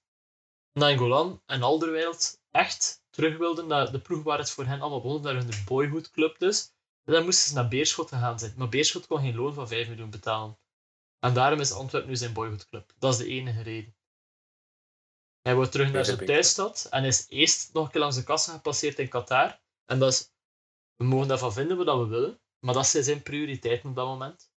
Nainggolan 0.71 1.41
en 1.45 1.61
Alderweireld 1.61 2.41
echt 2.51 3.03
terug 3.09 3.37
wilden 3.37 3.67
naar 3.67 3.91
de 3.91 3.99
ploeg 3.99 4.23
waar 4.23 4.37
het 4.37 4.51
voor 4.51 4.65
hen 4.65 4.81
allemaal 4.81 5.01
begon, 5.01 5.21
naar 5.21 5.35
hun 5.35 5.63
boyhoodclub 5.65 6.39
dus, 6.39 6.73
dan 7.03 7.23
moesten 7.23 7.47
ze 7.47 7.53
naar 7.53 7.67
Beerschot 7.67 8.09
gaan 8.09 8.39
zitten. 8.39 8.59
Maar 8.59 8.69
Beerschot 8.69 9.07
kon 9.07 9.19
geen 9.19 9.35
loon 9.35 9.53
van 9.53 9.67
5 9.67 9.87
miljoen 9.87 10.09
betalen. 10.09 10.57
En 11.19 11.33
daarom 11.33 11.59
is 11.59 11.71
Antwerpen 11.71 12.09
nu 12.09 12.15
zijn 12.15 12.33
boyhoodclub. 12.33 12.93
Dat 12.97 13.13
is 13.13 13.17
de 13.17 13.27
enige 13.27 13.61
reden. 13.61 13.95
Hij 15.41 15.55
wordt 15.55 15.71
terug 15.71 15.91
naar 15.91 16.05
zijn 16.05 16.25
thuisstad 16.25 16.87
en 16.89 17.03
is 17.03 17.25
eerst 17.29 17.73
nog 17.73 17.85
een 17.85 17.91
keer 17.91 18.01
langs 18.01 18.15
de 18.15 18.23
kassa 18.23 18.53
gepasseerd 18.53 18.99
in 18.99 19.09
Qatar. 19.09 19.61
En 19.85 19.99
dat 19.99 20.11
is, 20.11 20.31
we 20.95 21.03
mogen 21.03 21.27
daarvan 21.27 21.53
vinden 21.53 21.77
wat 21.77 21.97
we 21.97 22.07
willen, 22.07 22.39
maar 22.59 22.73
dat 22.73 22.87
zijn 22.87 23.03
zijn 23.03 23.23
prioriteiten 23.23 23.89
op 23.89 23.95
dat 23.95 24.07
moment. 24.07 24.51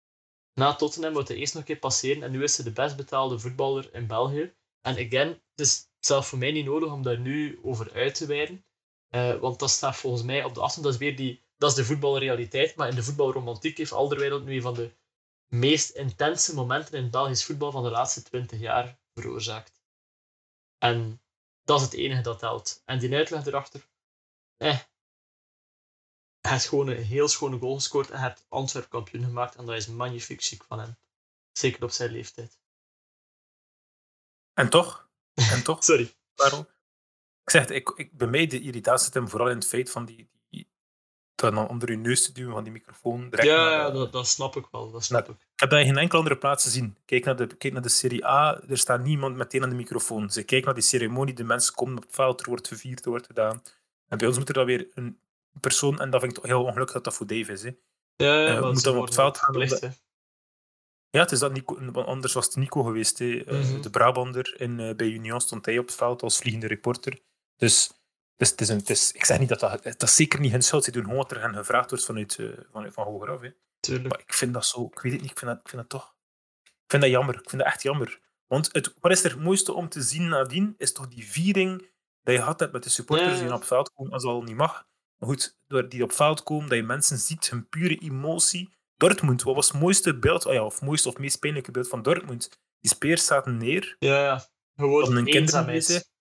Na 0.59 0.75
Tottenham 0.75 1.13
moet 1.13 1.27
hij 1.27 1.37
eerst 1.37 1.53
nog 1.53 1.61
een 1.61 1.67
keer 1.67 1.79
passeren 1.79 2.23
en 2.23 2.31
nu 2.31 2.43
is 2.43 2.55
hij 2.57 2.65
de 2.65 2.71
best 2.71 2.95
betaalde 2.95 3.39
voetballer 3.39 3.93
in 3.93 4.07
België. 4.07 4.53
En 4.81 4.93
again, 4.93 5.27
het 5.27 5.59
is 5.65 5.89
zelf 5.99 6.27
voor 6.27 6.37
mij 6.37 6.51
niet 6.51 6.65
nodig 6.65 6.91
om 6.91 7.03
daar 7.03 7.19
nu 7.19 7.59
over 7.63 7.93
uit 7.93 8.15
te 8.15 8.25
wijden. 8.25 8.65
Uh, 9.09 9.35
want 9.35 9.59
dat 9.59 9.69
staat 9.69 9.95
volgens 9.95 10.23
mij 10.23 10.43
op 10.43 10.53
de 10.53 10.59
afstand. 10.59 10.85
Dat 10.85 10.93
is 10.93 10.99
weer 10.99 11.15
die, 11.15 11.43
dat 11.57 11.69
is 11.69 11.75
de 11.75 11.85
voetbalrealiteit. 11.85 12.75
Maar 12.75 12.89
in 12.89 12.95
de 12.95 13.03
voetbalromantiek 13.03 13.77
heeft 13.77 13.91
Alderweireld 13.91 14.45
nu 14.45 14.55
een 14.55 14.61
van 14.61 14.73
de 14.73 14.91
meest 15.47 15.89
intense 15.89 16.53
momenten 16.53 16.99
in 16.99 17.09
Belgisch 17.09 17.45
voetbal 17.45 17.71
van 17.71 17.83
de 17.83 17.89
laatste 17.89 18.23
twintig 18.23 18.59
jaar 18.59 18.99
veroorzaakt. 19.13 19.81
En 20.77 21.21
dat 21.63 21.79
is 21.79 21.85
het 21.85 21.93
enige 21.93 22.21
dat 22.21 22.39
telt. 22.39 22.81
En 22.85 22.99
die 22.99 23.15
uitleg 23.15 23.45
erachter, 23.45 23.87
eh. 24.57 24.79
Hij 26.47 26.55
heeft 26.55 26.67
gewoon 26.67 26.87
een 26.87 27.03
heel 27.03 27.27
schone 27.27 27.57
goal 27.57 27.75
gescoord 27.75 28.09
en 28.09 28.21
heeft 28.21 28.45
Antwerp 28.49 28.89
kampioen 28.89 29.23
gemaakt. 29.23 29.55
En 29.55 29.65
dat 29.65 29.75
is 29.75 29.87
magnifiek 29.87 30.43
chic 30.43 30.63
van 30.63 30.79
hem. 30.79 30.97
Zeker 31.51 31.83
op 31.83 31.91
zijn 31.91 32.11
leeftijd. 32.11 32.59
En 34.53 34.69
toch? 34.69 35.09
En 35.33 35.63
toch? 35.63 35.83
Sorry. 35.89 36.13
Waarom? 36.35 36.67
Ik 37.43 37.49
zeg, 37.49 37.67
ik, 37.67 37.89
ik, 37.89 38.17
bij 38.17 38.27
mij 38.27 38.47
de 38.47 38.61
irritatie 38.61 39.05
zit 39.05 39.13
hem 39.13 39.29
vooral 39.29 39.49
in 39.49 39.55
het 39.55 39.67
feit 39.67 39.91
van 39.91 40.05
die, 40.05 40.29
die 40.49 40.69
dat 41.35 41.53
dan 41.53 41.67
onder 41.67 41.91
je 41.91 41.97
neus 41.97 42.23
te 42.23 42.31
duwen 42.31 42.53
van 42.53 42.63
die 42.63 42.73
microfoon. 42.73 43.27
ja, 43.31 43.43
ja 43.43 43.91
dat, 43.91 44.11
dat, 44.11 44.27
snap 44.27 44.55
ik 44.55 44.67
wel. 44.71 44.91
Dat 44.91 45.03
snap 45.03 45.29
ik. 45.29 45.35
ik 45.35 45.59
heb 45.59 45.69
dat 45.69 45.79
in 45.79 45.85
geen 45.85 45.97
enkele 45.97 46.17
andere 46.17 46.37
plaats 46.37 46.63
gezien. 46.63 46.97
Kijk 47.05 47.25
naar, 47.25 47.35
de, 47.35 47.47
kijk 47.47 47.73
naar 47.73 47.81
de 47.81 47.89
Serie 47.89 48.25
A, 48.25 48.61
er 48.67 48.77
staat 48.77 49.03
niemand 49.03 49.35
meteen 49.35 49.63
aan 49.63 49.69
de 49.69 49.75
microfoon. 49.75 50.29
Ze 50.29 50.43
kijken 50.43 50.65
naar 50.65 50.75
die 50.75 50.83
ceremonie, 50.83 51.33
de 51.33 51.43
mensen 51.43 51.73
komen 51.73 51.97
op 51.97 52.03
het 52.03 52.15
veld, 52.15 52.41
er 52.41 52.49
wordt 52.49 52.67
gevierd, 52.67 53.03
er 53.03 53.09
wordt 53.09 53.25
gedaan. 53.25 53.63
En 54.07 54.17
bij 54.17 54.27
ons 54.27 54.37
moet 54.37 54.47
er 54.47 54.53
dan 54.53 54.65
weer 54.65 54.87
een 54.93 55.19
persoon, 55.59 55.99
en 55.99 56.09
dat 56.09 56.19
vind 56.19 56.31
ik 56.31 56.37
toch 56.37 56.49
heel 56.49 56.63
ongelukkig 56.63 56.93
dat 56.93 57.03
dat 57.03 57.13
voor 57.13 57.27
Dave 57.27 57.51
is. 57.51 57.63
Hè. 57.63 57.71
Ja, 58.15 58.41
ja, 58.41 58.57
uh, 58.57 58.61
moet 58.61 58.83
dan 58.83 58.97
op 58.97 59.05
het 59.05 59.13
veld 59.13 59.37
gaan. 59.37 59.67
Ja, 61.09 61.21
het 61.21 61.31
is 61.31 61.39
dat 61.39 61.51
Nico, 61.51 61.91
anders 61.91 62.33
was 62.33 62.45
het 62.45 62.55
Nico 62.55 62.83
geweest. 62.83 63.19
Hè. 63.19 63.43
Mm 63.45 63.61
-hmm. 63.61 63.81
De 63.81 63.89
Brabander 63.89 64.61
in, 64.61 64.79
uh, 64.79 64.95
bij 64.95 65.07
Union 65.07 65.41
stond 65.41 65.65
hij 65.65 65.77
op 65.77 65.85
het 65.85 65.95
veld 65.95 66.21
als 66.21 66.37
vliegende 66.37 66.67
reporter. 66.67 67.21
Dus, 67.55 67.91
dus 68.35 68.49
het 68.49 68.61
is 68.61 68.69
een, 68.69 68.77
het 68.77 68.89
is, 68.89 69.11
ik 69.11 69.25
zeg 69.25 69.39
niet 69.39 69.49
dat 69.49 69.59
dat... 69.59 69.83
Dat 69.83 70.03
is 70.03 70.15
zeker 70.15 70.39
niet 70.39 70.51
hun 70.51 70.61
schuld. 70.61 70.83
Ze 70.83 70.91
doen 70.91 71.03
gewoon 71.03 71.17
wat 71.17 71.31
er 71.31 71.41
hen 71.41 71.53
gevraagd 71.53 71.89
wordt 71.89 72.05
vanuit, 72.05 72.39
vanuit 72.71 72.93
van 72.93 73.05
hogeraf. 73.05 73.41
Hè. 73.41 73.51
Tuurlijk. 73.79 74.09
Maar 74.09 74.19
ik 74.19 74.33
vind 74.33 74.53
dat 74.53 74.65
zo... 74.65 74.85
Ik 74.85 74.99
weet 74.99 75.11
het 75.11 75.21
niet, 75.21 75.31
ik 75.31 75.37
vind 75.37 75.51
dat, 75.51 75.59
ik 75.59 75.69
vind 75.69 75.81
dat 75.81 75.89
toch... 75.89 76.15
Ik 76.63 76.93
vind 76.93 77.01
dat 77.01 77.11
jammer. 77.11 77.35
Ik 77.35 77.49
vind 77.49 77.61
dat 77.61 77.71
echt 77.71 77.83
jammer. 77.83 78.19
Want 78.47 78.69
het, 78.71 78.93
wat 78.99 79.11
is 79.11 79.23
er 79.23 79.31
het 79.31 79.39
mooiste 79.39 79.73
om 79.73 79.89
te 79.89 80.01
zien 80.01 80.27
nadien, 80.27 80.75
is 80.77 80.93
toch 80.93 81.07
die 81.07 81.27
viering 81.27 81.91
dat 82.21 82.35
je 82.35 82.41
had 82.41 82.59
hebt 82.59 82.73
met 82.73 82.83
de 82.83 82.89
supporters 82.89 83.37
ja. 83.37 83.43
die 83.43 83.53
op 83.53 83.59
het 83.59 83.67
veld 83.67 83.93
komen, 83.93 84.13
als 84.13 84.23
dat 84.23 84.31
al 84.31 84.41
niet 84.41 84.55
mag. 84.55 84.87
Maar 85.17 85.29
goed, 85.29 85.57
door 85.67 85.89
die 85.89 86.03
op 86.03 86.11
veld 86.11 86.43
komen, 86.43 86.69
dat 86.69 86.77
je 86.77 86.83
mensen 86.83 87.17
ziet, 87.17 87.49
hun 87.49 87.69
pure 87.69 87.95
emotie 87.95 88.75
Dortmund, 88.95 89.43
wat 89.43 89.55
was 89.55 89.71
het 89.71 89.81
mooiste 89.81 90.19
beeld, 90.19 90.45
oh 90.45 90.53
ja, 90.53 90.65
of 90.65 90.81
mooiste 90.81 91.09
of 91.09 91.17
meest 91.17 91.39
pijnlijke 91.39 91.71
beeld 91.71 91.87
van 91.87 92.01
Dortmund? 92.01 92.59
Die 92.79 92.91
speers 92.91 93.25
zaten 93.25 93.57
neer. 93.57 93.95
Ja, 93.99 94.23
ja. 94.23 94.47
Gewoon 94.75 95.15
een 95.15 95.25
eenzaamheid. 95.25 96.11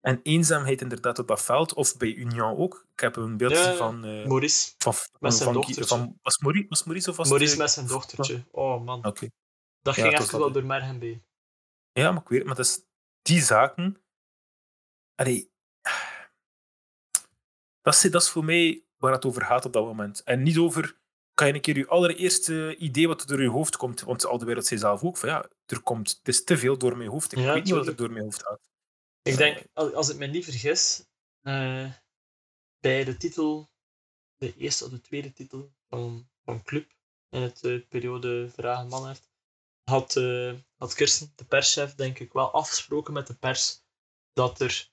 En 0.00 0.20
eenzaamheid 0.22 0.80
inderdaad 0.80 1.18
op 1.18 1.28
dat 1.28 1.42
veld, 1.42 1.74
of 1.74 1.96
bij 1.96 2.14
Union 2.14 2.56
ook. 2.56 2.86
Ik 2.92 3.00
heb 3.00 3.16
een 3.16 3.36
beeld 3.36 3.52
ja, 3.52 3.74
van... 3.74 4.06
Uh, 4.06 4.26
Maurice, 4.26 4.74
van, 4.78 4.94
met 5.18 5.34
zijn 5.34 5.44
van, 5.44 5.52
dochtertje. 5.52 5.86
Van, 5.86 6.18
was, 6.22 6.38
Maurice, 6.38 6.66
was 6.68 6.84
Maurice 6.84 7.10
of 7.10 7.16
was 7.16 7.28
Maurice 7.28 7.50
het, 7.50 7.60
met 7.60 7.70
zijn 7.70 7.86
dochtertje. 7.86 8.44
Oh 8.50 8.84
man. 8.84 9.06
Okay. 9.06 9.30
Dat 9.80 9.94
ging 9.94 10.12
echt 10.12 10.30
wel 10.30 10.52
door 10.52 10.64
merg 10.64 10.82
en 10.82 10.98
been. 10.98 11.24
Ja, 11.92 12.12
maar 12.12 12.22
ik 12.22 12.28
weet 12.28 12.44
maar 12.44 12.54
dat 12.54 12.66
is, 12.66 12.84
die 13.22 13.42
zaken... 13.42 14.02
Allee, 15.14 15.52
dat, 17.84 17.94
is, 17.94 18.00
dat 18.00 18.22
is 18.22 18.28
voor 18.28 18.44
mij 18.44 18.84
waar 18.96 19.12
het 19.12 19.24
over 19.24 19.42
gaat 19.42 19.64
op 19.64 19.72
dat 19.72 19.84
moment. 19.84 20.22
En 20.22 20.42
niet 20.42 20.58
over 20.58 20.96
kan 21.34 21.46
je 21.46 21.54
een 21.54 21.60
keer 21.60 21.76
je 21.76 21.86
allereerste 21.86 22.76
idee 22.76 23.08
wat 23.08 23.20
er 23.20 23.26
door 23.26 23.42
je 23.42 23.48
hoofd 23.48 23.76
komt? 23.76 24.00
Want 24.00 24.26
al 24.26 24.38
de 24.38 24.44
wereld 24.44 24.66
zei 24.66 24.80
zelf 24.80 25.02
ook 25.02 25.16
van 25.16 25.28
ja, 25.28 25.48
er 25.66 25.82
komt, 25.82 26.16
het 26.18 26.28
is 26.28 26.44
te 26.44 26.58
veel 26.58 26.78
door 26.78 26.96
mijn 26.96 27.10
hoofd. 27.10 27.32
Ik 27.32 27.38
Ja, 27.38 27.54
weet 27.54 27.64
niet 27.64 27.74
wat 27.74 27.86
er 27.86 27.96
door 27.96 28.10
mijn 28.10 28.24
hoofd 28.24 28.42
gaat. 28.42 28.60
Ik 29.22 29.36
denk, 29.36 29.66
als, 29.72 30.08
ik 30.08 30.16
me 30.16 30.26
niet 30.26 30.44
vergis, 30.44 31.06
eh, 31.40 31.92
bij 32.80 33.04
de 33.04 33.16
titel, 33.16 33.68
de 34.36 34.56
eerste 34.56 34.84
of 34.84 34.90
de 34.90 35.00
tweede 35.00 35.32
titel 35.32 35.72
van, 35.88 36.28
van 36.44 36.62
Club 36.62 36.92
in 37.28 37.42
het 37.42 37.64
eh, 37.64 37.80
periode 37.88 38.48
Vragen 38.50 38.88
Manhart, 38.88 39.30
had, 39.84 40.16
eh, 40.16 40.54
had 40.76 40.94
Kirsten, 40.94 41.32
de 41.34 41.44
perschef, 41.44 41.94
denk 41.94 42.18
ik 42.18 42.32
wel 42.32 42.50
afgesproken 42.52 43.12
met 43.12 43.26
de 43.26 43.34
pers 43.34 43.82
dat, 44.32 44.60
er, 44.60 44.90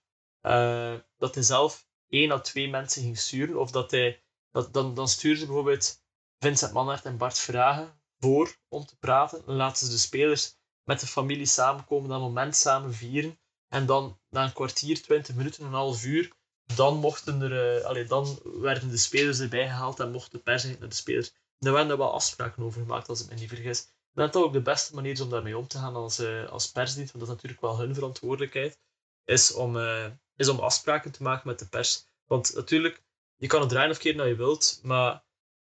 dat 1.17 1.35
hij 1.35 1.43
zelf 1.43 1.89
één 2.11 2.31
à 2.31 2.39
twee 2.39 2.69
mensen 2.69 3.01
ging 3.01 3.17
sturen. 3.17 3.59
Of 3.59 3.71
dat 3.71 3.91
hij, 3.91 4.23
dat, 4.51 4.73
dan, 4.73 4.93
dan 4.93 5.07
stuurde 5.07 5.39
ze 5.39 5.45
bijvoorbeeld 5.45 6.03
Vincent 6.39 6.73
Manhart 6.73 7.05
en 7.05 7.17
Bart 7.17 7.39
Vragen 7.39 8.01
voor 8.19 8.57
om 8.69 8.85
te 8.85 8.97
praten. 8.97 9.41
Dan 9.45 9.55
laten 9.55 9.85
ze 9.85 9.91
de 9.91 9.97
spelers 9.97 10.55
met 10.83 10.99
de 10.99 11.07
familie 11.07 11.45
samenkomen, 11.45 12.09
dat 12.09 12.19
moment 12.19 12.55
samen 12.55 12.93
vieren. 12.93 13.39
En 13.67 13.85
dan 13.85 14.19
na 14.29 14.43
een 14.43 14.53
kwartier, 14.53 15.01
twintig 15.01 15.35
minuten, 15.35 15.65
een 15.65 15.73
half 15.73 16.03
uur, 16.03 16.31
dan, 16.75 16.97
mochten 16.97 17.41
er, 17.41 17.83
allee, 17.83 18.05
dan 18.05 18.39
werden 18.43 18.89
de 18.89 18.97
spelers 18.97 19.39
erbij 19.39 19.67
gehaald 19.67 19.99
en 19.99 20.11
mocht 20.11 20.31
de 20.31 20.39
pers 20.39 20.63
naar 20.63 20.89
de 20.89 20.95
spelers. 20.95 21.29
En 21.29 21.35
daar 21.57 21.73
werden 21.73 21.91
er 21.91 21.97
wel 21.97 22.13
afspraken 22.13 22.63
over 22.63 22.81
gemaakt, 22.81 23.09
als 23.09 23.23
ik 23.23 23.29
me 23.29 23.35
niet 23.35 23.49
vergis. 23.49 23.87
Dat 24.13 24.33
dat 24.33 24.43
ook 24.43 24.53
de 24.53 24.61
beste 24.61 24.95
manier 24.95 25.21
om 25.21 25.29
daarmee 25.29 25.57
om 25.57 25.67
te 25.67 25.77
gaan 25.77 25.95
als, 25.95 26.19
eh, 26.19 26.49
als 26.49 26.71
persdienst, 26.71 27.11
want 27.11 27.25
dat 27.25 27.35
is 27.35 27.41
natuurlijk 27.41 27.61
wel 27.61 27.79
hun 27.79 27.93
verantwoordelijkheid, 27.93 28.79
is 29.25 29.53
om, 29.53 29.77
eh, 29.77 30.05
is 30.35 30.47
om 30.47 30.59
afspraken 30.59 31.11
te 31.11 31.23
maken 31.23 31.47
met 31.47 31.59
de 31.59 31.67
pers. 31.67 32.05
Want 32.25 32.55
natuurlijk, 32.55 33.01
je 33.35 33.47
kan 33.47 33.59
het 33.59 33.69
draaien 33.69 33.91
of 33.91 33.97
keren 33.97 34.17
dat 34.17 34.27
je 34.27 34.35
wilt, 34.35 34.79
maar 34.83 35.23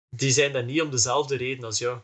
die 0.10 0.32
zijn 0.32 0.54
daar 0.54 0.64
niet 0.64 0.82
om 0.82 0.92
dezelfde 0.92 1.36
reden 1.36 1.64
als 1.64 1.78
jou. 1.78 2.00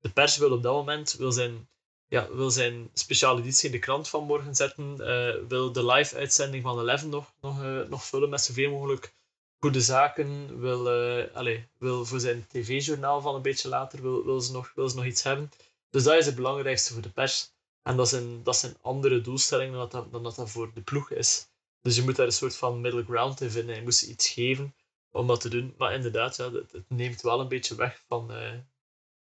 De 0.00 0.10
pers 0.10 0.36
wil 0.36 0.52
op 0.52 0.62
dat 0.62 0.72
moment 0.72 1.12
wil 1.12 1.32
zijn, 1.32 1.68
ja, 2.06 2.28
wil 2.32 2.50
zijn 2.50 2.90
speciale 2.94 3.40
editie 3.40 3.66
in 3.66 3.72
de 3.72 3.78
krant 3.78 4.08
van 4.08 4.24
morgen 4.24 4.54
zetten, 4.54 4.92
eh, 5.00 5.48
wil 5.48 5.72
de 5.72 5.86
live-uitzending 5.86 6.62
van 6.62 6.80
Eleven 6.80 7.08
nog, 7.08 7.32
nog, 7.40 7.62
eh, 7.62 7.80
nog 7.88 8.04
vullen 8.04 8.28
met 8.28 8.40
zoveel 8.40 8.70
mogelijk 8.70 9.14
goede 9.58 9.80
zaken, 9.80 10.60
wil, 10.60 10.90
eh, 10.90 11.34
allez, 11.34 11.60
wil 11.78 12.04
voor 12.04 12.20
zijn 12.20 12.46
tv-journaal 12.48 13.20
van 13.20 13.34
een 13.34 13.42
beetje 13.42 13.68
later 13.68 14.02
wil, 14.02 14.24
wil, 14.24 14.40
ze 14.40 14.52
nog, 14.52 14.72
wil 14.74 14.88
ze 14.88 14.96
nog 14.96 15.04
iets 15.04 15.22
hebben. 15.22 15.50
Dus 15.90 16.02
dat 16.02 16.14
is 16.14 16.26
het 16.26 16.34
belangrijkste 16.34 16.92
voor 16.92 17.02
de 17.02 17.10
pers. 17.10 17.52
En 17.82 17.96
dat 17.96 18.08
zijn, 18.08 18.42
dat 18.42 18.56
zijn 18.56 18.76
andere 18.80 19.20
doelstellingen 19.20 19.78
dan 19.78 19.88
dat, 19.88 20.12
dan 20.12 20.22
dat 20.22 20.34
dat 20.34 20.50
voor 20.50 20.70
de 20.74 20.80
ploeg 20.80 21.10
is. 21.10 21.49
Dus 21.82 21.96
je 21.96 22.02
moet 22.02 22.16
daar 22.16 22.26
een 22.26 22.32
soort 22.32 22.56
van 22.56 22.80
middle 22.80 23.04
ground 23.04 23.40
in 23.40 23.50
vinden. 23.50 23.74
Je 23.74 23.82
moet 23.82 23.94
ze 23.94 24.10
iets 24.10 24.28
geven 24.28 24.74
om 25.10 25.26
dat 25.26 25.40
te 25.40 25.48
doen. 25.48 25.74
Maar 25.78 25.94
inderdaad, 25.94 26.36
ja, 26.36 26.52
het, 26.52 26.88
neemt 26.88 27.20
wel 27.20 27.40
een 27.40 27.48
beetje 27.48 27.74
weg 27.74 28.04
van, 28.06 28.32
eh, 28.32 28.58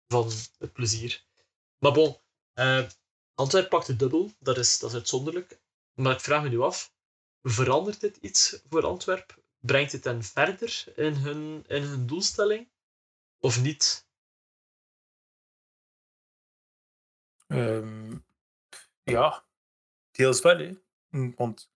van 0.06 0.30
het 0.58 0.72
plezier. 0.72 1.24
Maar 1.78 1.92
bon, 1.92 2.16
eh 2.52 2.86
Antwerp 3.38 3.68
pakt 3.68 3.86
de 3.86 3.96
dubbel. 3.96 4.30
Dat 4.38 4.58
is, 4.58 4.78
dat 4.78 4.90
is 4.90 4.96
uitzonderlijk. 4.96 5.60
Maar 5.94 6.12
ik 6.12 6.20
vraag 6.20 6.42
me 6.42 6.48
nu 6.48 6.60
af, 6.60 6.92
verandert 7.42 8.00
dit 8.00 8.16
iets 8.16 8.62
voor 8.68 8.86
Antwerp? 8.86 9.42
Brengt 9.60 9.92
het 9.92 10.04
hen 10.04 10.22
verder 10.22 10.84
in 10.96 11.14
hun, 11.14 11.64
in 11.66 11.82
hun 11.82 12.06
doelstelling? 12.06 12.68
Of 13.38 13.62
niet? 13.62 14.06
Ehm, 17.46 18.16
ja, 19.02 19.44
deels 20.10 20.40
wel. 20.40 20.58
Hè. 20.58 20.72
Want 21.36 21.70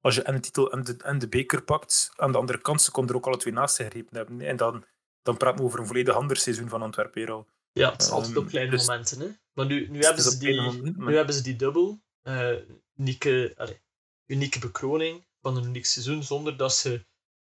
als 0.00 0.14
je 0.14 0.22
en 0.22 0.34
de 0.34 0.40
titel 0.40 0.72
en 0.72 0.84
de, 0.84 0.96
en 0.96 1.18
de 1.18 1.28
beker 1.28 1.62
pakt, 1.62 2.10
aan 2.16 2.32
de 2.32 2.38
andere 2.38 2.60
kant, 2.60 2.82
ze 2.82 2.90
konden 2.90 3.10
er 3.12 3.20
ook 3.20 3.26
alle 3.26 3.36
twee 3.36 3.52
naast 3.52 3.76
gegrepen 3.76 4.16
hebben. 4.16 4.40
En 4.40 4.56
dan, 4.56 4.84
dan 5.22 5.36
praten 5.36 5.58
we 5.58 5.64
over 5.64 5.78
een 5.80 5.86
volledig 5.86 6.14
ander 6.14 6.36
seizoen 6.36 6.68
van 6.68 6.82
Antwerpen 6.82 7.28
al. 7.28 7.46
Ja, 7.72 7.92
het 7.92 8.02
is 8.02 8.10
altijd 8.10 8.34
Ehm, 8.34 8.42
op 8.44 8.48
kleine 8.48 8.70
dus- 8.70 8.86
momenten. 8.86 9.20
Hè? 9.20 9.28
Maar 9.52 9.66
nu, 9.66 9.88
nu, 9.88 10.00
hebben 10.00 10.22
ze 10.22 10.38
die, 10.38 10.60
moment, 10.60 10.96
maar- 10.96 11.08
nu 11.10 11.16
hebben 11.16 11.34
ze 11.34 11.42
die 11.42 11.56
dubbel. 11.56 12.00
eh, 12.22 12.52
unieke, 12.96 13.52
allee, 13.56 13.80
unieke 14.26 14.58
bekroning 14.58 15.26
van 15.40 15.56
een 15.56 15.64
uniek 15.64 15.86
seizoen, 15.86 16.22
zonder 16.22 16.56
dat 16.56 16.74
ze 16.74 17.06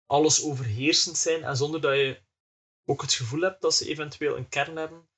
alles 0.07 0.43
overheersend 0.45 1.17
zijn 1.17 1.43
en 1.45 1.57
zonder 1.57 1.81
dat 1.81 1.95
je 1.95 2.21
ook 2.85 3.03
het 3.03 3.13
gevoel 3.13 3.41
hebt 3.41 3.61
dat 3.63 3.75
ze 3.75 3.89
eventueel 3.89 4.37
een 4.37 4.49
kern 4.49 4.77
hebben 4.77 5.09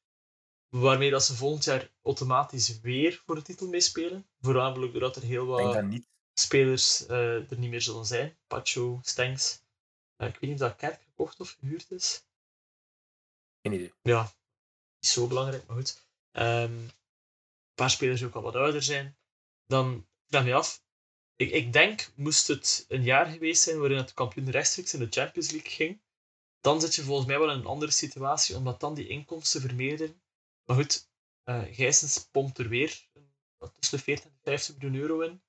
waarmee 0.68 1.10
dat 1.10 1.24
ze 1.24 1.34
volgend 1.36 1.64
jaar 1.64 1.90
automatisch 2.02 2.80
weer 2.80 3.22
voor 3.26 3.34
de 3.34 3.42
titel 3.42 3.68
meespelen. 3.68 4.26
Voornamelijk 4.40 4.92
doordat 4.92 5.16
er 5.16 5.22
heel 5.22 5.50
Ik 5.50 5.56
denk 5.56 5.66
wat 5.66 5.74
dat 5.74 5.84
niet. 5.84 6.08
Spelers 6.38 7.06
eh, 7.06 7.50
er 7.50 7.58
niet 7.58 7.70
meer 7.70 7.82
zullen 7.82 8.06
zijn. 8.06 8.38
Pacho, 8.46 9.00
Stengs. 9.02 9.62
Eh, 10.16 10.28
ik 10.28 10.32
weet 10.32 10.50
niet 10.50 10.62
of 10.62 10.68
dat 10.68 10.76
Kerk 10.76 11.02
gekocht 11.02 11.40
of 11.40 11.56
gehuurd 11.60 11.90
is. 11.90 12.24
Geen 13.62 13.72
idee. 13.72 13.92
Ja, 14.02 14.22
niet 15.00 15.10
zo 15.10 15.26
belangrijk, 15.26 15.66
maar 15.66 15.76
goed. 15.76 16.06
Ehm, 16.30 16.72
een 16.72 16.90
paar 17.74 17.90
spelers 17.90 18.18
die 18.18 18.28
ook 18.28 18.34
al 18.34 18.42
wat 18.42 18.54
ouder 18.54 18.82
zijn. 18.82 19.18
Dan 19.66 20.06
vraag 20.26 20.44
me 20.44 20.54
af. 20.54 20.82
Ik, 21.36 21.50
ik 21.50 21.72
denk, 21.72 22.10
moest 22.14 22.46
het 22.46 22.84
een 22.88 23.02
jaar 23.02 23.26
geweest 23.26 23.62
zijn 23.62 23.78
waarin 23.78 23.98
het 23.98 24.14
kampioen 24.14 24.50
rechtstreeks 24.50 24.94
in 24.94 25.00
de 25.00 25.10
Champions 25.10 25.50
League 25.50 25.70
ging, 25.70 26.02
dan 26.60 26.80
zit 26.80 26.94
je 26.94 27.02
volgens 27.02 27.26
mij 27.26 27.38
wel 27.38 27.50
in 27.50 27.58
een 27.58 27.66
andere 27.66 27.90
situatie, 27.90 28.56
omdat 28.56 28.80
dan 28.80 28.94
die 28.94 29.08
inkomsten 29.08 29.60
vermeerderen. 29.60 30.22
Maar 30.64 30.76
goed, 30.76 31.10
eh 31.42 31.62
Gijsens 31.70 32.28
pompt 32.30 32.58
er 32.58 32.68
weer 32.68 33.08
tussen 33.74 33.98
de 33.98 34.04
40 34.04 34.24
en 34.24 34.38
50 34.42 34.76
miljoen 34.76 35.00
euro 35.00 35.20
in. 35.20 35.42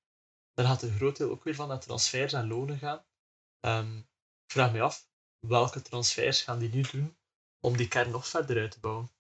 Daar 0.60 0.68
gaat 0.68 0.82
een 0.82 0.96
groot 0.96 1.18
deel 1.18 1.30
ook 1.30 1.44
weer 1.44 1.56
van 1.56 1.68
naar 1.68 1.80
transfers 1.80 2.34
en 2.34 2.48
lonen 2.48 2.78
gaan. 2.78 3.06
Ehm, 3.60 3.98
ik 3.98 4.52
vraag 4.52 4.72
me 4.72 4.82
af, 4.82 5.08
welke 5.48 5.82
transfers 5.82 6.42
gaan 6.42 6.60
die 6.60 6.70
nu 6.70 6.82
doen 6.82 7.18
om 7.60 7.78
die 7.78 7.88
kern 7.88 8.12
nog 8.12 8.28
verder 8.28 8.60
uit 8.60 8.72
te 8.72 8.80
bouwen? 8.80 9.12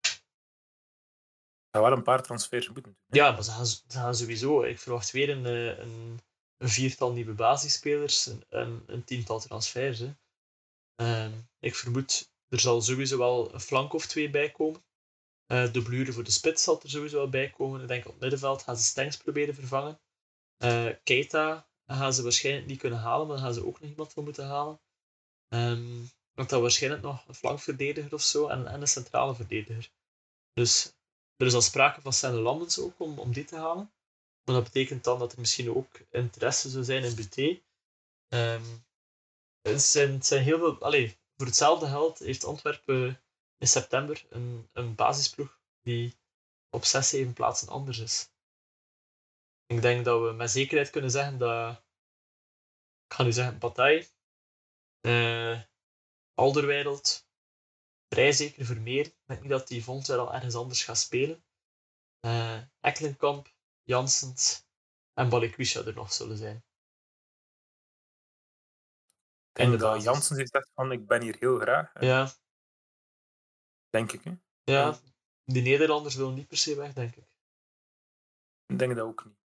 Er 0.00 1.80
gaan 1.80 1.82
wel 1.82 1.92
een 1.92 2.02
paar 2.02 2.22
transfers 2.22 2.66
moeten 2.66 2.82
doen. 2.82 2.96
Ja, 3.06 3.30
maar 3.30 3.44
ze 3.44 3.50
gaan, 3.50 3.66
ze 3.66 3.82
gaan 3.88 4.14
sowieso. 4.14 4.62
Ik 4.62 4.78
verwacht 4.78 5.10
weer 5.10 5.30
een, 5.30 5.46
eh, 5.46 5.78
een, 5.78 6.20
een 6.56 6.68
viertal 6.68 7.12
nieuwe 7.12 7.32
basisspelers, 7.32 8.26
een, 8.26 8.44
een, 8.48 8.82
een 8.86 9.04
tiental 9.04 9.40
transfers. 9.40 9.98
Hè. 9.98 10.14
Ehm, 10.94 11.32
ik 11.58 11.74
vermoed, 11.74 12.32
er 12.48 12.60
zal 12.60 12.82
sowieso 12.82 13.18
wel 13.18 13.54
een 13.54 13.60
flank 13.60 13.92
of 13.92 14.06
twee 14.06 14.30
bij 14.30 14.50
komen. 14.50 14.84
Eh, 15.46 15.72
de 15.72 15.82
blure 15.82 16.12
voor 16.12 16.24
de 16.24 16.30
spits 16.30 16.62
zal 16.62 16.82
er 16.82 16.90
sowieso 16.90 17.16
wel 17.16 17.28
bij 17.28 17.50
komen. 17.50 17.80
Ik 17.80 17.88
denk 17.88 18.04
op 18.04 18.12
het 18.12 18.20
middenveld 18.20 18.62
gaan 18.62 18.76
ze 18.76 18.82
Stengs 18.82 19.16
proberen 19.16 19.54
vervangen. 19.54 20.00
Eh 20.56 20.88
Keita 21.02 21.68
gaan 21.86 22.14
ze 22.14 22.22
waarschijnlijk 22.22 22.66
niet 22.66 22.78
kunnen 22.78 22.98
halen, 22.98 23.26
maar 23.26 23.36
dan 23.36 23.44
gaan 23.44 23.54
ze 23.54 23.66
ook 23.66 23.80
nog 23.80 23.90
iemand 23.90 24.12
voor 24.12 24.22
moeten 24.22 24.46
halen. 24.46 24.80
Ehm 25.48 26.02
want 26.34 26.48
dan 26.50 26.60
waarschijnlijk 26.60 27.02
nog 27.02 27.28
een 27.28 27.34
flankverdediger 27.34 28.14
of 28.14 28.22
zo 28.22 28.48
en, 28.48 28.66
en 28.66 28.80
een 28.80 28.88
centrale 28.88 29.34
verdediger. 29.34 29.90
Dus 30.52 30.94
er 31.36 31.46
is 31.46 31.54
al 31.54 31.62
sprake 31.62 32.00
van 32.00 32.12
Senne 32.12 32.40
Lammens 32.40 32.78
ook 32.78 33.00
om, 33.00 33.18
om 33.18 33.32
die 33.32 33.44
te 33.44 33.56
halen. 33.56 33.92
Maar 34.44 34.54
dat 34.54 34.64
betekent 34.64 35.04
dan 35.04 35.18
dat 35.18 35.32
er 35.32 35.40
misschien 35.40 35.74
ook 35.74 36.00
interesse 36.10 36.68
zou 36.68 36.84
zijn 36.84 37.04
in 37.04 37.14
Buté. 37.14 37.60
Ehm, 38.28 38.64
het, 39.62 39.82
zijn, 39.82 40.22
zijn 40.22 40.42
heel 40.42 40.58
veel. 40.58 40.78
Allee, 40.78 41.18
voor 41.36 41.46
hetzelfde 41.46 41.86
geld 41.86 42.18
heeft 42.18 42.44
Antwerpen 42.44 43.20
in 43.58 43.68
september 43.68 44.26
een, 44.28 44.68
een 44.72 44.94
basisploeg 44.94 45.58
die 45.82 46.14
op 46.70 46.84
6, 46.84 47.08
7 47.08 47.32
plaatsen 47.32 47.68
anders 47.68 47.98
is. 47.98 48.30
Ik 49.74 49.82
denk 49.82 50.04
dat 50.04 50.20
we 50.22 50.32
met 50.32 50.50
zekerheid 50.50 50.90
kunnen 50.90 51.10
zeggen 51.10 51.38
dat. 51.38 51.76
Ik 53.06 53.14
ga 53.14 53.22
nu 53.22 53.32
zeggen, 53.32 53.58
Bataille, 53.58 54.08
eh 55.00 55.62
Alderweireld, 56.34 57.28
vrij 58.08 58.32
zeker 58.32 58.64
Vermeer. 58.64 59.06
Ik 59.06 59.22
denk 59.24 59.40
niet 59.40 59.50
dat 59.50 59.68
die 59.68 59.84
volgend 59.84 60.06
jaar 60.06 60.18
al 60.18 60.34
ergens 60.34 60.54
anders 60.54 60.84
gaat 60.84 60.98
spelen. 60.98 61.44
Eh 62.20 62.62
Ekkelenkamp, 62.80 63.54
Janssens 63.82 64.66
en 65.12 65.28
Balikwisha 65.28 65.80
er 65.80 65.94
nog 65.94 66.12
zullen 66.12 66.36
zijn. 66.36 66.56
Ik 69.48 69.60
denk 69.60 69.72
in 69.72 69.78
de 69.78 69.82
dat. 69.84 70.02
Jansen 70.02 70.36
heeft 70.36 70.50
gezegd 70.50 70.70
van 70.74 70.92
ik 70.92 71.06
ben 71.06 71.22
hier 71.22 71.36
heel 71.38 71.58
graag. 71.58 71.92
hè. 71.92 72.06
Ja, 72.06 72.32
Denk 73.90 74.12
ik. 74.12 74.24
Hè. 74.24 74.32
ja, 74.64 75.00
die 75.44 75.62
Nederlanders 75.62 76.14
willen 76.14 76.34
niet 76.34 76.48
per 76.48 76.56
se 76.56 76.76
weg, 76.76 76.92
denk 76.92 77.16
ik. 77.16 77.38
Ik 78.66 78.78
denk 78.78 78.94
dat 78.96 79.06
ook 79.06 79.24
niet. 79.24 79.43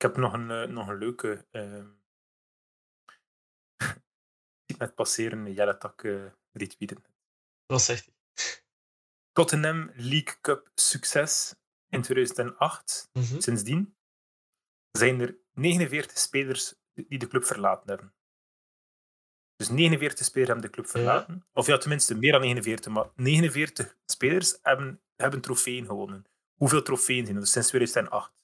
Ik 0.00 0.06
heb 0.06 0.16
nog 0.16 0.32
een, 0.32 0.50
eh, 0.50 0.68
nog 0.68 0.88
een 0.88 0.98
leuke. 0.98 1.46
ehm 1.50 1.88
ik 3.76 4.66
zie 4.66 4.76
net 4.78 4.94
passeren, 4.94 5.52
Jelle 5.52 5.78
Tak 5.78 6.04
eh 6.04 6.26
retweeten. 6.52 7.04
Wat 7.66 7.82
zegt 7.82 8.04
hij? 8.04 8.14
Tottenham 9.32 9.90
League 9.94 10.40
Cup 10.40 10.70
succes 10.74 11.54
in 11.88 12.02
2008. 12.02 13.08
Mhm. 13.12 13.40
Sindsdien 13.40 13.96
zijn 14.90 15.20
er 15.20 15.36
49 15.52 16.18
spelers 16.18 16.74
die 16.94 17.18
de 17.18 17.28
club 17.28 17.44
verlaten 17.44 17.88
hebben. 17.88 18.14
Dus 19.56 19.68
49 19.68 20.26
spelers 20.26 20.48
hebben 20.48 20.66
de 20.66 20.74
club 20.74 20.86
verlaten. 20.86 21.46
Of 21.52 21.66
ja, 21.66 21.78
tenminste 21.78 22.14
meer 22.14 22.32
dan 22.32 22.40
49, 22.40 22.92
maar 22.92 23.10
49 23.14 23.96
spelers 24.04 24.58
hebben, 24.62 25.02
hebben 25.16 25.40
trofeeën 25.40 25.86
gewonnen. 25.86 26.24
Hoeveel 26.54 26.82
trofeeën 26.82 27.24
zijn 27.24 27.36
er? 27.36 27.42
Dus 27.42 27.52
sinds 27.52 27.68
2008. 27.68 28.39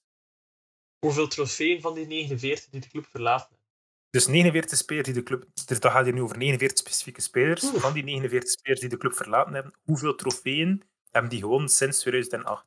Hoeveel 0.98 1.28
trofeeën 1.28 1.80
van 1.80 1.94
die 1.94 2.06
49 2.06 2.70
die 2.70 2.80
de 2.80 2.88
club 2.88 3.06
verlaten 3.06 3.46
hebben? 3.48 3.64
Dus 4.11 4.26
49 4.26 4.78
spelers 4.78 5.06
die 5.06 5.14
de 5.14 5.22
club... 5.22 5.44
Dus 5.66 5.80
dat 5.80 5.92
gaat 5.92 6.04
hier 6.04 6.12
nu 6.14 6.22
over 6.22 6.37
49 6.38 6.78
specifieke 6.78 7.20
spelers. 7.20 7.62
Oeh. 7.62 7.74
Van 7.80 7.92
die 7.92 8.04
49 8.04 8.50
spelers 8.50 8.80
die 8.80 8.88
de 8.88 8.96
club 8.96 9.12
verlaten 9.14 9.54
hebben, 9.54 9.74
hoeveel 9.85 10.14
trofeeën 10.14 10.82
hebben 11.11 11.30
die 11.30 11.40
gewonnen 11.40 11.68
sinds 11.68 11.98
2008? 11.98 12.66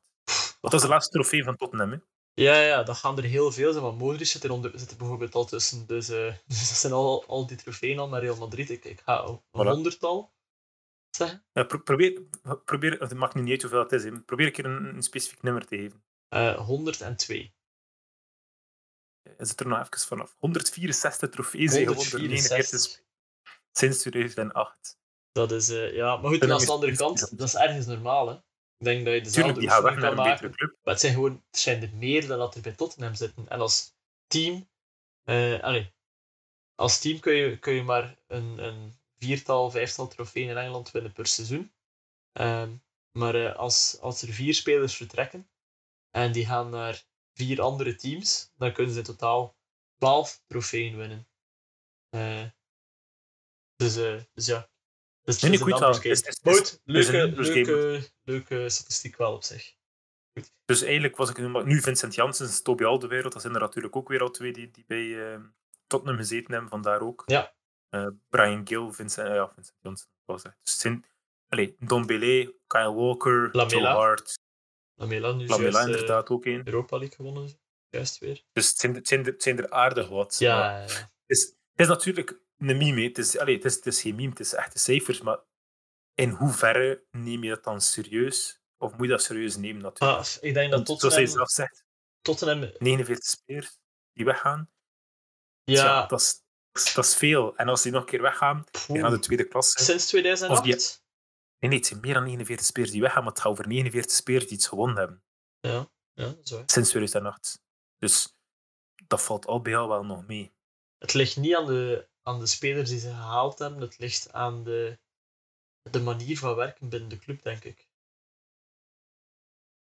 Wat 0.60 0.72
was 0.72 0.82
de 0.82 0.88
laatste 0.88 1.12
trofee 1.12 1.44
van 1.44 1.56
Tottenham? 1.56 1.90
Hè? 1.90 1.96
Ja, 2.34 2.60
ja, 2.60 2.82
dat 2.82 2.96
gaan 2.96 3.16
er 3.16 3.24
heel 3.24 3.52
veel 3.52 3.72
zijn. 3.72 3.84
Want 3.84 3.98
Modric 3.98 4.26
zit 4.26 4.44
er, 4.44 4.50
onder, 4.52 4.70
zit 4.74 4.90
er 4.90 4.96
bijvoorbeeld 4.96 5.34
al 5.34 5.44
tussen. 5.44 5.86
Dus, 5.86 6.08
eh, 6.08 6.24
dus 6.46 6.68
dat 6.68 6.78
zijn 6.78 6.92
al, 6.92 7.24
al 7.26 7.46
die 7.46 7.56
trofeeën 7.56 7.98
al 7.98 8.08
met 8.08 8.22
Real 8.22 8.36
Madrid. 8.36 8.70
Ik, 8.70 8.84
ik 8.84 9.00
ga 9.00 9.14
al 9.16 9.44
een 9.50 9.64
Voilà. 9.66 9.68
honderdtal 9.70 10.32
zeggen. 11.10 11.44
Ja, 11.52 11.62
pro- 11.64 11.78
probeer, 11.78 12.22
probeer, 12.64 13.00
het 13.00 13.14
maakt 13.14 13.34
nu 13.34 13.40
niet 13.42 13.50
uit 13.50 13.62
hoeveel 13.62 13.80
het 13.80 13.92
is. 13.92 14.04
hè. 14.04 14.20
Probeer 14.20 14.46
een 14.46 14.52
keer 14.52 14.64
een, 14.64 14.84
een 14.84 15.02
specifiek 15.02 15.42
nummer 15.42 15.66
te 15.66 15.76
geven. 15.76 16.02
Eh 16.28 16.56
102. 16.66 17.52
Is 19.40 19.50
het 19.50 19.60
er 19.60 19.66
nog 19.66 19.78
even 19.78 19.98
vanaf? 19.98 20.36
164 20.38 21.28
trofeeën 21.28 21.68
zijn 21.68 21.86
gewonnen 21.86 22.10
door 22.10 22.20
49 22.20 22.70
164. 22.70 23.02
sinds 23.72 23.98
2008. 23.98 24.98
Dat 25.32 25.52
is, 25.52 25.68
eh, 25.68 25.94
ja, 25.94 26.16
maar 26.16 26.30
goed, 26.30 26.42
aan 26.42 26.58
de 26.58 26.72
andere 26.72 26.96
kant, 26.96 27.38
dat 27.38 27.46
is 27.46 27.54
ergens 27.54 27.86
normaal. 27.86 28.28
Hè. 28.28 28.34
Ik 28.34 28.86
denk 28.86 29.04
dat 29.04 29.14
je 29.14 29.20
dezelfde 29.20 29.52
Tuurlijk, 29.52 29.74
die 29.74 29.82
weg 29.82 29.96
naar 29.96 30.10
een 30.10 30.30
betere 30.30 30.50
club. 30.50 30.76
Maar 30.82 30.92
het 30.92 31.02
zijn 31.02 31.14
gewoon, 31.14 31.32
er 31.50 31.58
zijn 31.58 31.82
er 31.82 31.90
meer 31.94 32.26
dan 32.26 32.38
dat 32.38 32.54
er 32.54 32.60
bij 32.60 32.72
Tottenham 32.72 33.14
zitten. 33.14 33.48
En 33.48 33.60
als 33.60 33.94
team, 34.26 34.68
allee, 35.60 35.92
als 36.74 36.98
team 36.98 37.20
kun 37.20 37.34
je, 37.34 37.58
kun 37.58 37.72
je 37.72 37.82
maar 37.82 38.16
een, 38.26 38.58
een 38.58 38.94
viertal, 39.18 39.70
vijftal 39.70 40.08
trofeeën 40.08 40.48
in 40.48 40.56
Engeland 40.56 40.90
winnen 40.90 41.12
per 41.12 41.26
seizoen. 41.26 41.72
Ehm, 42.32 42.70
maar 43.12 43.34
eh, 43.34 43.56
als, 43.56 43.98
als 44.00 44.22
er 44.22 44.32
vier 44.32 44.54
spelers 44.54 44.96
vertrekken 44.96 45.48
en 46.10 46.32
die 46.32 46.46
gaan 46.46 46.70
naar 46.70 47.04
vier 47.34 47.60
andere 47.60 47.94
teams, 47.94 48.52
dan 48.56 48.72
kunnen 48.72 48.92
ze 48.92 48.98
in 48.98 49.04
totaal 49.04 49.56
12 49.98 50.42
trofeeën 50.46 50.96
winnen. 50.96 51.28
Eh, 52.08 52.44
dus, 53.76 53.96
eh, 53.96 54.20
dus 54.34 54.46
ja. 54.46 54.68
Dus 55.22 55.40
Nee, 55.42 55.50
het 55.50 55.60
is 55.60 55.66
een 55.66 55.72
goed 55.94 56.04
is- 56.04 56.20
is- 56.22 56.40
Maar 56.42 56.54
goed, 56.54 56.80
leuke, 56.84 57.12
leuke, 57.42 58.10
leuke 58.22 58.68
statistiek 58.68 59.16
wel 59.16 59.34
op 59.34 59.42
zich. 59.42 59.78
Dus 60.64 60.82
eigenlijk 60.82 61.16
was 61.16 61.30
ik 61.30 61.38
nu- 61.38 61.64
nu 61.64 61.80
Vincent 61.80 62.14
Janssens, 62.14 62.62
Toby 62.62 62.84
Alderweireld, 62.84 63.32
dat 63.32 63.42
zijn 63.42 63.54
er 63.54 63.60
natuurlijk 63.60 63.96
ook 63.96 64.08
weer 64.08 64.22
al 64.22 64.30
twee 64.30 64.52
die, 64.52 64.70
die 64.70 64.84
bij 64.86 65.32
eh, 65.34 65.40
Tottenham 65.86 66.18
gezeten 66.18 66.52
hebben, 66.52 66.70
vandaar 66.70 67.00
ook. 67.00 67.22
Ja. 67.26 67.54
Eh, 67.88 68.06
Brian 68.28 68.66
Gill, 68.66 68.90
Vincent, 68.92 69.28
ja, 69.28 69.48
Vincent 69.54 69.76
Janssen 69.82 70.08
was 70.24 70.42
het. 70.42 70.56
Dus 70.62 70.78
zijn, 70.78 71.04
Don 71.78 72.06
Belé, 72.06 72.54
Kyle 72.66 72.92
Walker, 72.94 73.48
Lamela. 73.52 73.78
Joe 73.80 73.86
Hart, 73.86 74.39
Lamela 75.00 75.32
nu 75.32 75.46
Lamela 75.46 75.70
juist 75.70 75.86
inderdaad 75.86 76.28
ook 76.28 76.44
één. 76.44 76.66
Europa 76.66 76.98
League 76.98 77.16
gewonnen. 77.16 77.58
Juist 77.88 78.18
weer. 78.18 78.44
Dus 78.52 78.68
het 78.68 78.78
zijn, 78.78 78.94
het, 78.94 79.08
zijn, 79.08 79.20
er- 79.26 79.32
het 79.32 79.42
zijn 79.42 79.58
er 79.58 79.70
aardig 79.70 80.08
wat. 80.08 80.36
Ja, 80.38 80.58
ja, 80.58 80.76
ja. 80.78 80.82
Het, 80.86 81.10
is, 81.26 81.42
het 81.46 81.80
is 81.80 81.86
natuurlijk 81.86 82.40
een 82.56 82.76
meme, 82.76 83.02
het 83.02 83.18
is, 83.18 83.38
allee, 83.38 83.54
het, 83.54 83.64
is, 83.64 83.74
het 83.74 83.86
is 83.86 84.00
geen 84.00 84.14
meme, 84.14 84.30
het 84.30 84.40
is 84.40 84.52
echte 84.52 84.78
cijfers, 84.78 85.20
maar 85.20 85.38
in 86.14 86.30
hoeverre 86.30 87.04
neem 87.10 87.42
je 87.44 87.48
dat 87.50 87.64
dan 87.64 87.80
serieus? 87.80 88.60
Of 88.78 88.92
moet 88.92 89.02
je 89.02 89.08
dat 89.08 89.22
serieus 89.22 89.56
nemen 89.56 89.82
natuurlijk? 89.82 90.18
Ah, 90.20 90.36
ik 90.40 90.54
denk 90.54 90.70
dat 90.72 90.86
Want 90.86 91.00
zoals 91.00 91.14
hij 91.14 91.24
Tottenham... 91.24 91.48
zelf 91.48 91.50
zegt, 91.50 91.84
Tottenham 92.20 92.72
49 92.78 93.28
spelers 93.28 93.78
die 94.12 94.24
weggaan, 94.24 94.70
ja, 95.64 95.84
Ja, 95.84 96.06
dat, 96.06 96.20
is, 96.20 96.42
dat 96.94 97.04
is 97.04 97.16
veel. 97.16 97.56
En 97.56 97.68
als 97.68 97.82
die 97.82 97.92
nog 97.92 98.00
een 98.02 98.08
keer 98.08 98.22
weggaan, 98.22 98.64
die 98.86 99.00
gaan 99.00 99.10
de 99.10 99.18
tweede 99.18 99.44
klasse. 99.44 99.84
sinds 99.84 100.06
2008? 100.06 100.99
Nee, 101.60 101.70
nee, 101.70 101.78
het 101.78 101.86
zijn 101.86 102.00
meer 102.00 102.14
dan 102.14 102.24
49 102.24 102.66
spelers 102.66 102.90
die 102.90 103.00
weggaan, 103.00 103.22
maar 103.22 103.32
het 103.32 103.40
gaat 103.40 103.50
over 103.50 103.66
49 103.66 104.16
spelers 104.16 104.44
die 104.44 104.54
iets 104.54 104.66
gewonnen 104.66 104.96
hebben 104.96 105.24
Ja, 105.60 105.90
ja, 106.12 106.34
zo. 106.42 106.62
sinds 106.66 106.88
2008. 106.88 107.62
Dus 107.98 108.36
dat 109.06 109.22
valt 109.22 109.46
al 109.46 109.62
bij 109.62 109.76
al 109.76 109.88
wel 109.88 110.04
nog 110.04 110.26
mee. 110.26 110.52
Het 110.98 111.14
ligt 111.14 111.36
niet 111.36 111.56
aan 111.56 111.66
de, 111.66 112.08
aan 112.22 112.38
de 112.38 112.46
spelers 112.46 112.90
die 112.90 112.98
ze 112.98 113.08
gehaald 113.08 113.58
hebben. 113.58 113.80
Het 113.80 113.98
ligt 113.98 114.32
aan 114.32 114.64
de, 114.64 114.98
de 115.90 116.00
manier 116.00 116.38
van 116.38 116.54
werken 116.54 116.88
binnen 116.88 117.08
de 117.08 117.18
club, 117.18 117.42
denk 117.42 117.64
ik. 117.64 117.88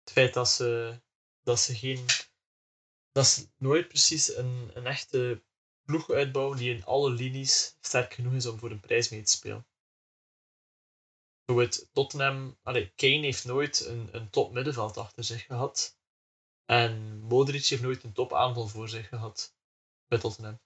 Het 0.04 0.12
feit 0.12 0.34
dat 0.34 0.50
ze, 0.50 1.02
dat 1.44 1.60
ze 1.60 1.76
geen... 1.76 2.06
Dat 3.12 3.26
ze 3.26 3.50
nooit 3.58 3.88
precies 3.88 4.36
een, 4.36 4.72
een 4.74 4.86
echte 4.86 5.44
ploeg 5.86 6.10
uitbouwen 6.10 6.58
die 6.58 6.76
in 6.76 6.86
alle 6.86 7.10
linies 7.12 7.78
sterk 7.80 8.14
genoeg 8.14 8.34
is 8.34 8.46
om 8.46 8.60
voor 8.60 8.72
een 8.72 8.80
prijs 8.80 9.10
mee 9.10 9.22
te 9.22 9.32
spelen. 9.32 9.68
Bijvoorbeeld 11.46 11.90
Tottenham... 11.94 12.58
Allee, 12.62 12.94
Kane 12.96 13.20
heeft 13.20 13.46
nooit 13.46 13.86
een, 13.86 14.16
een 14.16 14.30
top 14.30 14.54
middenveld 14.54 14.98
achter 14.98 15.24
zich 15.24 15.46
gehad. 15.46 15.98
En 16.66 17.20
Modric 17.20 17.66
heeft 17.66 17.82
nooit 17.82 18.04
een 18.04 18.14
top 18.14 18.34
aanval 18.34 18.68
voor 18.68 18.90
zich 18.90 19.08
gehad. 19.08 19.56
Bij 20.08 20.20
Tottenham. 20.20 20.62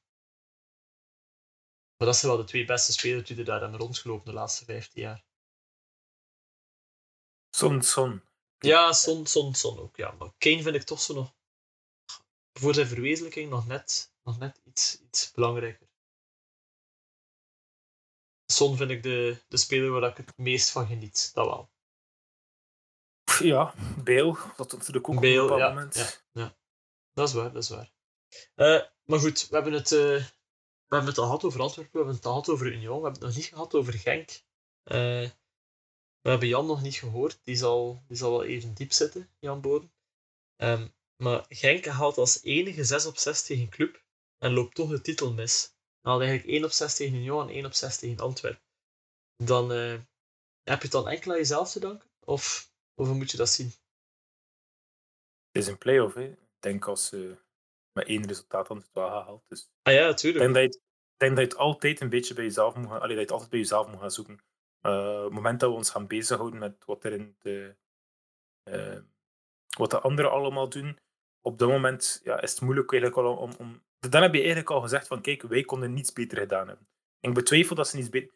Maar 1.98 2.08
dat 2.08 2.18
zijn 2.18 2.32
wel 2.32 2.42
de 2.42 2.48
twee 2.48 2.66
beste 2.66 2.92
spelers 2.92 3.28
die 3.28 3.38
er 3.38 3.46
daar 3.46 3.62
hebben 3.62 3.80
rondgelopen 3.80 4.26
de 4.26 4.34
laatste 4.34 4.66
15 4.66 5.02
jaar. 5.02 5.26
Son, 7.50 7.82
Son. 7.82 8.24
Ja, 8.58 8.94
Son, 8.94 9.26
Son, 9.26 9.56
Son 9.56 9.80
ook. 9.80 9.96
Ja, 9.96 10.12
maar 10.12 10.32
Kane 10.38 10.62
vind 10.62 10.76
ik 10.76 10.84
toch 10.84 11.02
zo 11.02 11.14
nog 11.14 11.36
voor 12.54 12.74
zijn 12.74 12.88
verwezenlijking 12.88 13.50
nog 13.50 13.68
net, 13.68 14.14
nog 14.24 14.40
net 14.40 14.62
iets, 14.64 15.02
iets 15.02 15.32
belangrijker. 15.32 15.87
Son 18.58 18.78
vind 18.78 18.90
ik 18.90 19.04
de, 19.04 19.44
de 19.48 19.58
speler 19.58 19.92
waar 19.92 20.10
ik 20.10 20.18
het 20.18 20.38
meest 20.38 20.70
van 20.70 20.88
geniet. 20.88 21.32
Dat 21.34 21.46
wel. 21.46 21.72
Ja, 23.40 23.74
Bale. 24.04 24.38
Dat 24.56 24.72
natuurlijk 24.72 25.10
ook 25.10 25.16
op 25.16 25.22
bepaald 25.22 25.60
ja, 25.60 25.70
moment. 25.70 25.96
ja, 25.96 26.42
ja. 26.42 26.58
Dat 27.14 27.28
is 27.28 27.34
waar, 27.34 27.52
dat 27.52 27.64
is 27.64 27.70
waar. 27.70 27.92
Eh, 28.56 28.82
maar 29.04 29.20
goed, 29.20 29.48
we 29.50 29.56
hebben, 29.56 29.74
het, 29.74 29.92
eh, 29.92 30.00
we 30.88 30.96
hebben 30.96 31.10
het 31.10 31.18
al 31.18 31.26
gehad 31.26 31.44
over 31.44 31.62
Antwerpen, 31.62 31.92
we 31.92 31.98
hebben 31.98 32.16
het 32.16 32.26
al 32.26 32.32
gehad 32.32 32.50
over 32.50 32.68
Union, 32.68 32.98
we 32.98 33.04
hebben 33.04 33.12
het 33.12 33.22
nog 33.22 33.36
niet 33.36 33.46
gehad 33.46 33.74
over 33.74 33.94
Genk. 33.94 34.30
Eh, 34.84 35.30
we 36.22 36.30
hebben 36.30 36.48
Jan 36.48 36.66
nog 36.66 36.82
niet 36.82 36.96
gehoord, 36.96 37.40
die 37.44 37.56
zal, 37.56 38.04
die 38.08 38.18
zal 38.18 38.32
wel 38.32 38.44
even 38.44 38.74
diep 38.74 38.92
zitten, 38.92 39.30
Jan 39.40 39.62
Boden. 39.62 39.92
Ehm, 40.56 40.88
maar 41.16 41.46
Genk 41.50 41.86
haalt 41.86 42.18
als 42.18 42.44
enige 42.44 42.84
6 42.84 43.06
op 43.06 43.18
6 43.18 43.44
tegen 43.44 43.70
Club 43.70 44.04
en 44.38 44.54
loopt 44.54 44.76
toch 44.76 44.90
de 44.90 45.02
titel 45.02 45.34
mis. 45.34 45.77
Hij 46.08 46.16
haalt 46.16 46.28
eigenlijk 46.28 46.58
1 46.58 46.66
op 46.66 46.72
6 46.72 46.96
tegen 46.96 47.16
Union 47.16 47.48
en 47.48 47.54
1 47.54 47.66
op 47.66 47.74
6 47.74 47.98
tegen 47.98 48.24
Antwerpen. 48.24 48.64
Dan 49.44 49.72
eh, 49.72 50.00
heb 50.64 50.78
je 50.78 50.88
het 50.88 50.92
dan 50.92 51.08
enkel 51.08 51.32
aan 51.32 51.38
jezelf 51.38 51.72
te 51.72 51.80
danken? 51.80 52.10
Of, 52.20 52.72
of 52.96 53.08
hoe 53.08 53.16
moet 53.16 53.32
je 53.32 53.38
dat 53.38 53.50
zien? 53.50 53.68
Het 55.52 55.64
is 55.64 55.68
een 55.68 55.78
play-off. 55.78 56.16
Hè. 56.16 56.24
Ik 56.24 56.38
denk 56.60 56.88
als 56.88 57.08
ze 57.08 57.38
met 57.92 58.08
één 58.08 58.28
resultaat 58.28 58.68
dan 58.68 58.78
het 58.78 58.90
wel 58.94 59.08
gehaald. 59.08 59.44
Dus 59.48 59.70
Ah 59.82 59.94
ja, 59.94 60.00
ik 60.00 60.08
natuurlijk. 60.08 60.44
denk 60.44 60.54
dat 60.54 60.64
je 60.64 60.70
het, 60.70 60.78
ik 61.14 61.20
denk 61.20 61.36
dat 61.36 61.46
je 61.46 61.50
het 61.50 61.58
altijd 61.58 62.02
een 62.02 62.10
beetje 62.10 62.34
bij 62.34 62.44
jezelf 62.44 62.76
moet 62.76 62.88
gaan, 62.88 63.02
allee, 63.02 63.08
dat 63.08 63.18
je 63.18 63.22
het 63.22 63.32
altijd 63.32 63.50
bij 63.50 63.60
jezelf 63.60 63.88
moet 63.88 64.00
gaan 64.00 64.12
zoeken. 64.12 64.40
Eh, 64.82 65.18
op 65.18 65.24
het 65.24 65.34
moment 65.34 65.60
dat 65.60 65.70
we 65.70 65.76
ons 65.76 65.90
gaan 65.90 66.08
bezighouden 66.08 66.60
met 66.60 66.86
wat 66.86 67.04
er 67.04 67.14
in 67.14 67.36
de, 67.40 67.76
eh, 68.64 69.00
wat 69.78 69.92
de 69.92 70.00
anderen 70.00 70.32
allemaal 70.32 70.70
doen, 70.70 71.00
op 71.42 71.58
dat 71.58 71.70
moment 71.70 72.20
ja, 72.24 72.42
is 72.42 72.52
het 72.52 72.62
moeilijk 72.62 72.92
eigenlijk 72.92 73.28
al 73.28 73.38
om, 73.38 73.54
om. 73.58 73.86
Dan 74.00 74.22
heb 74.22 74.32
je 74.34 74.38
eigenlijk 74.40 74.70
al 74.70 74.82
gezegd 74.82 75.08
van 75.08 75.22
kijk, 75.22 75.42
wij 75.42 75.64
konden 75.64 75.94
niets 75.94 76.14
beter 76.14 76.38
gedaan 76.38 76.68
hebben. 76.68 76.88
En 77.20 77.30
ik 77.30 77.36
betwijfel 77.36 77.76
dat 77.76 77.88
ze 77.88 77.96
niets 77.96 78.10
be- 78.10 78.32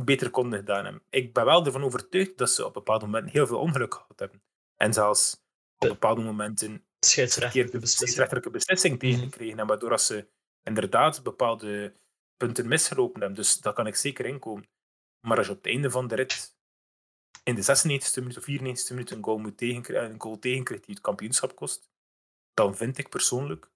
beter 0.00 0.30
konden 0.30 0.58
gedaan 0.58 0.84
hebben. 0.84 1.02
Ik 1.10 1.32
ben 1.32 1.44
wel 1.44 1.64
ervan 1.66 1.84
overtuigd 1.84 2.38
dat 2.38 2.50
ze 2.50 2.66
op 2.66 2.72
bepaalde 2.72 3.04
momenten 3.04 3.32
heel 3.32 3.46
veel 3.46 3.58
ongeluk 3.58 3.94
gehad 3.94 4.18
hebben. 4.18 4.42
En 4.76 4.92
zelfs 4.92 5.44
op 5.78 5.88
bepaalde 5.88 6.22
momenten 6.22 6.84
Scheidsrechtelijke 7.00 7.78
beslissing. 7.78 8.50
beslissing 8.52 8.98
tegengekregen 8.98 9.58
hebben, 9.58 9.78
waardoor 9.78 9.98
ze 9.98 10.28
inderdaad 10.62 11.22
bepaalde 11.22 11.94
punten 12.36 12.68
misgelopen 12.68 13.20
hebben. 13.20 13.38
Dus 13.38 13.60
dat 13.60 13.74
kan 13.74 13.86
ik 13.86 13.96
zeker 13.96 14.26
inkomen. 14.26 14.68
Maar 15.26 15.36
als 15.36 15.46
je 15.46 15.52
op 15.52 15.58
het 15.58 15.72
einde 15.72 15.90
van 15.90 16.06
de 16.08 16.14
rit 16.14 16.56
in 17.44 17.54
de 17.54 17.62
96e 17.62 18.14
minuut 18.14 18.38
of 18.38 18.44
94e 18.44 18.88
minuut 18.88 19.10
een 19.10 19.24
goal, 19.24 19.38
moet 19.38 19.56
tegenkrijgen, 19.58 20.10
een 20.10 20.20
goal 20.20 20.38
tegenkrijgt 20.38 20.84
die 20.86 20.94
het 20.94 21.04
kampioenschap 21.04 21.56
kost, 21.56 21.90
dan 22.54 22.76
vind 22.76 22.98
ik 22.98 23.08
persoonlijk, 23.08 23.70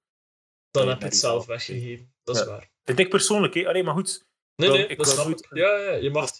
Dan 0.78 0.88
heb 0.88 0.98
je 0.98 1.04
het 1.04 1.16
zelf 1.16 1.46
weggegeven. 1.46 2.14
Dat 2.24 2.36
is 2.36 2.42
Ja. 2.42 2.48
waar. 2.48 2.70
vind 2.84 2.98
ik 2.98 3.08
persoonlijk, 3.08 3.54
hè, 3.54 3.68
alleen 3.68 3.84
maar 3.84 3.94
goed. 3.94 4.24
Nee, 4.56 4.68
nee, 4.70 4.86
ik 4.86 4.96
dat 4.96 5.08
snap 5.08 5.24
nooit- 5.26 5.44
ik. 5.44 5.56
Ja, 5.56 5.76
ja, 5.76 5.92
je 5.92 6.10
mag, 6.10 6.30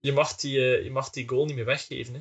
je, 0.00 0.12
mag 0.12 0.34
die, 0.36 0.58
eh, 0.76 0.84
je 0.84 0.90
mag 0.90 1.10
die 1.10 1.28
goal 1.28 1.44
niet 1.46 1.54
meer 1.54 1.64
weggeven. 1.64 2.14
Hè. 2.14 2.20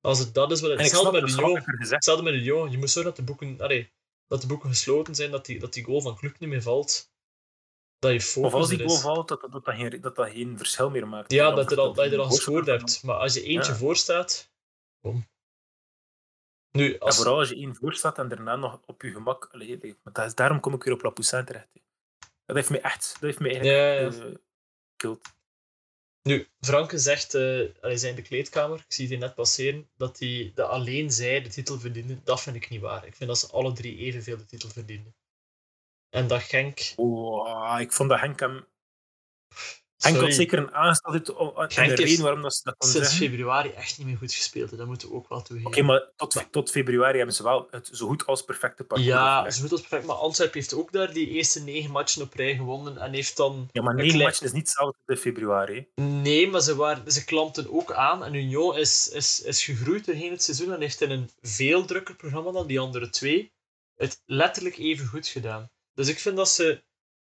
Als 0.00 0.18
het 0.18 0.34
dat 0.34 0.50
is 0.50 0.60
wat 0.60 0.70
het 0.70 0.80
hetzelfde 0.80 1.20
met 1.20 1.30
is 1.30 1.34
gezegd. 1.34 1.90
Hetzelfde 1.90 2.22
met 2.24 2.32
de 2.32 2.42
Jong. 2.42 2.70
Je 2.70 2.78
moet 2.78 2.90
zorgen 2.90 3.14
dat 3.14 3.26
de 3.26 3.32
boeken, 3.32 3.60
allee, 3.60 3.92
dat 4.26 4.40
de 4.40 4.46
boeken 4.46 4.68
gesloten 4.68 5.14
zijn, 5.14 5.30
dat 5.30 5.46
die, 5.46 5.58
dat 5.58 5.72
die 5.72 5.84
goal 5.84 6.00
van 6.00 6.16
Club 6.16 6.38
niet 6.38 6.48
meer 6.48 6.62
valt. 6.62 7.10
Dat 7.98 8.12
je 8.12 8.20
focus 8.20 8.52
Of 8.52 8.58
als 8.58 8.68
die 8.68 8.78
goal 8.78 8.94
is. 8.94 9.00
valt, 9.00 9.28
dat 9.28 9.40
dat, 9.40 9.52
dat, 9.52 9.64
dat 9.64 9.74
geen, 9.74 10.00
dat 10.00 10.16
dat 10.16 10.30
geen 10.30 10.58
verschil 10.58 10.90
meer 10.90 11.08
maakt. 11.08 11.32
Ja, 11.32 11.50
dat, 11.50 11.72
er 11.72 11.78
al, 11.80 11.94
dat 11.94 12.04
je 12.04 12.10
er 12.10 12.18
al 12.20 12.26
gescoord 12.30 12.66
hebt. 12.66 13.02
Maar 13.02 13.16
als 13.16 13.34
je 13.34 13.42
eentje 13.42 13.72
Ja. 13.72 13.78
voor 13.78 13.96
staat, 13.96 14.50
kom. 15.00 15.26
Nu, 16.76 16.92
En 16.92 16.98
als, 16.98 17.16
vooral 17.16 17.38
als 17.38 17.48
je 17.48 17.56
één 17.56 17.74
voor 17.74 17.94
staat 17.94 18.18
en 18.18 18.28
daarna 18.28 18.56
nog 18.56 18.80
op 18.86 19.02
je 19.02 19.10
gemak. 19.10 19.48
Allee, 19.52 19.96
maar 20.02 20.12
dat 20.12 20.26
is, 20.26 20.34
daarom 20.34 20.60
kom 20.60 20.74
ik 20.74 20.82
weer 20.82 20.94
op 20.94 21.02
La 21.02 21.10
Poussin 21.10 21.44
terecht. 21.44 21.68
Dat 22.44 22.56
heeft 22.56 22.70
me 22.70 22.80
echt. 22.80 23.12
Dat 23.12 23.20
heeft 23.20 23.40
eigenlijk. 23.40 24.14
Ja, 24.96 25.06
ja. 25.06 25.10
eh. 25.10 25.16
Nu, 26.22 26.48
Franke 26.60 26.98
zegt, 26.98 27.34
eh 27.34 27.64
hij 27.80 27.96
zei 27.96 28.10
in 28.10 28.16
de 28.16 28.22
kleedkamer, 28.22 28.78
ik 28.78 28.92
zie 28.92 29.08
die 29.08 29.18
net 29.18 29.34
passeren, 29.34 29.90
dat, 29.96 30.18
hij 30.18 30.52
dat 30.54 30.68
alleen 30.68 31.10
zij 31.10 31.42
de 31.42 31.48
titel 31.48 31.78
verdienden. 31.78 32.20
Dat 32.24 32.42
vind 32.42 32.56
ik 32.56 32.68
niet 32.68 32.80
waar. 32.80 33.06
Ik 33.06 33.16
vind 33.16 33.28
dat 33.28 33.38
ze 33.38 33.50
alle 33.52 33.72
drie 33.72 33.96
evenveel 33.96 34.36
de 34.36 34.46
titel 34.46 34.68
verdienden. 34.68 35.14
En 36.08 36.26
dat 36.26 36.42
Genk... 36.42 36.92
Oh, 36.96 37.80
ik 37.80 37.92
vond 37.92 38.08
dat 38.08 38.20
Henk 38.20 38.40
hem... 38.40 38.66
Henk 39.96 40.16
had 40.16 40.34
zeker 40.34 40.58
een 40.58 40.74
aansteld 40.74 41.14
en 41.14 41.88
de 41.88 41.94
reden 41.94 42.22
waarom 42.22 42.42
dat 42.42 42.54
ze 42.54 42.60
dat 42.64 42.76
kon 42.76 42.88
sinds 42.88 43.14
februari 43.14 43.70
echt 43.70 43.98
niet 43.98 44.06
meer 44.06 44.16
goed 44.16 44.32
gespeeld. 44.32 44.76
Dat 44.76 44.86
moeten 44.86 45.08
we 45.08 45.14
ook 45.14 45.28
wel 45.28 45.42
toegeven. 45.42 45.70
Oké, 45.70 45.82
maar 45.82 46.10
tot, 46.16 46.46
tot 46.50 46.70
februari 46.70 47.16
hebben 47.16 47.34
ze 47.34 47.42
wel 47.42 47.68
het 47.70 47.88
zo 47.92 48.06
goed 48.06 48.26
als 48.26 48.42
perfecte 48.42 48.84
parcours 48.84 49.10
Ja, 49.10 49.50
zo 49.50 49.62
goed 49.62 49.72
als 49.72 49.80
perfect. 49.80 50.06
Maar 50.06 50.16
Antwerpen 50.16 50.58
heeft 50.58 50.74
ook 50.74 50.92
daar 50.92 51.12
die 51.12 51.28
eerste 51.28 51.60
negen 51.60 51.90
matchen 51.90 52.22
op 52.22 52.34
rij 52.34 52.54
gewonnen 52.56 52.98
en 52.98 53.12
heeft 53.12 53.36
dan... 53.36 53.68
Ja, 53.72 53.82
maar 53.82 53.94
negen 53.94 54.18
matchen 54.18 54.46
is 54.46 54.52
niet 54.52 54.66
hetzelfde 54.66 54.98
in 55.06 55.16
februari. 55.16 55.88
Nee, 55.94 56.48
maar 56.48 56.60
ze, 56.60 56.76
waren, 56.76 57.12
ze 57.12 57.24
klampten 57.24 57.72
ook 57.72 57.92
aan. 57.92 58.24
En 58.24 58.34
Union 58.34 58.76
is, 58.76 59.08
is, 59.08 59.42
is 59.42 59.64
gegroeid 59.64 60.06
doorheen 60.06 60.30
het 60.30 60.42
seizoen 60.42 60.72
en 60.72 60.80
heeft 60.80 61.00
in 61.00 61.10
een 61.10 61.30
veel 61.40 61.84
drukker 61.84 62.14
programma 62.16 62.50
dan 62.50 62.66
die 62.66 62.80
andere 62.80 63.10
twee 63.10 63.54
het 63.96 64.22
letterlijk 64.26 64.76
even 64.76 65.06
goed 65.06 65.26
gedaan. 65.26 65.70
Dus 65.94 66.08
ik 66.08 66.18
vind 66.18 66.36
dat 66.36 66.48
ze, 66.48 66.84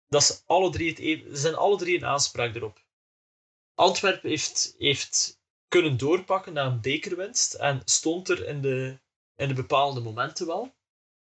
dat 0.08 0.24
ze 0.24 0.40
alle 0.46 0.70
drie 0.70 0.88
het 0.88 0.98
even, 0.98 1.36
zijn 1.36 1.54
alle 1.54 1.76
drie 1.76 1.96
een 1.96 2.06
aanspraak 2.06 2.54
erop. 2.54 2.84
Antwerpen 3.74 4.28
heeft, 4.28 4.74
heeft 4.78 5.40
kunnen 5.68 5.96
doorpakken 5.96 6.52
na 6.52 6.64
een 6.64 6.80
bekerwinst 6.80 7.54
en 7.54 7.82
stond 7.84 8.28
er 8.28 8.46
in 8.46 8.62
de, 8.62 9.00
in 9.34 9.48
de 9.48 9.54
bepaalde 9.54 10.00
momenten 10.00 10.46
wel. 10.46 10.62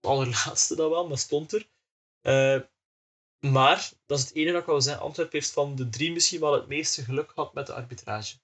Het 0.00 0.10
allerlaatste 0.10 0.76
dan 0.76 0.90
wel, 0.90 1.08
maar 1.08 1.18
stond 1.18 1.52
er. 1.52 1.68
Uh, 2.22 2.60
maar, 3.52 3.92
dat 4.06 4.18
is 4.18 4.24
het 4.24 4.34
enige 4.34 4.52
dat 4.52 4.60
ik 4.60 4.66
wil 4.66 4.80
zeggen, 4.80 5.02
Antwerpen 5.02 5.38
heeft 5.38 5.52
van 5.52 5.74
de 5.76 5.88
drie 5.88 6.12
misschien 6.12 6.40
wel 6.40 6.52
het 6.52 6.66
meeste 6.66 7.02
geluk 7.02 7.30
gehad 7.30 7.54
met 7.54 7.66
de 7.66 7.74
arbitrage. 7.74 8.36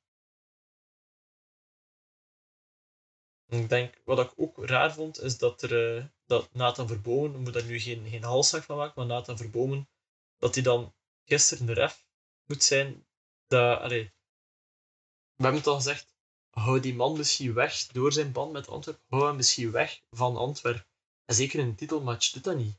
Ik 3.46 3.68
denk, 3.68 4.00
wat 4.04 4.18
ik 4.18 4.32
ook 4.36 4.64
raar 4.64 4.92
vond, 4.94 5.20
is 5.20 5.38
dat, 5.38 5.62
er, 5.62 5.96
uh, 5.96 6.04
dat 6.26 6.54
Nathan 6.54 6.86
Verbomen, 6.86 7.34
ik 7.34 7.38
moet 7.38 7.52
daar 7.52 7.64
nu 7.64 7.78
geen, 7.78 8.08
geen 8.08 8.22
halszaak 8.22 8.62
van 8.62 8.76
maken, 8.76 8.94
maar 8.96 9.06
Nathan 9.06 9.36
Verbomen, 9.36 9.88
dat 10.40 10.54
hij 10.54 10.62
dan 10.62 10.94
gisteren 11.24 11.66
de 11.66 11.72
ref 11.72 12.06
moet 12.46 12.64
zijn. 12.64 13.06
Dat, 13.46 13.80
allee, 13.80 14.04
we 15.36 15.42
hebben 15.42 15.60
het 15.60 15.70
al 15.70 15.76
gezegd, 15.76 16.14
hou 16.50 16.80
die 16.80 16.94
man 16.94 17.16
misschien 17.16 17.54
weg 17.54 17.86
door 17.86 18.12
zijn 18.12 18.32
band 18.32 18.52
met 18.52 18.68
Antwerpen. 18.68 19.04
Hou 19.08 19.26
hem 19.26 19.36
misschien 19.36 19.70
weg 19.70 20.02
van 20.10 20.36
Antwerpen. 20.36 20.86
En 21.24 21.34
zeker 21.34 21.58
in 21.58 21.66
een 21.66 21.76
titelmatch 21.76 22.30
doet 22.30 22.44
dat 22.44 22.56
niet. 22.56 22.78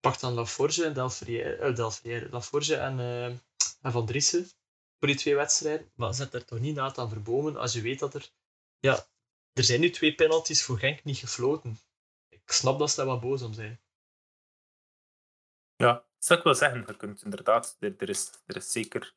Pak 0.00 0.20
dan 0.20 0.32
Laforge 0.32 0.84
en 0.84 0.94
Delfrière, 0.94 2.24
uh, 2.24 2.30
Laforge 2.30 2.76
en, 2.76 2.98
uh, 2.98 3.26
en 3.26 3.92
Van 3.92 4.06
Driessen 4.06 4.44
voor 4.98 5.08
die 5.08 5.16
twee 5.16 5.34
wedstrijden. 5.34 5.90
Maar 5.94 6.14
zet 6.14 6.34
er 6.34 6.44
toch 6.44 6.58
niet 6.58 6.74
Nathan 6.74 7.08
Verbomen 7.08 7.56
als 7.56 7.72
je 7.72 7.80
weet 7.80 7.98
dat 7.98 8.14
er... 8.14 8.30
Ja, 8.78 9.06
er 9.52 9.64
zijn 9.64 9.80
nu 9.80 9.90
twee 9.90 10.14
penalties 10.14 10.62
voor 10.62 10.78
Genk 10.78 11.04
niet 11.04 11.18
gefloten. 11.18 11.78
Ik 12.28 12.50
snap 12.50 12.78
dat 12.78 12.90
ze 12.90 12.96
daar 12.96 13.06
wat 13.06 13.20
boos 13.20 13.42
om 13.42 13.52
zijn. 13.52 13.80
Ja, 15.76 16.05
zou 16.26 16.38
ik 16.38 16.44
wel 16.44 16.54
zeggen. 16.54 16.84
Je 16.86 16.96
kunt 16.96 17.22
inderdaad, 17.22 17.76
er, 17.80 18.08
is, 18.08 18.30
er 18.46 18.56
is 18.56 18.72
zeker. 18.72 19.14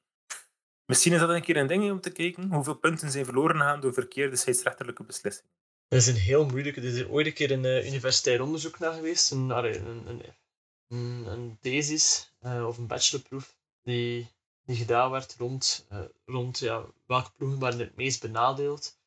Misschien 0.85 1.13
is 1.13 1.19
dat 1.19 1.29
een 1.29 1.41
keer 1.41 1.57
een 1.57 1.67
ding 1.67 1.91
om 1.91 2.01
te 2.01 2.11
kijken. 2.11 2.53
Hoeveel 2.53 2.75
punten 2.75 3.11
zijn 3.11 3.25
verloren 3.25 3.55
gegaan 3.55 3.79
door 3.79 3.93
verkeerde 3.93 4.35
scheidsrechterlijke 4.35 5.03
beslissingen? 5.03 5.51
Dat 5.87 5.99
is 5.99 6.07
een 6.07 6.15
heel 6.15 6.45
moeilijke. 6.45 6.81
Er 6.81 6.87
is 6.87 7.05
ooit 7.05 7.25
een 7.25 7.33
keer 7.33 7.51
een 7.51 7.63
uh, 7.63 7.87
universitair 7.87 8.41
onderzoek 8.41 8.79
naar 8.79 8.93
geweest. 8.93 9.31
Een, 9.31 9.49
een, 9.49 10.07
een, 10.07 10.21
een, 10.87 11.25
een 11.25 11.57
thesis 11.61 12.33
uh, 12.41 12.67
of 12.67 12.77
een 12.77 12.87
bachelorproef 12.87 13.57
die, 13.83 14.27
die 14.63 14.75
gedaan 14.75 15.11
werd 15.11 15.35
rond, 15.37 15.87
uh, 15.91 15.99
rond 16.25 16.59
ja, 16.59 16.85
welke 17.05 17.31
ploegen 17.35 17.59
waren 17.59 17.79
het 17.79 17.95
meest 17.95 18.21
benadeeld 18.21 18.97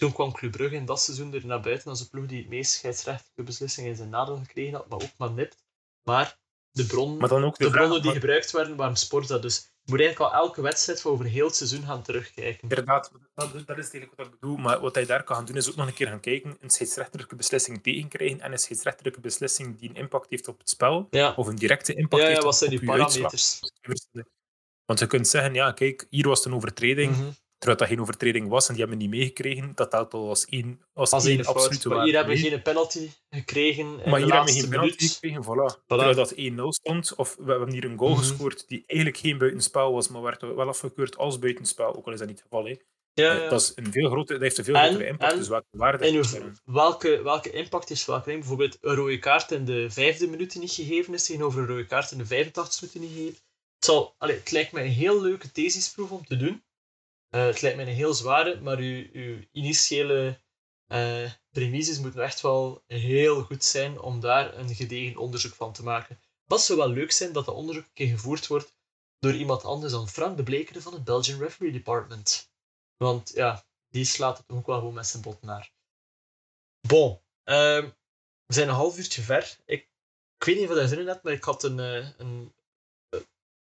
toen 0.00 0.12
kwam 0.12 0.32
Club 0.32 0.52
Brugge 0.52 0.76
in 0.76 0.84
dat 0.84 1.00
seizoen 1.00 1.34
er 1.34 1.46
naar 1.46 1.60
buiten 1.60 1.90
als 1.90 1.98
de 1.98 2.08
ploeg 2.08 2.26
die 2.26 2.38
het 2.38 2.48
meest 2.48 2.72
scheidsrechtelijke 2.72 3.42
beslissingen 3.42 3.90
in 3.90 3.96
zijn 3.96 4.08
nadeel 4.08 4.36
gekregen 4.36 4.74
had, 4.74 4.88
maar 4.88 5.02
ook 5.02 5.16
maar 5.18 5.32
nipt. 5.32 5.64
Maar 6.02 6.38
de, 6.72 6.86
bron, 6.86 7.16
maar 7.16 7.28
dan 7.28 7.44
ook 7.44 7.58
de, 7.58 7.70
bronnen 7.70 8.02
die 8.02 8.12
gebruikt 8.12 8.50
werden 8.50 8.76
waren 8.76 8.96
Sporza. 8.96 9.38
Dus 9.38 9.70
je 9.82 9.90
moet 9.92 10.00
eigenlijk 10.00 10.32
al 10.32 10.40
elke 10.40 10.62
wedstrijd 10.62 11.00
van 11.00 11.12
over 11.12 11.24
heel 11.24 11.46
het 11.46 11.56
seizoen 11.56 11.84
gaan 11.84 12.02
terugkijken. 12.02 12.62
Inderdaad, 12.62 13.12
dat, 13.34 13.52
dat 13.52 13.78
is 13.78 13.90
eigenlijk 13.90 14.12
wat 14.16 14.26
ik 14.26 14.32
bedoel. 14.40 14.56
Maar 14.56 14.80
wat 14.80 14.94
hij 14.94 15.06
daar 15.06 15.24
kan 15.24 15.36
gaan 15.36 15.44
doen, 15.44 15.56
is 15.56 15.70
ook 15.70 15.76
nog 15.76 15.86
een 15.86 15.94
keer 15.94 16.06
gaan 16.06 16.20
kijken. 16.20 16.56
Een 16.60 16.70
scheidsrechterlijke 16.70 17.36
beslissing 17.36 17.82
tegenkrijgen 17.82 18.40
en 18.40 18.52
een 18.52 18.58
scheidsrechterlijke 18.58 19.20
beslissing 19.20 19.78
die 19.78 19.88
een 19.88 19.96
impact 19.96 20.30
heeft 20.30 20.48
op 20.48 20.58
het 20.58 20.68
spel. 20.68 21.08
Of 21.36 21.46
een 21.46 21.56
directe 21.56 21.94
impact 21.94 22.22
ja, 22.22 22.28
heeft 22.28 22.40
ja, 22.40 22.44
wat 22.44 22.52
op, 22.52 22.58
zijn 22.58 22.70
die 22.70 22.84
parameters? 22.84 23.60
Want 24.84 24.98
je 24.98 25.06
kunt 25.06 25.28
zeggen, 25.28 25.54
ja, 25.54 25.72
kijk, 25.72 26.06
hier 26.10 26.28
was 26.28 26.38
het 26.38 26.46
een 26.46 26.54
overtreding. 26.54 27.16
Mhm. 27.16 27.30
Terwijl 27.60 27.80
dat 27.80 27.88
geen 27.88 28.00
overtreding 28.00 28.48
was 28.48 28.68
en 28.68 28.74
die 28.74 28.82
hebben 28.82 29.00
niet 29.00 29.10
meegekregen, 29.10 29.72
dat 29.74 29.90
telt 29.90 30.14
al 30.14 30.28
als 30.28 30.44
één, 30.44 30.80
als, 30.92 31.10
als 31.10 31.24
één 31.24 31.44
absolute 31.44 31.88
Maar 31.88 32.04
hier 32.04 32.14
hebben 32.14 32.34
we 32.34 32.40
geen 32.40 32.62
penalty 32.62 33.10
gekregen. 33.30 33.96
Maar 33.96 34.20
hier 34.20 34.34
hebben 34.34 34.54
we 34.54 34.60
geen 34.60 34.68
penalty 34.68 35.08
gekregen, 35.08 35.44
voilà. 35.44 35.76
voilà. 35.76 35.86
Terwijl 35.86 36.14
dat 36.14 36.34
1-0 36.34 36.36
stond, 36.68 37.14
of 37.14 37.36
we 37.38 37.50
hebben 37.50 37.72
hier 37.72 37.84
een 37.84 37.98
goal 37.98 38.10
mhm. 38.10 38.18
gescoord 38.18 38.68
die 38.68 38.84
eigenlijk 38.86 39.20
geen 39.20 39.38
buitenspel 39.38 39.92
was, 39.92 40.08
maar 40.08 40.22
werd 40.22 40.40
wel 40.40 40.68
afgekeurd 40.68 41.16
als 41.16 41.38
buitenspel, 41.38 41.96
ook 41.96 42.06
al 42.06 42.12
is 42.12 42.18
dat 42.18 42.28
niet 42.28 42.38
het 42.38 42.46
geval. 42.50 42.66
Hè. 42.66 42.76
Ja, 43.12 43.32
ja. 43.32 43.48
Dat, 43.48 43.60
is 43.60 43.72
een 43.74 43.92
veel 43.92 44.10
groter, 44.10 44.34
dat 44.34 44.42
heeft 44.42 44.58
een 44.58 44.64
veel 44.64 44.74
en, 44.74 44.84
grotere 44.84 45.08
impact, 45.08 45.32
en, 45.32 45.38
dus 45.38 45.48
welke 45.48 45.66
waarde 45.70 46.04
en 46.04 46.56
welke, 46.64 47.22
welke 47.22 47.50
impact 47.50 47.90
is 47.90 48.06
welke? 48.06 48.32
Bijvoorbeeld 48.32 48.78
een 48.80 48.94
rode 48.94 49.18
kaart 49.18 49.50
in 49.50 49.64
de 49.64 49.90
vijfde 49.90 50.26
minuut 50.26 50.54
niet 50.54 50.72
gegeven 50.72 51.14
is 51.14 51.26
tegenover 51.26 51.60
een 51.60 51.66
rode 51.66 51.86
kaart 51.86 52.10
in 52.10 52.18
de 52.18 52.26
85 52.26 52.80
minuten 52.82 53.00
niet 53.00 53.18
gegeven. 53.18 53.48
Het, 53.74 53.84
zal, 53.84 54.14
allez, 54.18 54.38
het 54.38 54.50
lijkt 54.50 54.72
me 54.72 54.80
een 54.80 54.90
heel 54.90 55.20
leuke 55.20 55.52
thesisproef 55.52 56.10
om 56.10 56.24
te 56.24 56.36
doen. 56.36 56.62
Uh, 57.30 57.44
het 57.44 57.60
lijkt 57.60 57.76
me 57.76 57.82
een 57.82 57.88
heel 57.88 58.14
zware, 58.14 58.60
maar 58.60 58.78
uw, 58.78 59.06
uw 59.12 59.44
initiële 59.52 60.40
uh, 60.88 61.30
premises 61.50 61.98
moeten 61.98 62.22
echt 62.22 62.40
wel 62.40 62.84
heel 62.86 63.42
goed 63.42 63.64
zijn 63.64 64.00
om 64.00 64.20
daar 64.20 64.58
een 64.58 64.74
gedegen 64.74 65.20
onderzoek 65.20 65.54
van 65.54 65.72
te 65.72 65.82
maken. 65.82 66.20
Wat 66.44 66.62
zou 66.62 66.78
wel 66.78 66.88
leuk 66.88 67.12
zijn 67.12 67.32
dat 67.32 67.44
dat 67.44 67.54
onderzoek 67.54 67.84
een 67.84 67.92
keer 67.92 68.08
gevoerd 68.08 68.46
wordt 68.46 68.74
door 69.18 69.34
iemand 69.34 69.64
anders 69.64 69.92
dan 69.92 70.08
Frank 70.08 70.36
de 70.36 70.42
Blekere 70.42 70.80
van 70.80 70.92
het 70.92 71.04
Belgian 71.04 71.40
Referee 71.40 71.72
Department. 71.72 72.52
Want 72.96 73.30
ja, 73.34 73.64
die 73.88 74.04
slaat 74.04 74.38
het 74.38 74.48
ook 74.48 74.66
wel 74.66 74.78
gewoon 74.78 74.94
met 74.94 75.06
zijn 75.06 75.22
bot 75.22 75.42
naar. 75.42 75.72
Bon, 76.80 77.10
uh, 77.44 77.84
we 78.46 78.54
zijn 78.54 78.68
een 78.68 78.74
half 78.74 78.98
uurtje 78.98 79.22
ver. 79.22 79.58
Ik, 79.64 79.80
ik 80.36 80.44
weet 80.44 80.56
niet 80.56 80.64
of 80.64 80.74
je 80.74 80.80
dat 80.80 80.88
zin 80.88 80.98
in 80.98 81.06
hebt, 81.06 81.22
maar 81.22 81.32
ik 81.32 81.44
had 81.44 81.62
een, 81.62 81.78
uh, 81.78 82.08
een 82.18 82.54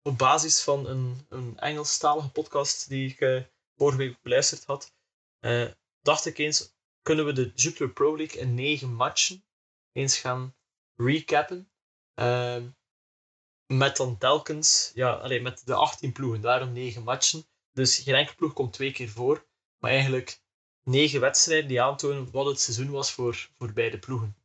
op 0.02 0.18
basis 0.18 0.64
van 0.64 0.88
een, 0.88 1.26
een 1.30 1.60
Engelstalige 1.60 2.32
podcast 2.32 2.90
die 2.90 3.10
ik 3.10 3.20
uh, 3.20 3.44
vorige 3.76 3.98
week 3.98 4.22
beluisterd 4.22 4.66
had, 4.66 4.94
uh, 5.40 5.72
dacht 6.02 6.26
ik 6.26 6.38
eens, 6.38 6.74
kunnen 7.02 7.26
we 7.26 7.34
de 7.34 7.52
Jupiler 7.56 7.94
Pro 7.94 8.18
League 8.18 8.42
in 8.42 8.54
negen 8.54 8.94
matchen 8.94 9.44
eens 9.92 10.18
gaan 10.18 10.56
recappen. 10.96 11.72
Uh, 12.16 12.64
met 13.66 13.98
dan 13.98 14.18
telkens, 14.18 14.92
ja, 14.94 15.14
alleen 15.14 15.44
met 15.44 15.66
de 15.66 15.74
18 15.74 16.12
ploegen, 16.12 16.42
daarom 16.42 16.72
negen 16.72 17.04
matchen. 17.04 17.48
Dus 17.72 17.98
geen 17.98 18.16
enkele 18.16 18.36
ploeg 18.36 18.54
komt 18.54 18.74
twee 18.74 18.92
keer 18.92 19.10
voor, 19.10 19.48
maar 19.78 19.92
eigenlijk 19.92 20.42
negen 20.84 21.20
wedstrijden 21.20 21.68
die 21.68 21.82
aantonen 21.82 22.32
wat 22.32 22.46
het 22.46 22.60
seizoen 22.60 22.90
was 22.90 23.12
voor, 23.12 23.50
voor 23.58 23.74
beide 23.74 24.00
ploegen. 24.00 24.38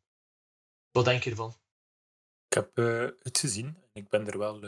Wat 0.91 1.05
denk 1.05 1.23
je 1.23 1.31
ervan? 1.31 1.55
Ik 2.49 2.55
heb 2.55 2.79
uh, 2.79 3.09
het 3.19 3.39
gezien 3.39 3.67
en 3.67 4.03
ik 4.03 4.09
ben 4.09 4.27
er 4.27 4.39
wel 4.39 4.61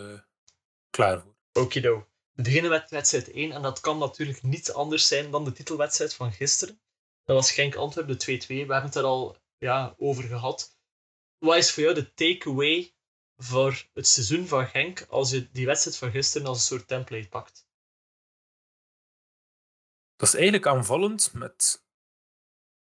klaar 0.97 1.21
voor. 1.21 1.35
Okido. 1.53 2.09
We 2.33 2.43
beginnen 2.43 2.71
met 2.71 2.91
wedstrijd 2.91 3.31
1 3.31 3.53
en 3.53 3.63
dat 3.63 3.81
kan 3.81 3.99
natuurlijk 3.99 4.43
niets 4.43 4.73
anders 4.73 5.07
zijn 5.07 5.31
dan 5.31 5.45
de 5.45 5.53
titelwedstrijd 5.53 6.15
van 6.15 6.33
gisteren. 6.33 6.81
Dat 7.25 7.37
was 7.37 7.53
Genk 7.53 7.75
Antwerpen, 7.75 8.19
de 8.19 8.45
2-2. 8.45 8.47
We 8.47 8.55
hebben 8.55 8.83
het 8.83 8.95
er 8.95 9.03
al 9.03 9.37
ja, 9.59 9.95
over 9.99 10.25
gehad. 10.25 10.79
Wat 11.39 11.57
is 11.57 11.73
voor 11.73 11.83
jou 11.83 11.95
de 11.95 12.15
takeaway 12.15 12.95
voor 13.37 13.87
het 13.93 14.07
seizoen 14.07 14.47
van 14.47 14.67
Genk 14.67 15.07
als 15.09 15.31
je 15.31 15.51
die 15.51 15.67
wedstrijd 15.67 15.97
van 15.97 16.11
gisteren 16.11 16.47
als 16.47 16.59
een 16.59 16.65
soort 16.65 16.89
template 16.89 17.29
pakt? 17.29 17.69
Dat 20.17 20.29
is 20.29 20.35
eigenlijk 20.35 20.67
aanvallend 20.67 21.33
met. 21.33 21.85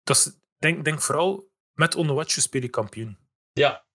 Dat 0.03 0.17
is, 0.17 0.31
denk, 0.57 0.85
denk 0.85 1.01
vooral 1.01 1.51
met 1.73 1.95
Onowatje 1.95 2.41
speel 2.41 2.61
je 2.61 2.69
kampioen. 2.69 3.17
Ja. 3.51 3.85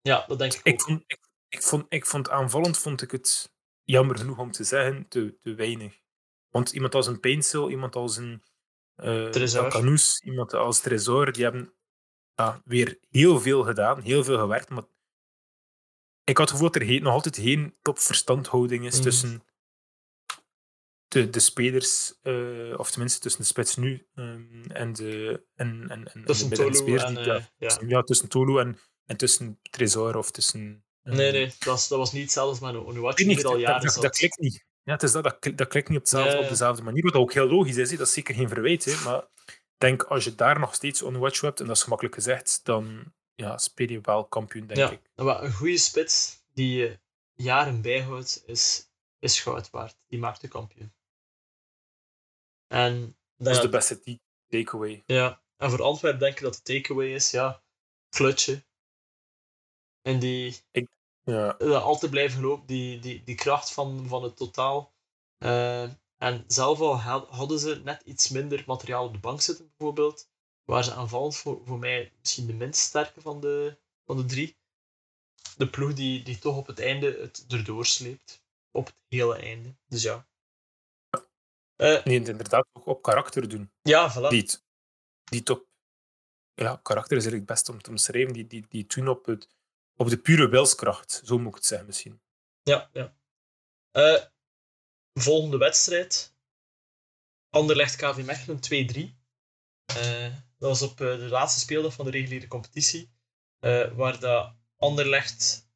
Ja, 0.00 0.26
dat 0.26 0.38
denk 0.38 0.52
ik, 0.52 0.64
ik 0.64 0.80
Vond, 0.80 1.02
ik, 1.06 1.29
ik 1.50 1.62
vond, 1.62 1.86
ik 1.88 2.06
vond 2.06 2.30
aanvallend 2.30 2.78
vond 2.78 3.02
ik 3.02 3.10
het 3.10 3.54
jammer 3.82 4.18
genoeg 4.18 4.38
om 4.38 4.50
te 4.50 4.64
zeggen, 4.64 5.08
te, 5.08 5.38
te 5.42 5.54
weinig. 5.54 6.00
Want 6.48 6.72
iemand 6.72 6.94
als 6.94 7.06
een 7.06 7.20
Pencil, 7.20 7.70
iemand 7.70 7.96
als 7.96 8.16
een 8.16 8.42
uh, 8.96 10.18
iemand 10.24 10.54
als 10.54 10.80
Tresor, 10.80 11.32
die 11.32 11.42
hebben 11.42 11.74
ja, 12.34 12.62
weer 12.64 12.98
heel 13.08 13.40
veel 13.40 13.62
gedaan, 13.62 14.00
heel 14.00 14.24
veel 14.24 14.38
gewerkt. 14.38 14.68
Maar 14.68 14.84
ik 16.24 16.36
had 16.36 16.48
het 16.48 16.50
gevoel 16.50 16.70
dat 16.70 16.82
er 16.82 17.00
nog 17.00 17.12
altijd 17.12 17.36
geen 17.36 17.76
topverstandhouding 17.82 18.86
is 18.86 18.96
mm. 18.96 19.02
tussen 19.02 19.44
de, 21.08 21.30
de 21.30 21.40
spelers, 21.40 22.18
uh, 22.22 22.78
of 22.78 22.90
tenminste 22.90 23.20
tussen 23.20 23.40
de 23.40 23.46
spits 23.46 23.76
nu 23.76 24.06
um, 24.14 24.62
en 24.70 24.92
de, 24.92 25.44
en, 25.54 25.88
en, 25.88 26.12
en 26.12 26.24
tussen 26.24 26.50
de 26.50 27.02
en, 27.04 27.18
uh, 27.18 27.24
ja, 27.24 27.50
ja. 27.56 27.78
ja, 27.86 28.02
tussen 28.02 28.28
Tolu 28.28 28.58
en, 28.60 28.78
en 29.04 29.16
tussen 29.16 29.58
Tresor 29.70 30.16
of 30.16 30.30
tussen 30.30 30.84
Nee, 31.02 31.32
nee, 31.32 31.46
dat 31.46 31.64
was, 31.64 31.88
dat 31.88 31.98
was 31.98 32.12
niet 32.12 32.22
hetzelfde 32.22 32.66
met 32.66 32.84
Onuachu, 32.84 33.24
die 33.24 33.46
al 33.46 33.56
jaren 33.56 33.86
dat, 33.86 34.02
dat, 34.02 34.16
klikt 34.16 34.38
niet. 34.38 34.64
Ja, 34.82 34.92
het 34.92 35.02
is 35.02 35.12
dat, 35.12 35.22
dat, 35.22 35.58
dat 35.58 35.68
klikt 35.68 35.88
niet 35.88 35.98
op, 35.98 36.04
hetzelfde, 36.04 36.38
op 36.38 36.48
dezelfde 36.48 36.82
manier, 36.82 37.02
wat 37.02 37.14
ook 37.14 37.32
heel 37.32 37.48
logisch 37.48 37.76
is. 37.76 37.90
Dat 37.90 38.06
is 38.06 38.12
zeker 38.12 38.34
geen 38.34 38.48
verwijt. 38.48 39.02
Maar 39.04 39.22
ik 39.46 39.62
denk, 39.78 40.02
als 40.02 40.24
je 40.24 40.34
daar 40.34 40.58
nog 40.58 40.74
steeds 40.74 41.02
Onuachu 41.02 41.46
hebt, 41.46 41.60
en 41.60 41.66
dat 41.66 41.76
is 41.76 41.82
gemakkelijk 41.82 42.14
gezegd, 42.14 42.60
dan 42.62 43.12
ja, 43.34 43.58
speel 43.58 43.88
je 43.88 44.00
wel 44.02 44.24
kampioen, 44.24 44.66
denk 44.66 44.78
ja, 44.78 44.90
ik. 44.90 45.00
maar 45.14 45.42
een 45.42 45.52
goede 45.52 45.78
spits 45.78 46.42
die 46.54 46.76
je 46.76 46.98
jaren 47.34 47.82
bijhoudt, 47.82 48.42
is, 48.46 48.90
is 49.18 49.40
goud 49.40 49.70
waard. 49.70 49.96
Die 50.06 50.18
maakt 50.18 50.40
de 50.40 50.48
kampioen. 50.48 50.92
En 52.66 53.16
Dat 53.36 53.48
is 53.48 53.56
ja, 53.56 53.62
de 53.62 53.68
beste 53.68 54.20
takeaway. 54.48 55.02
Ja, 55.06 55.42
en 55.56 55.70
voor 55.70 55.82
Antwerpen 55.82 56.20
denk 56.20 56.36
ik 56.36 56.42
dat 56.42 56.54
de 56.54 56.74
takeaway 56.74 57.14
is, 57.14 57.30
ja, 57.30 57.62
klutje. 58.08 58.64
En 60.02 60.18
die 60.18 60.56
Ja, 61.22 61.58
eh, 61.58 61.82
altijd 61.82 62.10
blijven 62.10 62.38
gelopen, 62.40 62.66
die, 62.66 62.98
die, 62.98 63.22
die 63.24 63.34
kracht 63.34 63.72
van, 63.72 64.08
van 64.08 64.22
het 64.22 64.36
totaal. 64.36 64.92
Eh, 65.38 65.82
en 66.16 66.44
zelf 66.46 66.80
al 66.80 66.98
ha- 66.98 67.26
hadden 67.28 67.58
ze 67.58 67.80
net 67.84 68.02
iets 68.02 68.28
minder 68.28 68.64
materiaal 68.66 69.04
op 69.04 69.12
de 69.12 69.18
bank 69.18 69.40
zitten, 69.40 69.68
bijvoorbeeld. 69.76 70.28
Waar 70.64 70.84
ze 70.84 70.92
aanvallend 70.94 71.36
voor, 71.36 71.60
voor 71.64 71.78
mij 71.78 72.12
misschien 72.20 72.46
de 72.46 72.52
minst 72.52 72.80
sterke 72.80 73.20
van 73.20 73.40
de, 73.40 73.78
van 74.04 74.16
de 74.16 74.24
drie. 74.24 74.56
De 75.56 75.70
ploeg 75.70 75.92
die, 75.92 76.22
die 76.22 76.38
toch 76.38 76.56
op 76.56 76.66
het 76.66 76.80
einde 76.80 77.18
het 77.20 77.44
erdoor 77.48 77.86
sleept. 77.86 78.44
Op 78.70 78.86
het 78.86 78.94
hele 79.08 79.36
einde. 79.36 79.74
Dus 79.86 80.02
ja. 80.02 80.28
Nee, 81.76 82.18
het 82.18 82.28
inderdaad 82.28 82.66
ook 82.72 82.86
op 82.86 83.02
karakter 83.02 83.48
doen. 83.48 83.70
ja, 83.82 84.12
voilà. 84.12 84.28
Die, 84.28 84.48
die 85.24 85.42
top. 85.42 85.68
Ja, 86.54 86.80
karakter 86.82 87.16
is 87.16 87.22
eigenlijk 87.22 87.52
best 87.52 87.68
om 87.68 87.82
te 87.82 87.90
omschrijven. 87.90 88.32
Die, 88.32 88.46
die, 88.46 88.66
die 88.68 88.86
doen 88.86 89.08
op, 89.08 89.26
het, 89.26 89.48
op 90.00 90.08
de 90.08 90.18
pure 90.18 90.48
wilskracht. 90.48 91.22
Zo 91.24 91.38
moet 91.38 91.48
ik 91.48 91.54
het 91.54 91.66
zeggen 91.66 91.86
misschien. 91.86 92.20
Ja, 92.62 92.90
ja. 92.92 93.14
Eh, 93.90 94.24
volgende 95.14 95.56
wedstrijd. 95.56 96.34
Anderlecht 97.50 97.96
KV 97.96 98.24
Mechelen 98.24 98.60
2-3. 98.60 99.18
Eh, 99.84 100.34
dat 100.58 100.68
was 100.68 100.82
op 100.82 101.00
eh, 101.00 101.06
de 101.06 101.28
laatste 101.28 101.60
speeldag 101.60 101.92
van 101.92 102.04
de 102.04 102.10
reguliere 102.10 102.46
competitie. 102.46 103.10
waar 103.94 104.20
dat 104.20 104.54
Anderlecht 104.76 105.68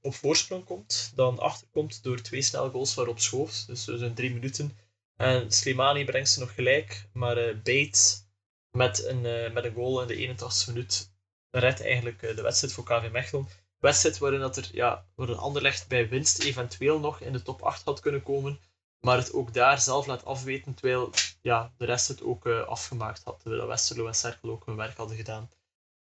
op 0.00 0.14
voorsprong 0.14 0.64
komt. 0.64 1.12
Dan 1.14 1.38
achterkomt 1.38 2.02
door 2.02 2.20
twee 2.20 2.42
snelle 2.42 2.70
goals 2.70 2.94
van 2.94 3.04
Rob 3.04 3.18
Schoofs. 3.18 3.66
Dus 3.66 3.84
dat 3.84 3.98
zijn 3.98 4.14
drie 4.14 4.32
minuten. 4.32 4.78
En 5.16 5.50
Slimani 5.50 6.04
brengt 6.04 6.30
ze 6.30 6.40
nog 6.40 6.54
gelijk. 6.54 7.08
Maar 7.12 7.56
Bates 7.56 8.26
met 8.70 9.04
een, 9.04 9.52
met 9.52 9.64
een 9.64 9.74
goal 9.74 10.02
in 10.02 10.08
de 10.08 10.16
81 10.16 10.66
minuut 10.66 11.16
redt 11.50 11.82
eigenlijk 11.82 12.22
eh, 12.22 12.36
de 12.36 12.42
wedstrijd 12.42 12.72
voor 12.72 12.84
KV 12.84 13.10
Mechelen 13.10 13.48
wedstrijd 13.78 14.18
waarin 14.18 14.40
dat 14.40 14.56
er, 14.56 14.68
ja, 14.72 15.06
waar 15.14 15.28
een 15.28 15.36
Anderlecht 15.36 15.88
bij 15.88 16.08
winst 16.08 16.38
eventueel 16.42 17.00
nog 17.00 17.20
in 17.20 17.32
de 17.32 17.42
top 17.42 17.62
8 17.62 17.84
had 17.84 18.00
kunnen 18.00 18.22
komen, 18.22 18.60
maar 19.00 19.16
het 19.16 19.32
ook 19.32 19.54
daar 19.54 19.80
zelf 19.80 20.06
laat 20.06 20.24
afweten, 20.24 20.74
terwijl 20.74 21.12
ja, 21.42 21.72
de 21.76 21.84
rest 21.84 22.08
het 22.08 22.22
ook 22.22 22.46
eh, 22.46 22.66
afgemaakt 22.66 23.24
had, 23.24 23.40
terwijl 23.40 23.66
Westerlo 23.66 24.06
en 24.06 24.14
Cerkel 24.14 24.50
ook 24.50 24.66
hun 24.66 24.76
werk 24.76 24.96
hadden 24.96 25.16
gedaan. 25.16 25.50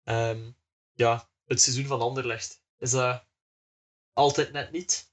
Ehm, 0.05 0.51
ja, 0.93 1.29
het 1.45 1.61
seizoen 1.61 1.87
van 1.87 2.01
Anderlecht, 2.01 2.63
is 2.79 2.91
dat 2.91 3.25
altijd 4.13 4.53
net 4.53 4.71
niet? 4.71 5.09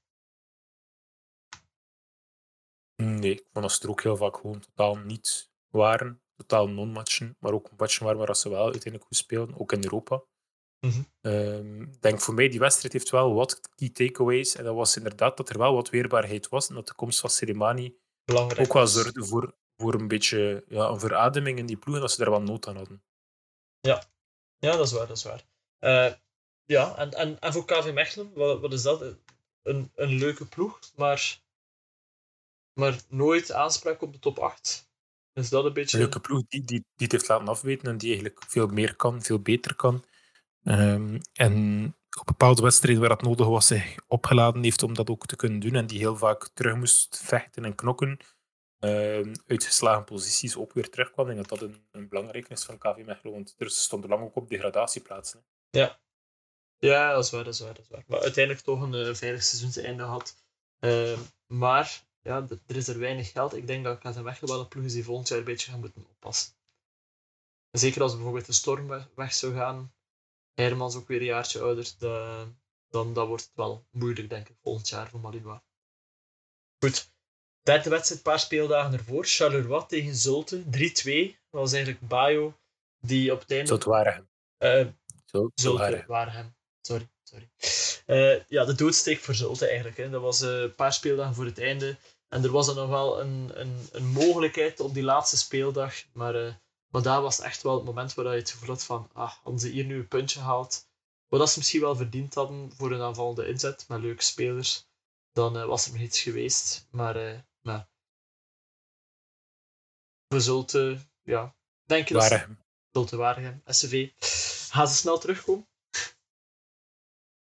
Nee, 2.96 3.30
ik 3.30 3.46
vond 3.52 3.68
dat 3.68 3.82
er 3.82 3.90
ook 3.90 4.02
heel 4.02 4.16
vaak 4.16 4.36
gewoon 4.36 4.60
totaal 4.60 4.96
niet 4.96 5.50
waren. 5.68 6.20
Totaal 6.38 6.68
non-matchen. 6.68 7.36
Maar 7.38 7.52
ook 7.52 7.70
matchen 7.76 8.04
waren 8.04 8.26
waar 8.26 8.36
ze 8.36 8.48
wel 8.48 8.62
uiteindelijk 8.62 9.04
goed 9.04 9.16
speelden. 9.16 9.58
Ook 9.58 9.72
in 9.72 9.84
Europa. 9.84 10.22
Ik 10.80 12.02
denk 12.02 12.20
voor 12.20 12.34
mij, 12.34 12.48
die 12.48 12.58
wedstrijd 12.60 12.92
heeft 12.92 13.10
wel 13.10 13.34
wat 13.34 13.60
key 13.74 13.88
takeaways. 13.88 14.54
En 14.54 14.64
dat 14.64 14.74
was 14.74 14.96
inderdaad 14.96 15.36
dat 15.36 15.48
er 15.48 15.58
wel 15.58 15.74
wat 15.74 15.90
weerbaarheid 15.90 16.48
was. 16.48 16.68
En 16.68 16.74
dat 16.74 16.86
de 16.86 16.94
komst 16.94 17.20
van 17.20 17.30
Ceremani 17.30 17.98
Belangrijk. 18.24 18.60
ook 18.60 18.72
wel 18.72 18.82
was. 18.82 18.92
zorgde 18.92 19.24
voor, 19.24 19.54
voor 19.76 19.94
een 19.94 20.08
beetje 20.08 20.64
ja, 20.68 20.88
een 20.88 21.00
verademing 21.00 21.58
in 21.58 21.66
die 21.66 21.76
ploeg. 21.76 21.94
En 21.94 22.00
dat 22.00 22.10
ze 22.10 22.18
daar 22.18 22.30
wel 22.30 22.42
nood 22.42 22.66
aan 22.66 22.76
hadden. 22.76 23.02
Ja, 24.58 24.72
dat 24.76 24.86
is 24.86 24.92
waar, 24.92 25.06
dat 25.06 25.16
is 25.16 25.24
waar. 25.24 25.44
Eh, 25.78 26.12
ja, 26.64 26.96
en, 26.96 27.10
en, 27.10 27.38
en 27.40 27.52
voor 27.52 27.64
KV 27.64 27.92
Mechelen, 27.92 28.32
wat, 28.34 28.60
wat 28.60 28.72
is 28.72 28.82
dat? 28.82 29.16
Een, 29.62 29.92
een 29.94 30.14
leuke 30.14 30.46
ploeg, 30.46 30.80
maar, 30.96 31.40
maar 32.72 33.00
nooit 33.08 33.52
aanspraak 33.52 34.02
op 34.02 34.12
de 34.12 34.18
top 34.18 34.38
8. 34.38 34.87
Is 35.38 35.48
dat 35.48 35.64
een 35.64 35.72
beetje... 35.72 35.96
Een 35.96 36.02
leuke 36.02 36.20
ploeg 36.20 36.42
die, 36.48 36.64
die, 36.64 36.78
die 36.78 37.06
het 37.06 37.12
heeft 37.12 37.28
laten 37.28 37.48
afweten. 37.48 37.88
En 37.88 37.98
die 37.98 38.10
eigenlijk 38.12 38.42
veel 38.48 38.66
meer 38.66 38.96
kan, 38.96 39.22
veel 39.22 39.40
beter 39.40 39.74
kan. 39.74 40.04
Ehm, 40.64 41.18
en 41.32 41.84
op 42.20 42.26
bepaalde 42.26 42.62
wedstrijden 42.62 43.00
waar 43.00 43.10
dat 43.16 43.22
nodig 43.22 43.46
was, 43.46 43.66
zich 43.66 43.96
opgeladen 44.06 44.62
heeft 44.62 44.82
om 44.82 44.94
dat 44.94 45.10
ook 45.10 45.26
te 45.26 45.36
kunnen 45.36 45.60
doen. 45.60 45.74
En 45.74 45.86
die 45.86 45.98
heel 45.98 46.16
vaak 46.16 46.48
terug 46.54 46.76
moest 46.76 47.20
vechten 47.24 47.64
en 47.64 47.74
knokken. 47.74 48.18
ehm, 48.78 49.34
uit 49.46 49.64
geslagen 49.64 50.04
posities 50.04 50.56
ook 50.56 50.72
weer 50.72 50.90
terugkwam. 50.90 51.28
Ik 51.28 51.34
denk 51.34 51.48
dat 51.48 51.58
dat 51.58 51.68
een, 51.68 51.86
een 51.90 52.08
belangrijke 52.08 52.52
is 52.52 52.64
van 52.64 52.78
KV 52.78 53.04
Mechelen. 53.04 53.32
Want 53.32 53.54
er 53.58 53.70
stonden 53.70 54.10
lang 54.10 54.22
ook 54.22 54.36
op 54.36 54.48
degradatieplaatsen. 54.48 55.44
Ja. 55.70 56.00
ja, 56.78 57.12
dat 57.12 57.24
is 57.24 57.30
waar, 57.30 57.44
dat 57.44 57.54
is 57.54 57.60
waar, 57.60 57.74
dat 57.74 57.82
is 57.84 57.88
waar. 57.90 58.04
Maar 58.06 58.20
uiteindelijk 58.20 58.64
toch 58.64 58.80
een 58.80 58.94
eh, 58.94 59.14
veilig 59.14 59.42
seizoenseinde 59.42 60.02
had. 60.02 60.34
Ehm, 60.78 61.18
maar 61.46 62.06
ja, 62.22 62.46
er 62.66 62.76
is 62.76 62.88
er 62.88 62.98
weinig 62.98 63.30
geld. 63.30 63.54
Ik 63.54 63.66
denk 63.66 63.84
dat 63.84 64.02
Mechelen 64.22 64.50
wel 64.50 64.60
een 64.60 64.68
ploeg 64.68 64.84
is 64.84 64.92
die 64.92 65.04
volgend 65.04 65.28
jaar 65.28 65.38
een 65.38 65.44
beetje 65.44 65.70
gaan 65.70 65.80
moeten 65.80 66.06
oppassen. 66.10 66.52
Zeker 67.70 68.02
als 68.02 68.14
bijvoorbeeld 68.14 68.46
de 68.46 68.52
storm 68.52 68.88
weg, 68.88 69.08
weg 69.14 69.32
zou 69.34 69.54
gaan. 69.54 69.92
Hermans 70.54 70.96
ook 70.96 71.08
weer 71.08 71.20
een 71.20 71.26
jaartje 71.26 71.60
ouder. 71.60 71.92
de- 71.98 72.46
dan, 72.90 73.12
dan 73.14 73.26
wordt 73.28 73.42
het 73.42 73.52
wel 73.54 73.86
moeilijk, 73.90 74.28
denk 74.30 74.48
ik, 74.48 74.56
volgend 74.62 74.88
jaar 74.88 75.08
voor 75.08 75.20
Malinois. 75.20 75.60
Goed. 76.78 77.12
Derde 77.62 77.90
wedstrijd, 77.90 78.20
een 78.20 78.30
paar 78.30 78.40
speeldagen 78.40 78.92
ervoor. 78.92 79.24
Charleroi 79.24 79.86
tegen 79.86 80.14
Zulte. 80.14 80.62
3-2. 80.70 81.38
Dat 81.50 81.60
was 81.60 81.72
eigenlijk 81.72 82.08
Bayo 82.08 82.58
die 83.00 83.32
op 83.32 83.40
het 83.40 83.50
einde... 83.50 83.66
Zulte 85.54 85.80
waren 86.06 86.32
hem. 86.32 86.54
Sorry, 86.80 87.08
sorry. 87.28 87.50
Eh, 88.06 88.44
ja, 88.48 88.64
de 88.64 88.74
doodsteek 88.74 89.20
voor 89.20 89.34
Zulte 89.34 89.66
eigenlijk. 89.66 89.96
Hè. 89.96 90.10
Dat 90.10 90.22
was 90.22 90.40
eh, 90.40 90.60
een 90.60 90.74
paar 90.74 90.92
speeldagen 90.92 91.34
voor 91.34 91.44
het 91.44 91.58
einde. 91.58 91.96
En 92.28 92.44
er 92.44 92.50
was 92.50 92.66
dan 92.66 92.74
nog 92.74 92.88
wel 92.88 93.20
een, 93.20 93.50
een, 93.60 93.88
een 93.92 94.06
mogelijkheid 94.06 94.80
op 94.80 94.94
die 94.94 95.02
laatste 95.02 95.36
speeldag. 95.36 95.94
Maar, 96.12 96.34
eh, 96.46 96.54
maar 96.88 97.02
daar 97.02 97.22
was 97.22 97.40
echt 97.40 97.62
wel 97.62 97.74
het 97.74 97.84
moment 97.84 98.14
waar 98.14 98.32
je 98.32 98.40
het 98.40 98.50
gevoel 98.50 98.68
had 98.68 98.84
van... 98.84 99.10
Ah, 99.12 99.32
hadden 99.42 99.60
ze 99.60 99.68
hier 99.68 99.84
nu 99.84 99.96
een 99.96 100.08
puntje 100.08 100.38
gehaald... 100.38 100.86
Wat 101.28 101.50
ze 101.50 101.58
misschien 101.58 101.80
wel 101.80 101.96
verdiend 101.96 102.34
hadden 102.34 102.72
voor 102.72 102.92
een 102.92 103.00
aanvallende 103.00 103.46
inzet 103.46 103.84
met 103.88 104.00
leuke 104.00 104.22
spelers, 104.22 104.88
dan 105.32 105.66
was 105.66 105.86
er 105.86 105.92
nog 105.92 106.00
iets 106.00 106.20
geweest. 106.20 106.86
Maar, 106.90 107.44
maar 107.60 107.88
we 110.28 110.40
zullen, 110.40 111.10
ja, 111.22 111.54
denk 111.84 112.08
je 112.08 112.14
dat 112.14 112.28
Waren. 112.28 112.64
Zulte 112.92 113.16
Waregem, 113.16 113.62
SCV. 113.66 114.10
Gaan 114.70 114.88
ze 114.88 114.94
snel 114.94 115.18
terugkomen? 115.18 115.67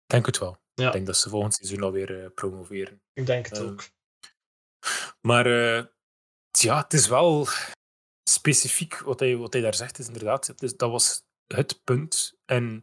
Denk 0.08 0.26
het 0.26 0.38
wel. 0.38 0.58
Ja. 0.74 0.86
Ik 0.86 0.92
denk 0.92 1.06
dat 1.06 1.16
ze 1.16 1.28
volgend 1.28 1.54
seizoen 1.54 1.82
alweer 1.82 2.22
eh, 2.24 2.30
promoveren. 2.34 3.02
Ik 3.12 3.26
denk 3.26 3.46
het 3.48 3.58
Ehm, 3.58 3.66
ook. 3.68 3.88
Maar 5.20 5.46
eh, 5.46 5.84
ja, 6.50 6.82
het 6.82 6.92
is 6.92 7.08
wel 7.08 7.48
specifiek 8.30 8.98
wat 8.98 9.20
hij, 9.20 9.36
wat 9.36 9.52
hij 9.52 9.62
daar 9.62 9.74
zegt. 9.74 9.98
Is 9.98 10.06
inderdaad, 10.06 10.46
het 10.46 10.62
is, 10.62 10.76
dat 10.76 10.90
was 10.90 11.22
het 11.46 11.80
punt. 11.84 12.34
En 12.44 12.82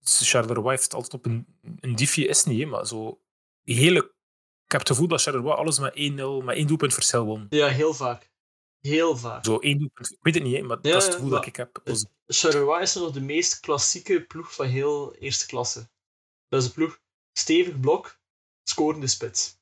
Charleroi 0.00 0.68
heeft 0.68 0.94
altijd 0.94 1.14
op 1.14 1.26
een, 1.26 1.46
een 1.80 1.94
diefje, 1.96 2.26
is 2.26 2.44
niet, 2.44 2.60
hè, 2.60 2.66
maar 2.66 2.86
zo 2.86 3.20
hele. 3.62 3.98
Ik 4.64 4.70
heb 4.72 4.80
het 4.80 4.88
gevoel 4.88 5.08
dat 5.08 5.22
Charleroi 5.22 5.54
alles 5.56 5.78
met 5.78 5.92
1-0, 5.94 6.44
met 6.44 6.56
één 6.56 6.66
doelpunt 6.66 6.94
verschil 6.94 7.24
won. 7.24 7.46
Ja, 7.50 7.68
heel 7.68 7.94
vaak. 7.94 8.32
Heel 8.80 9.16
vaak. 9.16 9.44
Zo 9.44 9.58
één 9.58 9.78
doelpunt. 9.78 10.10
Ik 10.12 10.18
weet 10.20 10.34
het 10.34 10.42
niet, 10.42 10.56
hè, 10.56 10.62
maar 10.62 10.78
Ja, 10.82 10.92
dat 10.92 10.96
is 11.00 11.04
het 11.04 11.14
gevoel 11.14 11.30
maar- 11.30 11.38
dat 11.38 11.48
ik 11.48 11.56
heb. 11.56 11.80
Charleroi 12.26 12.82
is 12.82 12.94
nog 12.94 13.10
de 13.12 13.20
meest 13.20 13.60
klassieke 13.60 14.24
ploeg 14.24 14.54
van 14.54 14.66
heel 14.66 15.14
eerste 15.14 15.46
klasse. 15.46 15.88
Dat 16.54 16.62
is 16.62 16.68
een 16.68 16.74
ploeg, 16.74 17.00
stevig 17.32 17.80
blok, 17.80 18.20
scorende 18.62 19.06
spits. 19.06 19.58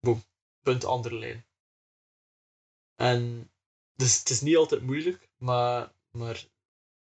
Boom. 0.00 0.24
Punt 0.62 0.84
andere 0.84 1.18
lijn. 1.18 1.46
En 2.94 3.50
dus 3.96 4.18
het 4.18 4.30
is 4.30 4.40
niet 4.40 4.56
altijd 4.56 4.82
moeilijk, 4.82 5.28
maar, 5.36 5.92
maar 6.10 6.46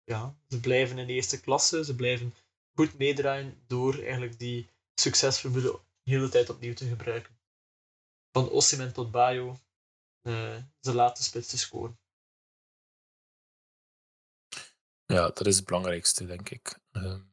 ja, 0.03 0.35
ze 0.47 0.59
blijven 0.59 0.97
in 0.97 1.07
de 1.07 1.13
eerste 1.13 1.41
klasse. 1.41 1.83
Ze 1.83 1.95
blijven 1.95 2.35
goed 2.73 2.97
meedraaien 2.97 3.63
door 3.67 3.93
eigenlijk 3.93 4.39
die 4.39 4.69
succesformule 4.93 5.79
de 6.03 6.11
hele 6.11 6.29
tijd 6.29 6.49
opnieuw 6.49 6.73
te 6.73 6.87
gebruiken. 6.87 7.39
Van 8.31 8.49
Osimhen 8.49 8.93
tot 8.93 9.11
Bayo, 9.11 9.59
eh 10.21 10.63
ze 10.79 10.93
laten 10.93 11.23
spits 11.23 11.47
te 11.47 11.57
scoren. 11.57 11.99
Ja, 15.05 15.29
dat 15.29 15.47
is 15.47 15.55
het 15.55 15.65
belangrijkste, 15.65 16.25
denk 16.25 16.49
ik. 16.49 16.79
Ehm, 16.91 17.29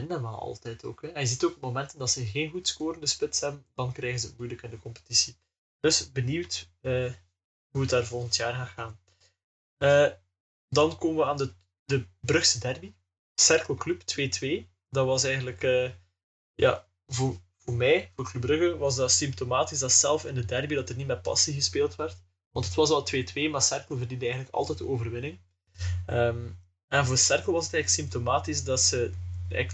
hem 0.00 0.24
altijd 0.26 0.84
ook. 0.84 1.02
Hè. 1.02 1.08
En 1.08 1.20
je 1.20 1.26
ziet 1.26 1.44
ook 1.44 1.60
momenten 1.60 1.98
dat 1.98 2.10
ze 2.10 2.26
geen 2.26 2.50
goed 2.50 2.68
scorende 2.68 3.06
spits 3.06 3.40
hebben, 3.40 3.66
dan 3.74 3.92
krijgen 3.92 4.20
ze 4.20 4.26
het 4.26 4.36
moeilijk 4.36 4.62
in 4.62 4.70
de 4.70 4.78
competitie. 4.78 5.36
Dus 5.80 6.12
benieuwd 6.12 6.68
eh, 6.80 7.12
hoe 7.68 7.80
het 7.80 7.90
daar 7.90 8.04
volgend 8.04 8.36
jaar 8.36 8.54
gaat 8.54 8.68
gaan. 8.68 8.98
Eh, 9.76 10.12
dan 10.68 10.98
komen 10.98 11.16
we 11.16 11.24
aan 11.24 11.36
de, 11.36 11.54
de 11.84 12.06
Brugse 12.20 12.58
derby. 12.58 12.94
Cercle 13.34 13.74
Club 13.74 14.00
2-2. 14.00 14.66
Dat 14.90 15.06
was 15.06 15.24
eigenlijk, 15.24 15.62
eh, 15.62 15.90
ja, 16.54 16.88
voor, 17.06 17.40
voor 17.56 17.74
mij, 17.74 18.12
voor 18.14 18.24
Club 18.30 18.42
Brugge, 18.42 18.76
was 18.76 18.96
dat 18.96 19.12
symptomatisch 19.12 19.78
dat 19.78 19.92
zelf 19.92 20.24
in 20.24 20.34
de 20.34 20.44
derby 20.44 20.74
dat 20.74 20.88
er 20.88 20.96
niet 20.96 21.06
met 21.06 21.22
passie 21.22 21.54
gespeeld 21.54 21.96
werd. 21.96 22.16
Want 22.50 22.66
het 22.66 22.74
was 22.74 22.90
al 22.90 23.06
2-2, 23.06 23.50
maar 23.50 23.62
Cercle 23.62 23.96
verdiende 23.96 24.24
eigenlijk 24.24 24.54
altijd 24.54 24.78
de 24.78 24.86
overwinning. 24.86 25.38
Ehm, 26.06 26.46
En 26.88 27.06
voor 27.06 27.18
Cerkel 27.18 27.52
was 27.52 27.64
het 27.64 27.74
eigenlijk 27.74 28.02
symptomatisch 28.02 28.64
dat 28.64 28.80
ze 28.80 29.12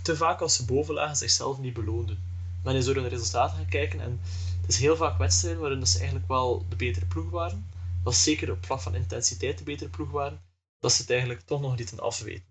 te 0.02 0.16
vaak 0.16 0.40
als 0.40 0.56
ze 0.56 0.64
boven 0.64 0.94
lagen 0.94 1.16
zichzelf 1.16 1.58
niet 1.58 1.74
beloonden. 1.74 2.30
Men 2.64 2.74
is 2.74 2.84
door 2.84 2.94
hun 2.94 3.08
resultaten 3.08 3.56
gaan 3.56 3.68
kijken 3.68 4.00
en 4.00 4.20
het 4.60 4.70
is 4.70 4.78
heel 4.78 4.96
vaak 4.96 5.18
wedstrijden 5.18 5.60
waarin 5.60 5.86
ze 5.86 5.96
eigenlijk 5.96 6.28
wel 6.28 6.66
de 6.68 6.76
betere 6.76 7.06
ploeg 7.06 7.30
waren. 7.30 7.70
Dat 8.04 8.12
is 8.12 8.22
zeker 8.22 8.50
op 8.50 8.64
vlak 8.64 8.80
van 8.80 8.94
intensiteit 8.94 9.58
de 9.58 9.64
betere 9.64 9.90
ploeg 9.90 10.10
waren. 10.10 10.42
Dat 10.78 10.92
ze 10.92 11.00
het 11.00 11.10
eigenlijk 11.10 11.40
toch 11.40 11.60
nog 11.60 11.76
niet 11.76 12.00
afweten. 12.00 12.50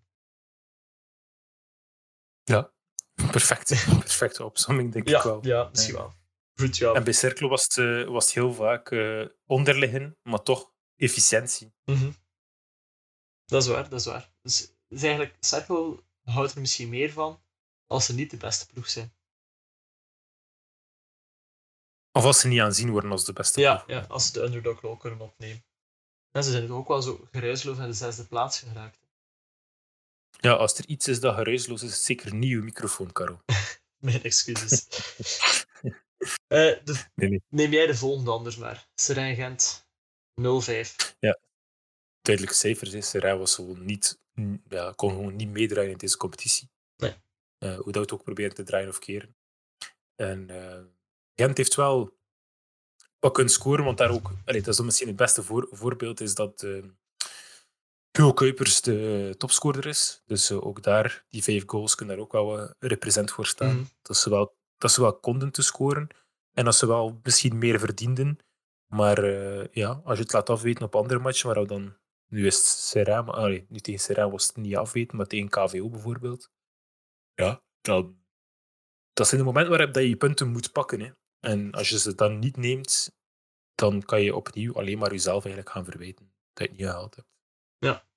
Ja, 2.43 2.71
perfect. 3.31 3.85
Perfecte 3.99 4.43
opzomming, 4.43 4.91
denk 4.91 5.07
ja, 5.07 5.17
ik 5.17 5.23
wel. 5.23 5.45
Ja, 5.45 5.69
misschien 5.69 5.95
wel. 5.95 6.13
Goed, 6.59 6.77
ja. 6.77 6.93
En 6.93 7.03
bij 7.03 7.13
Cercle 7.13 7.47
was 7.47 7.63
het, 7.63 7.75
uh, 7.75 8.07
was 8.07 8.25
het 8.25 8.33
heel 8.33 8.53
vaak 8.53 8.91
uh, 8.91 9.25
onderliggen, 9.45 10.17
maar 10.23 10.43
toch 10.43 10.71
efficiëntie. 10.95 11.73
Mm 11.85 11.95
-hmm. 11.95 12.15
Dat 13.45 13.63
is 13.63 13.69
waar, 13.69 13.89
dat 13.89 13.99
is 13.99 14.05
waar. 14.05 14.31
Dus 14.41 14.73
is 14.87 15.03
eigenlijk, 15.03 15.35
Cercle 15.39 16.03
houdt 16.31 16.53
er 16.53 16.59
misschien 16.59 16.89
meer 16.89 17.11
van 17.11 17.41
als 17.87 18.05
ze 18.05 18.13
niet 18.13 18.31
de 18.31 18.37
beste 18.37 18.65
ploeg 18.65 18.89
zijn. 18.89 19.13
Of 22.11 22.23
als 22.23 22.39
ze 22.39 22.47
niet 22.47 22.59
aanzien 22.59 22.89
worden 22.89 23.11
als 23.11 23.25
de 23.25 23.33
beste 23.33 23.59
ja, 23.59 23.75
ploeg. 23.75 23.97
Ja, 23.99 24.05
als 24.05 24.25
ze 24.25 24.33
de 24.33 24.41
underdog 24.41 24.81
rol 24.81 24.97
kunnen 24.97 25.21
opnemen. 25.21 25.63
En 26.31 26.43
ze 26.43 26.51
zijn 26.51 26.71
ook 26.71 26.87
wel 26.87 27.01
zo 27.01 27.27
geruisloos 27.31 27.77
naar 27.77 27.87
de 27.87 27.93
zesde 27.93 28.25
plaats 28.25 28.59
geraakt. 28.59 28.99
Ja, 30.29 30.53
als 30.53 30.77
er 30.77 30.87
iets 30.87 31.07
is 31.07 31.19
dat 31.19 31.35
geruisloos 31.35 31.81
is, 31.81 31.89
is 31.89 31.95
het 31.95 32.03
zeker 32.03 32.33
niet 32.33 32.51
uw 32.51 32.63
microfoon, 32.63 33.11
Caro. 33.11 33.41
Mijn 33.97 34.23
excuses. 34.23 34.87
uh, 35.83 35.91
de, 36.85 37.05
nee, 37.15 37.29
nee. 37.29 37.41
Neem 37.49 37.71
jij 37.71 37.87
de 37.87 37.95
volgende 37.95 38.31
anders 38.31 38.57
maar. 38.57 38.87
Serijn 38.95 39.35
Gent 39.35 39.85
0-5. 40.41 41.15
Ja, 41.19 41.39
duidelijke 42.21 42.57
cijfers. 42.57 42.93
Is. 42.93 43.09
Serijn 43.09 43.37
was 43.37 43.55
gewoon 43.55 43.85
niet, 43.85 44.19
ja, 44.69 44.93
kon 44.95 45.09
gewoon 45.09 45.35
niet 45.35 45.49
meedraaien 45.49 45.91
in 45.91 45.97
deze 45.97 46.17
competitie. 46.17 46.69
Nee. 46.97 47.13
Uh, 47.59 47.79
hoe 47.79 47.91
dat 47.91 48.01
het 48.01 48.13
ook 48.13 48.23
proberen 48.23 48.53
te 48.53 48.63
draaien 48.63 48.89
of 48.89 48.99
keren. 48.99 49.35
En 50.15 50.49
uh, 50.49 50.79
Gent 51.35 51.57
heeft 51.57 51.75
wel 51.75 52.17
wat 53.19 53.33
kunnen 53.33 53.53
scoren, 53.53 53.85
want 53.85 53.97
daar 53.97 54.11
ook, 54.11 54.31
allee, 54.45 54.61
dat 54.61 54.73
is 54.73 54.81
misschien 54.81 55.07
het 55.07 55.15
beste 55.15 55.43
voor, 55.43 55.67
voorbeeld, 55.71 56.21
is 56.21 56.35
dat 56.35 56.61
uh, 56.63 56.83
Hugo 58.11 58.33
Kuipers 58.33 58.81
de 58.81 59.35
topscorer 59.37 59.85
is. 59.85 60.21
Dus 60.25 60.51
ook 60.51 60.83
daar, 60.83 61.25
die 61.29 61.43
vijf 61.43 61.63
goals, 61.65 61.95
kunnen 61.95 62.15
daar 62.15 62.25
ook 62.25 62.31
wel 62.31 62.73
represent 62.79 63.31
voor 63.31 63.45
staan. 63.45 63.75
Mm. 63.75 63.89
Dat, 64.01 64.17
ze 64.17 64.29
wel, 64.29 64.55
dat 64.77 64.91
ze 64.91 65.01
wel 65.01 65.19
konden 65.19 65.51
te 65.51 65.61
scoren 65.61 66.07
en 66.51 66.65
dat 66.65 66.75
ze 66.75 66.87
wel 66.87 67.19
misschien 67.23 67.57
meer 67.57 67.79
verdienden. 67.79 68.37
Maar 68.87 69.23
ja, 69.71 70.01
als 70.03 70.17
je 70.17 70.23
het 70.23 70.33
laat 70.33 70.49
afweten 70.49 70.85
op 70.85 70.95
andere 70.95 71.19
matchen, 71.19 71.47
waar 71.47 71.61
we 71.61 71.67
dan 71.67 71.95
nu 72.31 72.45
is 72.45 72.91
het 72.93 73.07
allee, 73.09 73.65
nu 73.69 73.79
tegen 73.79 73.99
Serra 73.99 74.29
was 74.29 74.47
het 74.47 74.55
niet 74.55 74.75
afweten, 74.75 75.17
maar 75.17 75.27
tegen 75.27 75.49
KVO 75.49 75.89
bijvoorbeeld. 75.89 76.51
Ja, 77.33 77.63
dan, 77.81 78.23
dat 79.13 79.27
zijn 79.27 79.41
de 79.41 79.47
momenten 79.47 79.77
waarop 79.77 79.95
je 79.95 80.09
je 80.09 80.15
punten 80.15 80.47
moet 80.47 80.71
pakken. 80.71 80.99
Hè. 80.99 81.11
En 81.39 81.71
als 81.71 81.89
je 81.89 81.99
ze 81.99 82.15
dan 82.15 82.39
niet 82.39 82.57
neemt, 82.57 83.15
dan 83.75 84.01
kan 84.01 84.21
je 84.21 84.35
opnieuw 84.35 84.73
alleen 84.73 84.97
maar 84.97 85.11
jezelf 85.11 85.45
eigenlijk 85.45 85.73
gaan 85.73 85.85
verwijten 85.85 86.33
dat 86.53 86.63
je 86.63 86.63
het 86.63 86.71
niet 86.71 86.87
gehaald 86.87 87.15
hebt. 87.15 87.27
Ja, 87.77 88.07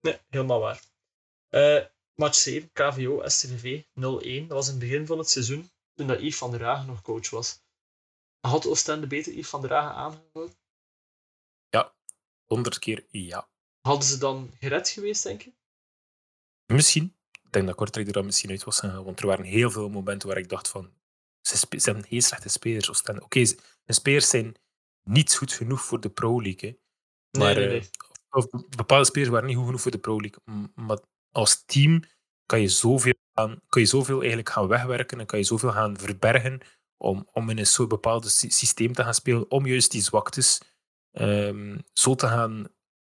nee, 0.00 0.18
helemaal 0.28 0.60
waar. 0.60 0.82
Uh, 1.50 1.84
match 2.14 2.34
7, 2.34 2.72
KVO, 2.72 3.28
STVV 3.28 3.82
0-1. 3.82 3.84
Dat 3.94 4.48
was 4.48 4.66
in 4.66 4.72
het 4.72 4.78
begin 4.78 5.06
van 5.06 5.18
het 5.18 5.30
seizoen, 5.30 5.70
toen 5.94 6.06
dat 6.06 6.20
Yves 6.20 6.38
van 6.38 6.50
der 6.50 6.64
Hagen 6.64 6.86
nog 6.86 7.02
coach 7.02 7.30
was. 7.30 7.62
Had 8.40 8.66
Oostende 8.66 9.06
beter 9.06 9.32
Yves 9.32 9.48
van 9.48 9.60
der 9.60 9.72
Hagen 9.72 9.94
aangehouden? 9.94 10.56
Ja, 12.48 12.54
honderd 12.54 12.78
keer 12.78 13.06
ja. 13.10 13.48
Hadden 13.80 14.08
ze 14.08 14.18
dan 14.18 14.50
gered 14.60 14.88
geweest, 14.88 15.22
denk 15.22 15.42
je? 15.42 15.52
Misschien. 16.66 17.16
Ik 17.44 17.52
denk 17.52 17.66
dat 17.66 17.76
Kortrijk 17.76 18.06
er 18.06 18.12
dan 18.12 18.24
misschien 18.24 18.50
uit 18.50 18.64
was 18.64 18.80
gegaan, 18.80 19.04
want 19.04 19.20
er 19.20 19.26
waren 19.26 19.44
heel 19.44 19.70
veel 19.70 19.88
momenten 19.88 20.28
waar 20.28 20.38
ik 20.38 20.48
dacht 20.48 20.68
van 20.68 20.92
ze, 21.40 21.56
ze 21.56 21.90
hebben 21.90 22.04
heel 22.08 22.20
slechte 22.20 22.48
spelers. 22.48 22.88
Oké, 22.88 23.22
okay, 23.22 23.58
de 23.84 23.92
spelers 23.92 24.28
zijn 24.28 24.56
niet 25.02 25.34
goed 25.34 25.52
genoeg 25.52 25.84
voor 25.84 26.00
de 26.00 26.10
Pro 26.10 26.42
League. 26.42 26.70
Hè. 26.70 26.76
Maar, 27.38 27.54
nee, 27.54 27.66
nee, 27.66 27.78
nee. 27.80 27.90
Of, 28.30 28.46
bepaalde 28.76 29.04
spelers 29.04 29.30
waren 29.30 29.46
niet 29.46 29.56
goed 29.56 29.64
genoeg 29.64 29.80
voor 29.80 29.90
de 29.90 29.98
Pro 29.98 30.20
League. 30.20 30.70
Maar 30.74 30.98
als 31.30 31.64
team 31.64 32.02
kan 32.46 32.60
je 32.60 32.68
zoveel, 32.68 33.14
gaan, 33.34 33.60
kan 33.68 33.82
je 33.82 33.88
zoveel 33.88 34.18
eigenlijk 34.18 34.48
gaan 34.48 34.68
wegwerken 34.68 35.20
en 35.20 35.26
kan 35.26 35.38
je 35.38 35.44
zoveel 35.44 35.72
gaan 35.72 35.98
verbergen 35.98 36.60
om, 36.96 37.28
om 37.32 37.50
in 37.50 37.58
een 37.58 37.66
soort 37.66 37.88
bepaald 37.88 38.30
systeem 38.30 38.92
te 38.92 39.02
gaan 39.02 39.14
spelen, 39.14 39.50
om 39.50 39.66
juist 39.66 39.90
die 39.90 40.02
zwaktes 40.02 40.60
um, 41.20 41.84
zo 41.92 42.14
te 42.14 42.26
gaan 42.26 42.68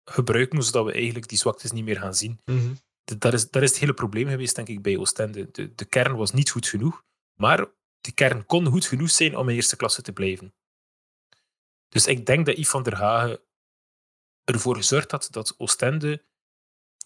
gebruiken, 0.05 0.63
zodat 0.63 0.85
we 0.85 0.93
eigenlijk 0.93 1.29
die 1.29 1.39
zwaktes 1.39 1.73
niet 1.73 1.85
meer 1.85 1.99
gaan 1.99 2.15
zien. 2.15 2.41
Mm 2.45 2.59
-hmm. 2.59 2.79
dat, 3.19 3.33
is, 3.33 3.51
dat 3.51 3.63
is 3.63 3.71
het 3.71 3.79
hele 3.79 3.95
probleem 3.95 4.29
geweest, 4.29 4.57
denk 4.57 4.69
ik, 4.69 4.83
bij 4.83 4.97
Oostende. 4.97 5.51
De, 5.51 5.75
de 5.75 5.85
kern 5.85 6.17
was 6.17 6.33
niet 6.33 6.51
goed 6.51 6.67
genoeg, 6.67 7.05
maar 7.35 7.67
de 8.01 8.13
kern 8.13 8.47
kon 8.47 8.67
goed 8.67 8.87
genoeg 8.87 9.11
zijn 9.11 9.37
om 9.37 9.49
in 9.49 9.55
eerste 9.55 9.77
klasse 9.77 10.03
te 10.03 10.13
blijven. 10.13 10.55
Dus 11.89 12.07
ik 12.07 12.27
denk 12.27 12.47
dat 12.47 12.57
Yves 12.57 12.71
van 12.71 12.83
der 12.83 12.97
Hagen 12.97 13.41
ervoor 14.45 14.77
gezorgd 14.77 15.11
had 15.11 15.29
dat 15.31 15.55
Oostende 15.59 16.25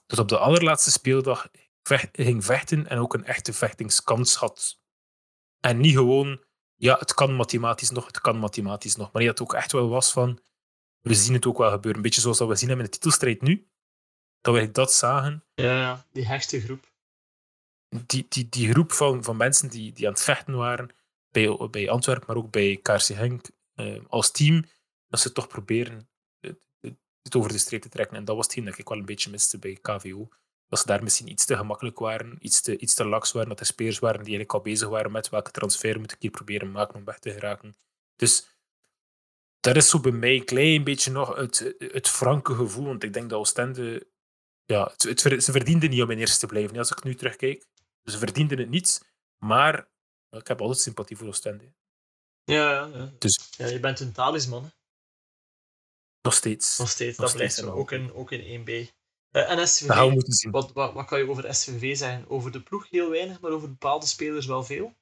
dat 0.07 0.19
op 0.19 0.29
de 0.29 0.39
allerlaatste 0.39 0.91
speeldag 0.91 1.49
vecht, 1.83 2.09
ging 2.13 2.45
vechten 2.45 2.87
en 2.89 2.99
ook 2.99 3.15
een 3.15 3.25
echte 3.25 3.53
vechtingskans 3.53 4.35
had. 4.35 4.81
En 5.61 5.81
niet 5.81 5.95
gewoon, 5.95 6.45
ja, 6.75 6.99
het 6.99 7.15
kan 7.15 7.35
mathematisch 7.35 7.91
nog, 7.91 8.07
het 8.07 8.21
kan 8.21 8.39
mathematisch 8.39 8.97
nog. 8.97 9.13
Maar 9.13 9.23
dat 9.23 9.39
het 9.39 9.49
ook 9.49 9.55
echt 9.55 9.73
wel 9.73 9.89
was 9.89 10.13
van, 10.13 10.41
we 11.07 11.15
zien 11.15 11.35
het 11.35 11.47
ook 11.47 11.59
wel 11.59 11.71
gebeuren. 11.71 11.97
Een 11.97 12.03
beetje 12.03 12.21
zoals 12.21 12.39
dat 12.39 12.49
we 12.49 12.57
zien 12.57 12.69
hebben 12.69 12.85
in 12.85 12.91
de 12.91 12.99
titelstrijd 12.99 13.43
nu. 13.43 13.67
Dat 14.41 14.55
we 14.55 14.71
dat 14.71 14.93
zagen. 14.93 15.45
Ja, 15.55 16.07
die 16.13 16.27
hechte 16.27 16.61
groep. 16.61 16.91
Die, 18.07 18.27
die, 18.29 18.49
die 18.49 18.71
groep 18.71 18.93
van, 18.93 19.25
van 19.25 19.37
mensen 19.37 19.69
die, 19.69 19.93
die 19.93 20.07
aan 20.07 20.13
het 20.13 20.23
vechten 20.23 20.57
waren, 20.57 20.91
bij, 21.31 21.69
bij 21.71 21.91
Antwerpen, 21.91 22.25
maar 22.27 22.37
ook 22.37 22.51
bij 22.51 22.79
KRC 22.83 23.07
Henk, 23.07 23.51
uh, 23.75 24.01
als 24.09 24.31
team, 24.31 24.65
dat 25.09 25.21
ze 25.21 25.33
toch 25.33 25.49
proberen 25.49 26.09
het, 26.41 26.59
het, 27.23 27.37
over 27.37 27.53
de 27.53 27.59
streep 27.59 27.83
te 27.83 27.89
trekken. 27.89 28.17
En 28.17 28.25
dat 28.25 28.37
was 28.37 28.45
hetgeen 28.45 28.65
dat 28.65 28.79
ik 28.79 28.89
wel 28.89 28.99
een 28.99 29.05
beetje 29.05 29.31
miste 29.31 29.59
bij 29.59 29.79
KVO. 29.83 30.29
Dat 30.69 30.79
ze 30.79 30.87
daar 30.87 31.03
misschien 31.03 31.31
iets 31.31 31.45
te 31.45 31.57
gemakkelijk 31.57 31.99
waren, 31.99 32.37
iets 32.41 32.61
te, 32.61 32.79
iets 32.79 32.95
te 32.95 33.05
laks 33.05 33.33
waren, 33.33 33.49
dat 33.49 33.61
er 33.61 33.67
spelers 33.67 33.99
waren 33.99 34.25
die 34.25 34.37
eigenlijk 34.37 34.55
al 34.55 34.73
bezig 34.73 34.89
waren 34.89 35.13
met 35.13 35.29
welke 35.29 35.51
transfer 35.51 36.01
moet 36.01 36.13
ik 36.13 36.21
hier 36.21 36.31
proberen 36.31 36.71
maken 36.71 36.95
om 36.95 37.05
weg 37.05 37.19
te 37.19 37.33
geraken. 37.33 37.75
Dus 38.17 38.56
dat 39.67 39.77
is 39.77 39.89
zo 39.89 40.01
bij 40.01 40.13
mij 40.13 40.35
een 40.35 40.45
klein 40.45 40.85
beetje 40.85 41.11
nog 41.11 41.37
het, 41.37 41.75
het 41.79 42.09
franke 42.09 42.55
gevoel, 42.55 42.85
want 42.85 43.03
ik 43.03 43.13
denk 43.13 43.31
dat 43.31 43.39
Oostende, 43.39 44.07
ja, 44.65 44.93
het, 44.97 45.03
het, 45.03 45.45
ze 45.45 45.53
verdienden 45.53 45.91
niet 45.91 46.03
om 46.03 46.11
in 46.11 46.19
eerste 46.19 46.39
te 46.39 46.47
blijven, 46.47 46.79
als 46.79 46.91
ik 46.91 47.05
nu 47.05 47.15
terugkijk. 47.15 47.67
Ze 48.05 48.19
verdienden 48.19 48.59
het 48.59 48.69
niet, 48.69 49.05
maar 49.39 49.89
ik 50.31 50.47
heb 50.47 50.61
altijd 50.61 50.79
sympathie 50.79 51.17
voor 51.17 51.27
Oostende. 51.27 51.73
Ja, 52.45 52.71
ja, 52.71 52.87
ja. 52.87 53.13
Dus, 53.19 53.49
ja, 53.51 53.67
je 53.67 53.81
bent 53.81 54.01
een 54.01 54.13
talisman. 54.13 54.63
Hè? 54.63 54.69
Nog 56.23 56.35
steeds. 56.35 56.79
Nog 56.79 56.89
steeds, 56.89 57.19
nog 57.19 57.27
dat 57.27 57.37
blijft 57.37 57.53
steeds 57.53 57.69
zo. 57.69 57.75
Ook 57.75 57.93
in, 57.93 58.13
ook 58.13 58.33
in 58.33 58.61
1B. 58.61 58.71
Uh, 58.71 59.51
en 59.51 59.69
SVV, 59.69 60.11
moeten 60.11 60.33
zien. 60.33 60.51
Wat, 60.51 60.73
wat, 60.73 60.93
wat 60.93 61.07
kan 61.07 61.19
je 61.19 61.29
over 61.29 61.55
SVV 61.55 61.97
zeggen? 61.97 62.29
Over 62.29 62.53
de 62.53 62.63
ploeg 62.63 62.91
heel 62.91 63.11
weinig, 63.11 63.41
maar 63.41 63.51
over 63.51 63.69
bepaalde 63.69 64.07
spelers 64.07 64.47
wel 64.47 64.65
veel? 64.65 64.97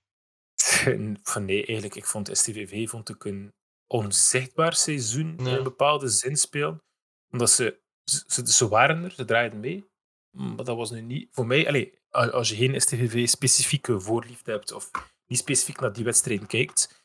Van 1.23 1.45
nee, 1.45 1.67
eigenlijk. 1.67 1.95
Ik 1.95 2.07
vond 2.07 2.31
STVV 2.33 2.89
vond 2.89 3.09
ik 3.09 3.25
een 3.25 3.55
onzichtbaar 3.95 4.75
seizoen 4.75 5.35
Ja. 5.39 5.45
in 5.51 5.55
een 5.57 5.63
bepaalde 5.63 6.09
zin 6.09 6.37
spelen. 6.37 6.83
Omdat 7.31 7.51
ze, 7.51 7.81
ze, 8.27 8.47
ze 8.53 8.69
waren 8.69 9.05
er, 9.05 9.11
ze 9.13 9.25
draaiden 9.25 9.61
mee. 9.61 9.85
Maar 10.31 10.65
dat 10.65 10.77
was 10.77 10.91
nu 10.91 11.01
niet 11.01 11.29
voor 11.31 11.47
mij. 11.47 11.69
Allez, 11.69 11.89
als 12.11 12.49
je 12.49 12.57
geen 12.57 12.81
STVV-specifieke 12.81 14.01
voorliefde 14.01 14.51
hebt 14.51 14.73
of 14.73 14.91
niet 15.27 15.39
specifiek 15.39 15.81
naar 15.81 15.93
die 15.93 16.05
wedstrijden 16.05 16.47
kijkt, 16.47 17.01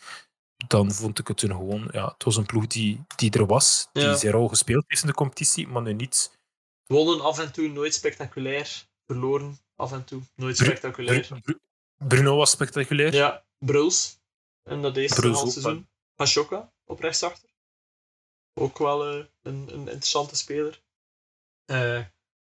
dan 0.68 0.92
vond 0.92 1.20
ik 1.20 1.28
het 1.28 1.42
een 1.42 1.50
gewoon. 1.50 1.90
Ja, 1.92 2.08
het 2.14 2.24
was 2.24 2.36
een 2.38 2.46
ploeg 2.46 2.68
die, 2.68 3.04
die 3.16 3.32
er 3.32 3.46
was, 3.46 3.90
die 3.94 4.04
Ja. 4.04 4.16
zijn 4.16 4.34
rol 4.34 4.48
gespeeld 4.48 4.84
heeft 4.88 5.02
in 5.02 5.08
de 5.08 5.14
competitie, 5.14 5.68
maar 5.68 5.82
nu 5.82 5.94
niet. 5.94 6.38
Wonnen 6.86 7.22
af 7.22 7.40
en 7.40 7.52
toe, 7.52 7.68
nooit 7.68 7.94
spectaculair. 7.94 8.88
Verloren 9.06 9.58
af 9.76 9.92
en 9.92 10.04
toe, 10.06 10.22
nooit 10.36 10.58
spectaculair. 10.58 11.28
Bru- 11.28 11.40
Bru- 11.42 11.60
Bruno 12.08 12.36
was 12.38 12.52
spectaculair. 12.52 13.14
Ja, 13.14 13.46
Bruls. 13.58 14.18
En 14.64 14.82
dat 14.82 14.94
Bruls 14.94 15.42
ook, 15.42 15.52
seizoen. 15.52 15.88
Pashoka 16.16 16.72
op 16.90 17.00
rechtsachter. 17.00 17.50
Ook 18.54 18.78
wel 18.78 19.06
eh, 19.08 19.26
een, 19.42 19.68
een 19.74 19.88
interessante 19.88 20.36
speler. 20.36 20.82
Eh, 21.66 22.06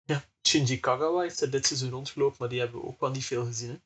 ja, 0.03 0.25
Shinji 0.49 0.81
Kagawa 0.81 1.21
heeft 1.21 1.41
er 1.41 1.51
dit 1.51 1.67
seizoen 1.67 1.91
rondgelopen, 1.91 2.37
maar 2.39 2.49
die 2.49 2.61
hebben 2.61 2.81
we 2.81 2.87
ook 2.87 3.01
wel 3.01 3.11
niet 3.11 3.25
veel 3.25 3.45
gezien. 3.45 3.71
Hè? 3.71 3.79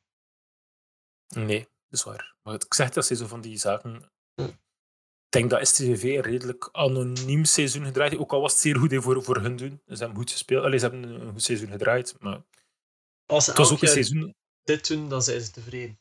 Nee, 1.41 1.59
dat 1.59 1.99
is 1.99 2.03
waar. 2.03 2.35
Maar 2.41 2.53
ik 2.53 2.73
zeg 2.73 2.89
dat 2.89 3.05
ze 3.05 3.15
zo 3.15 3.27
van 3.27 3.41
die 3.41 3.57
zaken. 3.57 4.11
Ja. 4.33 4.45
Ik 4.45 5.39
denk 5.39 5.49
dat 5.49 5.67
STVV 5.67 6.03
een 6.03 6.21
redelijk 6.21 6.69
anoniem 6.71 7.45
seizoen 7.45 7.85
gedraaid 7.85 8.09
heeft. 8.11 8.21
Ook 8.23 8.33
al 8.33 8.41
was 8.41 8.51
het 8.51 8.61
zeer 8.61 8.75
goed 8.75 8.93
voor, 8.95 9.23
voor 9.23 9.37
hun 9.41 9.55
doen. 9.55 9.81
Ze 9.85 9.95
hebben 9.95 10.17
goed 10.17 10.31
gespeeld. 10.31 10.63
Allee, 10.63 10.79
ze 10.79 10.85
hebben 10.89 11.09
een 11.09 11.31
goed 11.31 11.43
seizoen 11.43 11.69
gedraaid. 11.69 12.15
Maar 12.19 12.43
Als 13.25 13.43
ze 13.43 13.49
het 13.49 13.59
was 13.59 13.71
ook 13.71 13.81
een 13.81 13.87
seizoen. 13.87 14.35
dit 14.63 14.87
doen, 14.87 15.09
dan 15.09 15.23
zijn 15.23 15.41
ze 15.41 15.51
tevreden. 15.51 15.99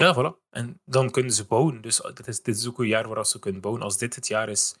Ja, 0.00 0.14
voilà. 0.14 0.48
En 0.50 0.80
dan 0.84 1.10
kunnen 1.10 1.32
ze 1.32 1.44
bouwen. 1.44 1.80
Dus 1.80 1.96
dit 2.14 2.26
is, 2.26 2.42
dit 2.42 2.56
is 2.56 2.68
ook 2.68 2.78
een 2.78 2.86
jaar 2.86 3.06
waarop 3.06 3.26
ze 3.26 3.38
kunnen 3.38 3.60
bouwen. 3.60 3.82
Als 3.82 3.98
dit 3.98 4.14
het 4.14 4.26
jaar 4.26 4.48
is 4.48 4.76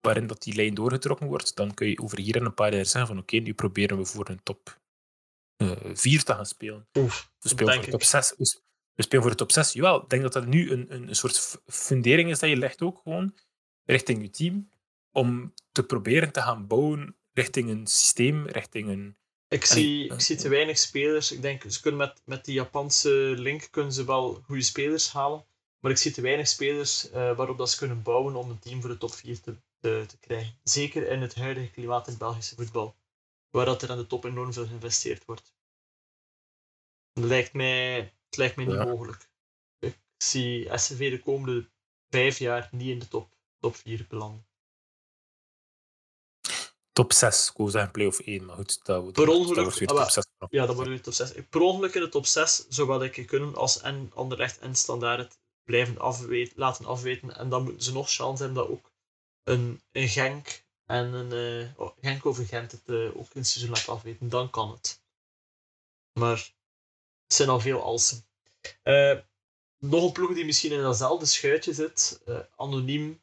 waarin 0.00 0.26
dat 0.26 0.42
die 0.42 0.54
lijn 0.54 0.74
doorgetrokken 0.74 1.26
wordt, 1.26 1.56
dan 1.56 1.74
kun 1.74 1.88
je 1.88 1.98
over 1.98 2.18
hier 2.18 2.36
en 2.36 2.44
een 2.44 2.54
paar 2.54 2.74
jaar 2.74 2.86
zeggen 2.86 3.06
van 3.06 3.18
oké, 3.18 3.36
nu 3.36 3.54
proberen 3.54 3.98
we 3.98 4.04
voor 4.04 4.28
een 4.28 4.42
top 4.42 4.80
4 5.92 6.22
te 6.22 6.34
gaan 6.34 6.46
spelen. 6.46 6.88
Oef, 6.98 7.30
we 7.38 7.48
spelen 7.48 7.74
voor 7.74 7.84
de 7.84 7.90
top 7.90 8.02
6. 8.02 8.34
We 8.94 9.02
spelen 9.02 9.22
voor 9.22 9.30
de 9.30 9.36
top 9.36 9.52
6. 9.52 9.72
Jawel, 9.72 10.02
ik 10.02 10.08
denk 10.08 10.22
dat 10.22 10.32
dat 10.32 10.46
nu 10.46 10.70
een, 10.70 10.94
een, 10.94 11.08
een 11.08 11.16
soort 11.16 11.62
fundering 11.66 12.30
is 12.30 12.38
dat 12.38 12.48
je 12.48 12.56
legt 12.56 12.82
ook 12.82 13.00
gewoon 13.02 13.34
richting 13.84 14.22
je 14.22 14.30
team 14.30 14.70
om 15.12 15.52
te 15.72 15.82
proberen 15.82 16.32
te 16.32 16.42
gaan 16.42 16.66
bouwen 16.66 17.16
richting 17.32 17.70
een 17.70 17.86
systeem, 17.86 18.46
richting 18.46 18.88
een... 18.88 19.16
Ik 19.48 19.64
zie, 19.64 20.12
ik 20.12 20.20
zie 20.20 20.36
te 20.36 20.48
weinig 20.48 20.78
spelers. 20.78 21.32
Ik 21.32 21.42
denk, 21.42 21.70
ze 21.70 21.80
kunnen 21.80 22.00
met, 22.00 22.22
met 22.24 22.44
die 22.44 22.54
Japanse 22.54 23.34
link 23.36 23.68
kunnen 23.70 23.92
ze 23.92 24.04
wel 24.04 24.34
goede 24.34 24.62
spelers 24.62 25.12
halen. 25.12 25.46
Maar 25.80 25.90
ik 25.90 25.96
zie 25.96 26.12
te 26.12 26.20
weinig 26.20 26.48
spelers 26.48 27.10
uh, 27.10 27.12
waarop 27.36 27.58
dat 27.58 27.70
ze 27.70 27.76
kunnen 27.76 28.02
bouwen 28.02 28.34
om 28.34 28.50
een 28.50 28.58
team 28.58 28.80
voor 28.80 28.90
de 28.90 28.98
top 28.98 29.12
4 29.12 29.40
te, 29.40 29.56
te, 29.80 30.04
te, 30.06 30.18
krijgen. 30.18 30.58
Zeker 30.62 31.08
in 31.08 31.20
het 31.20 31.34
huidige 31.34 31.70
klimaat 31.70 32.06
in 32.06 32.12
het 32.12 32.22
Belgische 32.22 32.54
voetbal. 32.54 32.96
Waar 33.50 33.64
dat 33.64 33.82
er 33.82 33.90
aan 33.90 33.96
de 33.96 34.06
top 34.06 34.24
enorm 34.24 34.52
veel 34.52 34.66
geïnvesteerd 34.66 35.24
wordt. 35.24 35.54
Het 37.12 37.24
lijkt 37.24 37.52
mij, 37.52 37.94
het 38.24 38.36
lijkt 38.36 38.56
mij 38.56 38.64
niet 38.64 38.84
mogelijk. 38.84 39.28
Ik 39.78 39.98
zie 40.16 40.78
SCV 40.78 41.10
de 41.10 41.22
komende 41.22 41.70
vijf 42.08 42.38
jaar 42.38 42.68
niet 42.72 42.88
in 42.88 42.98
de 42.98 43.08
top, 43.08 43.36
top 43.58 43.76
4 43.76 44.06
belanden 44.08 44.46
top 46.96 47.12
6. 47.12 47.48
Ik 47.50 47.56
wou 47.56 47.70
zeggen 47.70 47.90
play-off 47.90 48.20
1, 48.20 48.44
maar 48.44 48.56
goed, 48.56 48.84
dat, 48.84 49.04
dat, 49.04 49.12
per 49.12 49.28
ongeluk, 49.28 49.64
dat 49.64 49.78
weer 49.78 49.88
top 49.88 50.10
6. 50.10 50.24
Ja, 50.50 50.66
dat 50.66 50.74
wordt 50.74 50.90
weer 50.90 51.02
top 51.02 51.12
6. 51.12 51.32
Per 51.50 51.60
ongeluk 51.60 51.94
in 51.94 52.00
de 52.00 52.08
top 52.08 52.26
6 52.26 52.66
zou 52.68 52.88
wat 52.88 53.02
ik 53.02 53.26
kunnen 53.26 53.54
als 53.54 53.80
en 53.80 54.10
Anderlecht 54.14 54.58
en 54.58 54.74
Standaard 54.74 55.38
blijven 55.64 55.98
afweten, 55.98 56.58
laten 56.58 56.84
afweten. 56.84 57.36
En 57.36 57.48
dan 57.48 57.62
moeten 57.62 57.82
ze 57.82 57.92
nog 57.92 58.10
chance 58.10 58.42
hebben 58.42 58.62
dat 58.62 58.72
ook 58.72 58.92
een, 59.44 59.82
een 59.92 60.08
Genk 60.08 60.64
en 60.84 61.12
een 61.12 61.62
uh, 61.62 61.68
oh, 61.76 61.96
Genk 62.00 62.26
over 62.26 62.46
Gent 62.46 62.72
het 62.72 62.82
uh, 62.86 63.16
ook 63.16 63.34
in 63.34 63.40
het 63.40 63.46
seizoen 63.46 63.74
laat 63.74 63.88
afweten. 63.88 64.28
Dan 64.28 64.50
kan 64.50 64.70
het. 64.70 65.02
Maar 66.12 66.52
het 67.26 67.34
zijn 67.36 67.48
al 67.48 67.60
veel 67.60 67.82
alsen. 67.82 68.26
Uh, 68.84 69.18
nog 69.78 70.04
een 70.04 70.12
ploeg 70.12 70.34
die 70.34 70.44
misschien 70.44 70.72
in 70.72 70.82
datzelfde 70.82 71.26
schuitje 71.26 71.72
zit, 71.72 72.22
anoniem, 72.56 73.22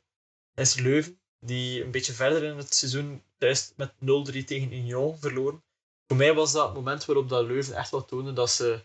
is 0.54 0.74
Leuven. 0.76 1.23
Die 1.46 1.84
een 1.84 1.92
beetje 1.92 2.14
verder 2.14 2.44
in 2.44 2.58
het 2.58 2.74
seizoen 2.74 3.24
thuis 3.38 3.74
met 3.76 3.94
0-3 3.94 4.44
tegen 4.46 4.74
Union 4.74 5.18
verloren. 5.18 5.64
Voor 6.08 6.18
mij 6.18 6.34
was 6.34 6.52
dat 6.52 6.66
het 6.66 6.76
moment 6.76 7.06
waarop 7.06 7.30
dat 7.30 7.46
Leuven 7.46 7.76
echt 7.76 7.92
wel 7.92 8.06
toonde 8.06 8.34
dat 8.34 8.50
ze, 8.50 8.84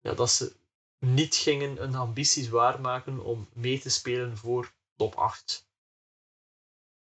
ja, 0.00 0.14
dat 0.14 0.30
ze 0.30 0.52
niet 0.98 1.34
gingen 1.34 1.76
hun 1.76 1.94
ambities 1.94 2.48
waarmaken 2.48 3.24
om 3.24 3.48
mee 3.52 3.80
te 3.80 3.90
spelen 3.90 4.36
voor 4.36 4.72
top 4.96 5.14
8. 5.14 5.68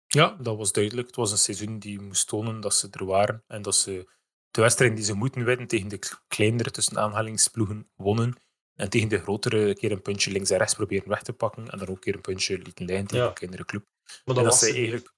Ja, 0.06 0.36
dat 0.40 0.56
was 0.56 0.72
duidelijk. 0.72 1.06
Het 1.06 1.16
was 1.16 1.30
een 1.30 1.38
seizoen 1.38 1.78
die 1.78 2.00
moest 2.00 2.28
tonen 2.28 2.60
dat 2.60 2.74
ze 2.74 2.88
er 2.90 3.04
waren 3.04 3.44
en 3.46 3.62
dat 3.62 3.74
ze 3.74 4.08
de 4.50 4.60
wedstrijd 4.60 4.96
die 4.96 5.04
ze 5.04 5.14
moeten 5.14 5.44
winnen 5.44 5.66
tegen 5.66 5.88
de 5.88 5.98
kleinere 6.28 6.70
tussen 6.70 6.98
aanhalingsploegen 6.98 7.90
wonnen. 7.96 8.36
En 8.76 8.90
tegen 8.90 9.08
de 9.08 9.18
grotere 9.18 9.74
keer 9.74 9.92
een 9.92 10.02
puntje 10.02 10.30
links 10.30 10.50
en 10.50 10.58
rechts 10.58 10.74
proberen 10.74 11.08
weg 11.08 11.22
te 11.22 11.32
pakken. 11.32 11.70
En 11.70 11.78
dan 11.78 11.88
ook 11.88 11.94
een 11.94 12.00
keer 12.00 12.14
een 12.14 12.20
puntje 12.20 12.58
lieten 12.58 12.84
liggen 12.84 13.06
tegen 13.06 13.24
ja. 13.24 13.28
de 13.30 13.38
kleinere 13.38 13.64
club. 13.64 13.84
Maar 14.24 14.34
dat, 14.34 14.36
en 14.36 14.44
dat 14.44 14.58
ze 14.58 14.72
eigenlijk 14.72 15.14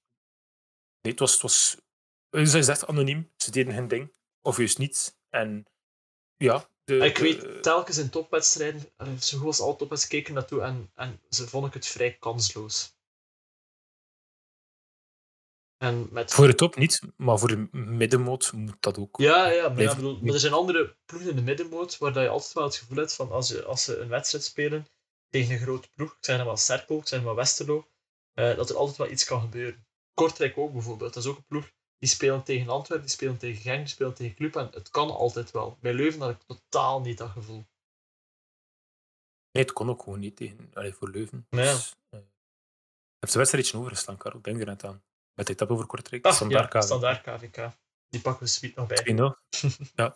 Nee, 1.01 1.11
het 1.11 1.19
was, 1.19 1.31
het 1.31 1.41
was 1.41 2.65
ze 2.65 2.71
echt 2.71 2.87
anoniem. 2.87 3.31
Ze 3.37 3.51
deden 3.51 3.73
hun 3.73 3.87
ding. 3.87 4.13
Of 4.41 4.57
juist 4.57 4.77
niets. 4.77 5.15
En 5.29 5.65
ja. 6.37 6.69
De, 6.83 6.97
ik 6.97 7.17
weet, 7.17 7.63
telkens 7.63 7.97
in 7.97 8.09
topwedstrijden, 8.09 8.81
zo 9.19 9.37
goed 9.37 9.47
als 9.47 9.61
alle 9.61 9.75
topwedstrijden 9.75 10.19
keken 10.19 10.33
naartoe 10.33 10.61
en, 10.61 10.91
en 10.95 11.21
ze 11.29 11.47
vonden 11.47 11.71
het 11.71 11.87
vrij 11.87 12.17
kansloos. 12.19 12.97
En 15.79 16.07
met... 16.11 16.33
Voor 16.33 16.47
de 16.47 16.55
top 16.55 16.75
niet, 16.75 17.01
maar 17.17 17.39
voor 17.39 17.47
de 17.47 17.67
middenmoot 17.71 18.51
moet 18.51 18.75
dat 18.79 18.97
ook. 18.97 19.17
Ja, 19.17 19.49
ja, 19.49 19.69
maar, 19.69 19.81
ja, 19.81 19.95
bedoel, 19.95 20.19
maar 20.21 20.33
er 20.33 20.39
zijn 20.39 20.53
andere 20.53 20.97
ploegen 21.05 21.29
in 21.29 21.35
de 21.35 21.41
middenmoot 21.41 21.97
waar 21.97 22.21
je 22.21 22.29
altijd 22.29 22.53
wel 22.53 22.63
het 22.63 22.75
gevoel 22.75 22.97
hebt 22.97 23.15
van 23.15 23.31
als, 23.31 23.49
je, 23.49 23.63
als 23.63 23.83
ze 23.83 23.97
een 23.97 24.07
wedstrijd 24.07 24.43
spelen 24.43 24.87
tegen 25.29 25.53
een 25.53 25.59
grote 25.59 25.89
ploeg, 25.93 26.11
ik 26.11 26.25
zeg 26.25 26.45
maar 26.45 26.57
Serpo, 26.57 26.97
ik 26.97 27.07
zeg 27.07 27.23
maar 27.23 27.35
Westerlo, 27.35 27.87
uh, 28.39 28.55
dat 28.55 28.69
er 28.69 28.75
altijd 28.75 28.97
wel 28.97 29.09
iets 29.09 29.25
kan 29.25 29.41
gebeuren. 29.41 29.87
Kortrijk 30.13 30.57
ook 30.57 30.73
bijvoorbeeld. 30.73 31.13
Dat 31.13 31.23
is 31.23 31.29
ook 31.29 31.37
een 31.37 31.45
ploeg 31.45 31.71
die 31.97 32.09
spelen 32.09 32.43
tegen 32.43 32.69
Antwerpen, 32.69 33.05
die 33.05 33.15
spelen 33.15 33.37
tegen 33.37 33.61
Genk, 33.61 33.79
die 33.79 33.87
spelen 33.87 34.13
tegen 34.13 34.35
Club. 34.35 34.55
En 34.55 34.69
het 34.71 34.89
kan 34.89 35.09
altijd 35.09 35.51
wel. 35.51 35.77
Bij 35.81 35.93
Leuven 35.93 36.21
had 36.21 36.29
ik 36.29 36.43
totaal 36.45 37.01
niet 37.01 37.17
dat 37.17 37.29
gevoel. 37.29 37.65
Nee, 39.51 39.63
het 39.63 39.73
kon 39.73 39.89
ook 39.89 40.03
gewoon 40.03 40.19
niet 40.19 40.35
tegen, 40.35 40.71
allee, 40.73 40.93
voor 40.93 41.09
Leuven. 41.09 41.47
Ja. 41.49 41.57
Dus, 41.57 41.95
uh, 42.09 42.19
heb 43.19 43.29
de 43.29 43.37
wedstrijdje 43.37 43.77
overgestaan, 43.77 44.17
Karel? 44.17 44.41
Denk 44.41 44.59
er 44.59 44.65
net 44.65 44.83
aan. 44.83 45.03
Met 45.33 45.47
de 45.47 45.53
etappe 45.53 45.73
over 45.73 45.85
Kortrijk. 45.85 46.25
Ah, 46.25 46.33
standaard, 46.33 46.73
ja, 46.73 46.79
KVK. 46.79 46.85
standaard 46.85 47.21
KVK. 47.21 47.69
Die 48.09 48.21
pakken 48.21 48.43
we 48.43 48.49
sweet 48.49 48.75
nog 48.75 48.87
bij. 48.87 49.15
2-0. 49.15 49.17
ja. 49.95 50.13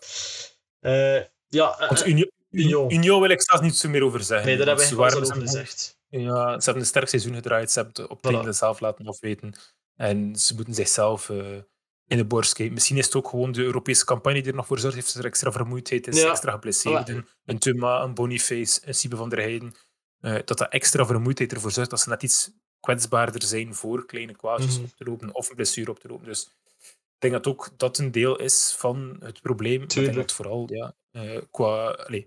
Uh, 0.80 1.22
ja 1.48 1.80
uh, 1.80 1.88
Want 1.88 2.06
Union, 2.06 2.30
Union. 2.50 2.92
Union 2.92 3.20
wil 3.20 3.30
ik 3.30 3.42
zelfs 3.42 3.62
niet 3.62 3.76
zo 3.76 3.88
meer 3.88 4.02
over 4.02 4.22
zeggen. 4.22 4.46
Nee, 4.46 4.56
daar 4.56 4.66
hebben 4.66 4.88
we 4.88 4.96
al 4.96 5.20
over 5.20 5.36
gezegd. 5.36 5.98
Ja, 6.08 6.58
ze 6.58 6.64
hebben 6.64 6.82
een 6.82 6.88
sterk 6.88 7.08
seizoen 7.08 7.34
gedraaid. 7.34 7.70
Ze 7.70 7.78
hebben 7.80 8.02
het 8.02 8.10
op 8.10 8.24
het 8.24 8.46
voilà. 8.46 8.48
zelf 8.48 8.80
laten 8.80 9.06
afweten. 9.06 9.54
En 9.96 10.36
ze 10.36 10.54
moeten 10.54 10.74
zichzelf 10.74 11.28
uh, 11.28 11.58
in 12.06 12.16
de 12.16 12.24
borst 12.24 12.52
kijken. 12.52 12.74
Misschien 12.74 12.96
is 12.96 13.04
het 13.04 13.14
ook 13.14 13.28
gewoon 13.28 13.52
de 13.52 13.62
Europese 13.62 14.04
campagne 14.04 14.40
die 14.42 14.50
er 14.50 14.56
nog 14.56 14.66
voor 14.66 14.78
zorgt. 14.78 14.96
Heeft 14.96 15.14
er 15.14 15.24
extra 15.24 15.52
vermoeidheid 15.52 16.06
is, 16.06 16.22
extra 16.22 16.52
geblesseerden. 16.52 17.28
Een 17.44 17.58
Tuma, 17.58 18.02
een 18.02 18.14
Boniface, 18.14 18.80
een 18.84 18.94
Siebe 18.94 19.16
van 19.16 19.28
der 19.28 19.38
Heijden. 19.38 19.74
Uh, 20.20 20.34
dat 20.44 20.58
dat 20.58 20.72
extra 20.72 21.06
vermoeidheid 21.06 21.52
ervoor 21.52 21.70
zorgt 21.70 21.90
dat 21.90 22.00
ze 22.00 22.08
net 22.08 22.22
iets 22.22 22.50
kwetsbaarder 22.84 23.42
zijn 23.42 23.74
voor 23.74 24.06
kleine 24.06 24.36
kwaadjes 24.36 24.78
mm 24.78 24.84
op 24.84 24.90
te 24.96 25.04
lopen 25.04 25.34
of 25.34 25.48
een 25.48 25.56
blessure 25.56 25.90
op 25.90 25.98
te 25.98 26.08
lopen. 26.08 26.26
Dus 26.26 26.50
ik 26.88 27.18
denk 27.18 27.32
dat 27.32 27.46
ook 27.46 27.70
dat 27.76 27.98
een 27.98 28.10
deel 28.10 28.38
is 28.38 28.74
van 28.78 29.16
het 29.20 29.40
probleem. 29.40 29.82
Ik 29.82 29.88
denk 29.88 30.14
dat 30.14 30.32
vooral 30.32 30.68
ja, 30.72 30.94
uh, 31.12 31.40
qua... 31.50 31.90
Allez, 31.90 32.24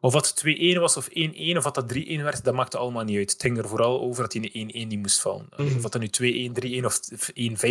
of 0.00 0.12
wat 0.12 0.44
2-1 0.46 0.78
was 0.78 0.96
of 0.96 1.08
1-1 1.08 1.56
of 1.56 1.64
wat 1.64 1.74
dat 1.74 1.94
3-1 1.94 1.96
werd, 2.04 2.44
dat 2.44 2.54
maakte 2.54 2.78
allemaal 2.78 3.04
niet 3.04 3.16
uit. 3.16 3.32
Het 3.32 3.42
ging 3.42 3.58
er 3.58 3.68
vooral 3.68 4.00
over 4.00 4.22
dat 4.22 4.32
hij 4.32 4.50
1-1 4.50 4.52
niet 4.52 4.98
moest 4.98 5.20
vallen. 5.20 5.48
Mm. 5.56 5.76
Of 5.76 5.82
dat 5.82 5.94
er 5.94 6.00
nu 6.00 6.50
2-1, 6.50 6.82
3-1 6.82 6.84
of 6.84 7.00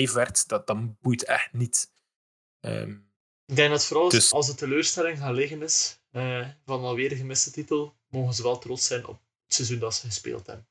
1-5 0.09 0.13
werd, 0.13 0.47
dat, 0.47 0.67
dat 0.67 0.99
boeit 1.01 1.23
echt 1.23 1.53
niet. 1.53 1.91
Um, 2.61 3.11
ik 3.45 3.55
denk 3.55 3.71
dat 3.71 3.85
vooral 3.85 4.09
dus... 4.09 4.31
als 4.31 4.47
de 4.47 4.55
teleurstelling 4.55 5.17
gaan 5.17 5.33
liggen 5.33 5.61
is 5.61 5.99
uh, 6.11 6.47
van 6.65 6.83
alweer 6.83 7.11
een 7.11 7.17
gemiste 7.17 7.51
titel, 7.51 7.95
mogen 8.09 8.33
ze 8.33 8.43
wel 8.43 8.57
trots 8.57 8.87
zijn 8.87 9.05
op 9.07 9.19
het 9.45 9.53
seizoen 9.53 9.79
dat 9.79 9.95
ze 9.95 10.05
gespeeld 10.05 10.47
hebben. 10.47 10.67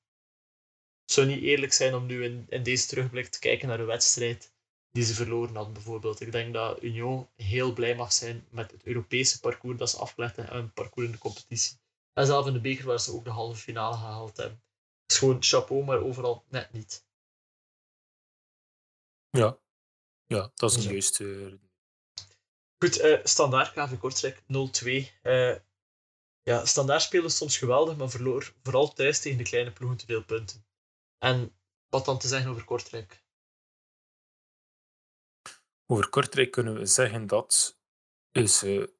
Het 1.06 1.14
zou 1.14 1.26
niet 1.26 1.42
eerlijk 1.42 1.72
zijn 1.72 1.94
om 1.94 2.06
nu 2.06 2.24
in, 2.24 2.46
in 2.48 2.62
deze 2.62 2.86
terugblik 2.86 3.28
te 3.28 3.38
kijken 3.38 3.68
naar 3.68 3.76
de 3.76 3.84
wedstrijd 3.84 4.52
die 4.90 5.04
ze 5.04 5.14
verloren 5.14 5.54
hadden, 5.54 5.72
bijvoorbeeld. 5.72 6.20
Ik 6.20 6.32
denk 6.32 6.54
dat 6.54 6.82
Union 6.82 7.28
heel 7.36 7.72
blij 7.72 7.94
mag 7.94 8.12
zijn 8.12 8.46
met 8.50 8.70
het 8.70 8.84
Europese 8.84 9.40
parcours 9.40 9.78
dat 9.78 9.90
ze 9.90 9.96
afgelegd 9.96 10.36
hebben 10.36 10.54
en 10.54 10.60
een 10.60 10.72
parcours 10.72 11.06
in 11.06 11.12
de 11.12 11.18
competitie. 11.18 11.78
En 12.12 12.26
zelf 12.26 12.46
in 12.46 12.52
de 12.52 12.60
beker 12.60 12.86
waar 12.86 13.00
ze 13.00 13.12
ook 13.12 13.24
de 13.24 13.30
halve 13.30 13.60
finale 13.60 13.96
gehaald 13.96 14.36
hebben. 14.36 14.62
Het 15.02 15.12
is 15.12 15.18
gewoon 15.18 15.42
chapeau, 15.42 15.84
maar 15.84 16.02
overal 16.02 16.44
net 16.48 16.72
niet. 16.72 17.06
Ja, 19.30 19.58
ja 20.26 20.50
dat 20.54 20.70
is 20.70 20.84
een 20.84 20.92
juiste. 20.92 21.58
Goed, 22.78 23.00
uh, 23.00 23.24
standaard 23.24 23.72
KV 23.72 23.98
Kortrijk 23.98 24.42
0-2. 24.42 24.44
Uh, 24.46 25.50
eh, 25.50 25.60
ja, 26.42 26.64
standaard 26.64 27.02
spelen 27.02 27.30
soms 27.30 27.58
geweldig, 27.58 27.96
maar 27.96 28.10
verloor 28.10 28.54
vooral 28.62 28.92
thuis 28.92 29.20
tegen 29.20 29.38
de 29.38 29.44
kleine 29.44 29.72
ploegen 29.72 29.98
te 29.98 30.06
veel 30.06 30.24
punten. 30.24 30.66
En 31.18 31.56
wat 31.88 32.04
dan 32.04 32.18
te 32.18 32.28
zeggen 32.28 32.50
over 32.50 32.64
Kortrijk? 32.64 33.24
Over 35.86 36.08
Kortrijk 36.08 36.50
kunnen 36.50 36.74
we 36.74 36.86
zeggen 36.86 37.26
dat 37.26 37.78
ze 38.32 38.94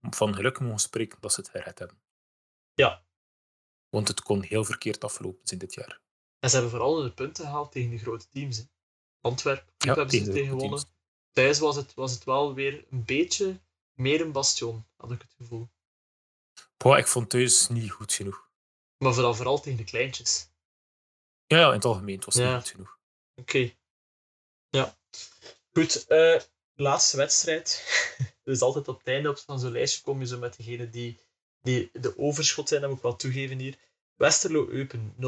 van 0.00 0.34
geluk 0.34 0.60
mogen 0.60 0.78
spreken 0.78 1.20
dat 1.20 1.32
ze 1.32 1.40
het 1.40 1.50
gered 1.50 1.78
hebben. 1.78 2.00
Ja. 2.74 3.06
Want 3.88 4.08
het 4.08 4.22
kon 4.22 4.42
heel 4.42 4.64
verkeerd 4.64 5.04
aflopen 5.04 5.44
in 5.44 5.58
dit 5.58 5.74
jaar. 5.74 6.00
En 6.38 6.48
ze 6.50 6.54
hebben 6.54 6.70
vooral 6.72 7.02
de 7.02 7.12
punten 7.12 7.44
gehaald 7.44 7.72
tegen 7.72 7.90
de 7.90 7.98
grote 7.98 8.28
teams. 8.28 8.66
Antwerpen, 9.20 9.74
ja, 9.76 9.94
hebben 9.94 10.10
ze 10.10 10.32
tegen 10.32 10.48
gewonnen. 10.48 10.84
Thuis 11.32 11.58
was 11.58 11.76
het, 11.76 11.94
was 11.94 12.12
het 12.12 12.24
wel 12.24 12.54
weer 12.54 12.84
een 12.90 13.04
beetje 13.04 13.60
meer 13.92 14.20
een 14.20 14.32
bastion, 14.32 14.86
had 14.96 15.10
ik 15.10 15.20
het 15.20 15.34
gevoel. 15.36 15.68
Boah, 16.76 16.98
ik 16.98 17.06
vond 17.06 17.30
thuis 17.30 17.68
niet 17.68 17.90
goed 17.90 18.12
genoeg. 18.12 18.50
Maar 18.98 19.14
vooral, 19.14 19.34
vooral 19.34 19.60
tegen 19.60 19.78
de 19.78 19.84
kleintjes. 19.84 20.47
Ja, 21.48 21.58
ja 21.58 21.66
in 21.66 21.72
het 21.72 21.84
algemeen 21.84 22.22
was 22.24 22.34
het 22.34 22.44
niet 22.44 22.54
goed 22.54 22.68
genoeg. 22.68 22.98
Oké. 23.34 23.74
Ja. 24.68 24.98
Goed, 25.72 26.04
uh, 26.08 26.40
laatste 26.74 27.16
wedstrijd. 27.16 27.84
dus 28.44 28.60
altijd 28.60 28.88
op 28.88 28.98
het 28.98 29.06
einde 29.06 29.30
op 29.30 29.38
van 29.38 29.58
zo'n 29.58 29.72
lijstje 29.72 30.02
kom 30.02 30.20
je 30.20 30.26
zo 30.26 30.38
met 30.38 30.56
degene 30.56 30.90
die, 30.90 31.18
die 31.60 31.90
de 31.92 32.18
overschot 32.18 32.68
zijn, 32.68 32.80
dat 32.80 32.90
moet 32.90 32.98
ik 32.98 33.04
wel 33.04 33.16
toegeven 33.16 33.58
hier. 33.58 33.78
Westerlo-Eupen 34.14 35.14
0-1. 35.16 35.18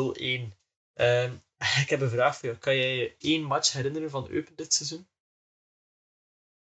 Uh, 0.94 1.32
ik 1.82 1.88
heb 1.88 2.00
een 2.00 2.10
vraag 2.10 2.36
voor 2.36 2.48
jou. 2.48 2.60
Kan 2.60 2.76
jij 2.76 2.96
je 2.96 3.16
één 3.18 3.42
match 3.42 3.72
herinneren 3.72 4.10
van 4.10 4.28
Eupen 4.28 4.56
dit 4.56 4.74
seizoen? 4.74 5.08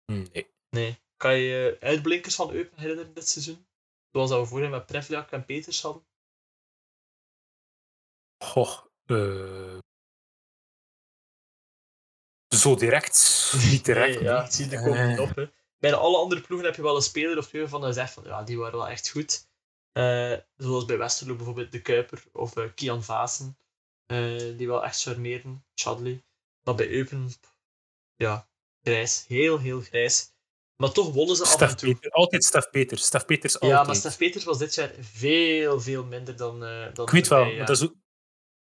Nee. 0.06 0.54
Nee. 0.70 1.04
Kan 1.18 1.36
je 1.36 1.44
je 1.44 1.78
uitblinkers 1.80 2.36
van 2.36 2.52
Eupen 2.52 2.80
herinneren 2.80 3.14
dit 3.14 3.28
seizoen? 3.28 3.68
Zoals 4.12 4.30
dat 4.30 4.40
we 4.40 4.46
voorheen 4.46 4.70
met 4.70 4.86
Prevliak 4.86 5.32
en 5.32 5.46
Peters 5.46 5.82
hadden? 5.82 6.06
Goh, 8.44 8.85
uh, 9.08 9.78
zo 12.56 12.76
direct, 12.76 13.52
niet 13.72 13.86
direct. 13.86 14.16
Nee, 14.16 14.24
ja, 14.24 14.44
het 14.44 14.54
ziet 14.54 14.72
er 14.74 14.82
komen 14.84 15.08
niet 15.08 15.18
Eh. 15.18 15.24
op. 15.24 15.36
Hè. 15.36 15.46
Bijna 15.78 15.98
alle 15.98 16.18
andere 16.18 16.42
ploegen 16.42 16.68
heb 16.68 16.76
je 16.76 16.82
wel 16.82 16.96
een 16.96 17.02
speler 17.02 17.38
of 17.38 17.48
twee 17.48 17.68
van 17.68 17.88
je 17.88 17.94
zegt 17.94 18.14
van 18.14 18.24
ja, 18.24 18.44
die 18.44 18.58
waren 18.58 18.78
wel 18.78 18.88
echt 18.88 19.10
goed. 19.10 19.48
Eh, 19.92 20.34
zoals 20.56 20.86
bij 20.86 20.98
Westerlo 20.98 21.36
bijvoorbeeld 21.36 21.72
de 21.72 21.82
Kuiper 21.82 22.24
of 22.32 22.58
eh, 22.58 22.64
Kian 22.76 23.04
Vaassen, 23.04 23.58
eh, 24.06 24.58
die 24.58 24.68
wel 24.68 24.84
echt 24.84 25.02
charmeren. 25.02 25.66
Chadley. 25.74 26.24
Maar 26.64 26.76
bij 26.76 26.90
Eupen, 26.90 27.32
ja, 28.16 28.50
grijs. 28.82 29.26
Heel, 29.28 29.60
heel 29.60 29.82
grijs. 29.82 30.34
Maar 30.76 30.92
toch 30.92 31.14
wonnen 31.14 31.36
ze 31.36 31.44
af 31.44 31.62
en 31.62 31.78
toe. 31.78 31.94
Peter, 31.94 32.12
altijd 32.12 32.44
Stef 32.44 32.70
Peters. 32.70 33.06
Stef 33.06 33.26
Peters 33.26 33.54
altijd. 33.54 33.72
Ja, 33.72 33.84
maar 33.84 33.96
Stef 33.96 34.18
Peters 34.18 34.44
was 34.44 34.58
dit 34.58 34.76
jaar 34.76 34.92
veel, 35.00 35.82
veel 35.82 36.04
minder 36.04 36.36
dan, 36.36 36.64
eh 36.66 36.94
dan 36.94 37.06
Ik 37.06 37.12
weet 37.12 37.28
wel, 37.28 37.46
maar 37.46 37.54
ja. 37.54 37.66
dat 37.66 37.76
is, 37.76 37.84
ook, 37.84 37.94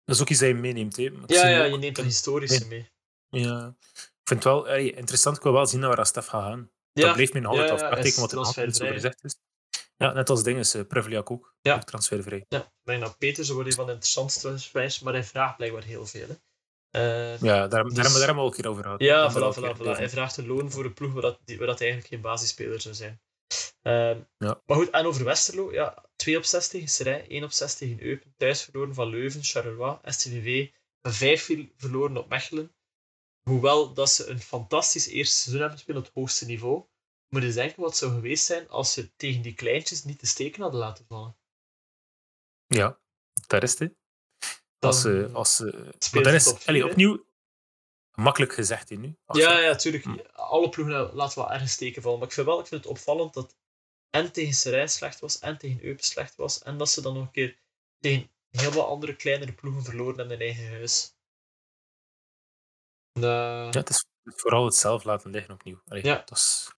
dat 0.08 0.16
is 0.16 0.20
ook 0.22 0.28
iets 0.28 0.40
dat 0.40 0.48
je 0.48 0.54
meeneemt. 0.54 0.96
Hè. 0.96 1.02
Ja, 1.26 1.48
ja, 1.48 1.64
ook- 1.64 1.70
je 1.72 1.78
neemt 1.78 1.96
de 1.96 2.02
historische 2.02 2.66
mee. 2.66 2.90
Ja. 3.28 3.76
Ik 3.94 4.34
vind 4.34 4.44
het 4.44 4.52
wel 4.52 4.68
ey, 4.68 4.84
interessant. 4.90 5.36
Ik 5.36 5.42
wil 5.42 5.52
wel 5.52 5.66
zien 5.66 5.80
naar 5.80 5.96
waar 5.96 6.06
Stef 6.06 6.26
gaat 6.26 6.42
gaan. 6.42 6.70
Ja, 6.92 7.04
dat 7.04 7.14
bleef 7.14 7.32
me 7.32 7.40
nog 7.40 7.50
altijd 7.50 7.68
ja, 7.68 7.74
ja, 7.86 8.20
wat 8.20 8.32
er 8.32 8.38
altijd 8.38 8.76
zo 8.76 8.86
gezegd 8.86 9.24
is. 9.24 9.36
Ja, 9.96 10.12
net 10.12 10.30
als 10.30 10.42
dingen, 10.42 10.64
uh, 10.76 10.82
Prevliak 10.88 11.30
ook. 11.30 11.54
Ja. 11.60 11.74
Ook 11.74 11.82
transfervrij. 11.84 12.44
ja. 12.48 12.58
Ik 12.58 12.70
denk 12.84 13.00
dat 13.00 13.18
Peters 13.18 13.48
wordt 13.48 13.68
een 13.68 13.74
van 13.74 13.86
de 13.86 13.92
interessantste 13.92 14.40
transfers, 14.40 15.00
maar 15.00 15.12
hij 15.12 15.24
vraagt 15.24 15.56
blijkbaar 15.56 15.82
heel 15.82 16.06
veel. 16.06 16.26
Hè. 16.28 16.34
Eh, 16.90 17.40
Ja, 17.40 17.54
daar, 17.56 17.68
daar, 17.68 17.84
Dus- 17.84 17.94
daar 17.94 18.04
hebben 18.04 18.20
we 18.20 18.26
daar 18.26 18.36
al 18.36 18.46
een 18.46 18.52
keer 18.52 18.68
over 18.68 18.82
gehad. 18.82 19.00
Ja, 19.00 19.22
Dat 19.22 19.32
voilà, 19.32 19.34
hebben 19.64 19.86
we 19.86 19.94
voilà, 19.94 19.98
Hij 19.98 20.08
vraagt 20.10 20.36
een 20.36 20.46
loon 20.46 20.70
voor 20.70 20.84
een 20.84 20.92
ploeg 20.94 21.12
waar, 21.12 21.22
dat, 21.22 21.38
die- 21.44 21.58
waar 21.58 21.66
dat 21.66 21.80
eigenlijk 21.80 22.10
geen 22.10 22.20
basisspeler 22.20 22.80
zou 22.80 22.94
zijn. 22.94 23.20
Ehm, 23.82 24.20
Ja. 24.38 24.62
Maar 24.66 24.76
goed, 24.76 24.90
en 24.90 25.06
over 25.06 25.24
Westerlo, 25.24 25.72
ja, 25.72 26.04
2 26.16 26.36
op 26.36 26.44
6 26.44 26.68
tegen 26.68 26.88
Serij, 26.88 27.24
1 27.28 27.44
op 27.44 27.52
6 27.52 27.74
tegen 27.74 28.02
Eupen, 28.02 28.34
thuis 28.36 28.62
verloren 28.62 28.94
van 28.94 29.08
Leuven, 29.08 29.42
Charleroi, 29.44 29.98
STVV, 30.04 30.68
5 31.02 31.50
verloren 31.76 32.16
op 32.16 32.28
Mechelen. 32.28 32.72
Hoewel 33.50 33.92
dat 33.94 34.10
ze 34.10 34.26
een 34.26 34.40
fantastisch 34.40 35.06
eerste 35.06 35.34
seizoen 35.34 35.60
hebben 35.60 35.78
gespeeld 35.78 35.98
op 35.98 36.04
het 36.04 36.14
hoogste 36.14 36.44
niveau, 36.46 36.84
moet 37.28 37.42
je 37.42 37.52
denken 37.52 37.82
wat 37.82 37.96
zou 37.96 38.12
geweest 38.12 38.44
zijn 38.44 38.68
als 38.68 38.92
ze 38.92 39.14
tegen 39.16 39.42
die 39.42 39.54
kleintjes 39.54 40.04
niet 40.04 40.20
de 40.20 40.26
steken 40.26 40.62
hadden 40.62 40.80
laten 40.80 41.04
vallen. 41.08 41.36
Ja, 42.66 42.98
daar 43.46 43.62
is 43.62 43.78
het. 43.78 43.92
Als, 44.78 45.00
ze 45.00 45.30
als, 45.32 45.56
ze- 45.56 45.94
is 46.34 46.66
allee, 46.66 46.84
opnieuw 46.90 47.24
makkelijk 48.18 48.52
gezegd 48.52 48.88
hier 48.88 48.98
nu. 48.98 49.16
Ja, 49.26 49.58
ja, 49.58 49.74
tuurlijk. 49.74 50.04
Hm. 50.04 50.18
Alle 50.32 50.68
ploegen 50.68 51.12
laten 51.14 51.38
wel 51.38 51.52
ergens 51.52 51.72
steken 51.72 52.02
vallen. 52.02 52.18
Maar 52.18 52.28
ik 52.28 52.34
vind, 52.34 52.46
wel, 52.46 52.60
ik 52.60 52.66
vind 52.66 52.82
het 52.84 52.90
opvallend 52.92 53.34
dat 53.34 53.56
en 54.10 54.32
tegen 54.32 54.54
Serij 54.54 54.88
slecht 54.88 55.20
was 55.20 55.38
en 55.38 55.58
tegen 55.58 55.84
Eupen 55.84 56.04
slecht 56.04 56.36
was. 56.36 56.62
En 56.62 56.78
dat 56.78 56.88
ze 56.90 57.00
dan 57.00 57.14
nog 57.14 57.22
een 57.22 57.30
keer 57.30 57.58
tegen 58.00 58.30
heel 58.50 58.70
wat 58.70 58.86
andere 58.86 59.16
kleinere 59.16 59.52
ploegen 59.52 59.82
verloren 59.84 60.18
hebben 60.18 60.40
in 60.40 60.46
eigen 60.46 60.68
huis. 60.68 61.16
Eh, 63.12 63.22
Ja, 63.22 63.68
het 63.70 63.88
is 63.90 64.06
vooral 64.24 64.64
het 64.64 64.74
zelf 64.74 65.04
laten 65.04 65.30
liggen 65.30 65.54
opnieuw. 65.54 65.80
Allee, 65.86 66.04
Ja. 66.04 66.16
dat 66.16 66.30
is, 66.30 66.72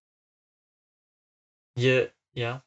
je, 1.71 2.13
ja, 2.29 2.65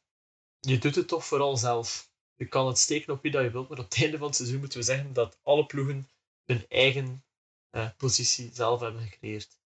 je 0.59 0.77
doet 0.77 0.95
het 0.95 1.07
toch 1.07 1.25
vooral 1.25 1.57
zelf. 1.57 2.11
Je 2.35 2.47
kan 2.47 2.67
het 2.67 2.77
steken 2.77 3.13
op 3.13 3.21
wie 3.21 3.31
dat 3.31 3.43
je 3.43 3.51
wilt, 3.51 3.69
maar 3.69 3.77
op 3.79 3.83
het 3.83 4.01
einde 4.01 4.17
van 4.17 4.27
het 4.27 4.35
seizoen 4.35 4.59
moeten 4.59 4.79
we 4.79 4.85
zeggen 4.85 5.13
dat 5.13 5.39
alle 5.43 5.65
ploegen 5.65 6.09
hun 6.45 6.65
eigen 6.67 7.24
eh, 7.75 7.89
positie 7.97 8.49
zelf 8.53 8.79
hebben 8.81 9.01
gecreëerd. 9.01 9.59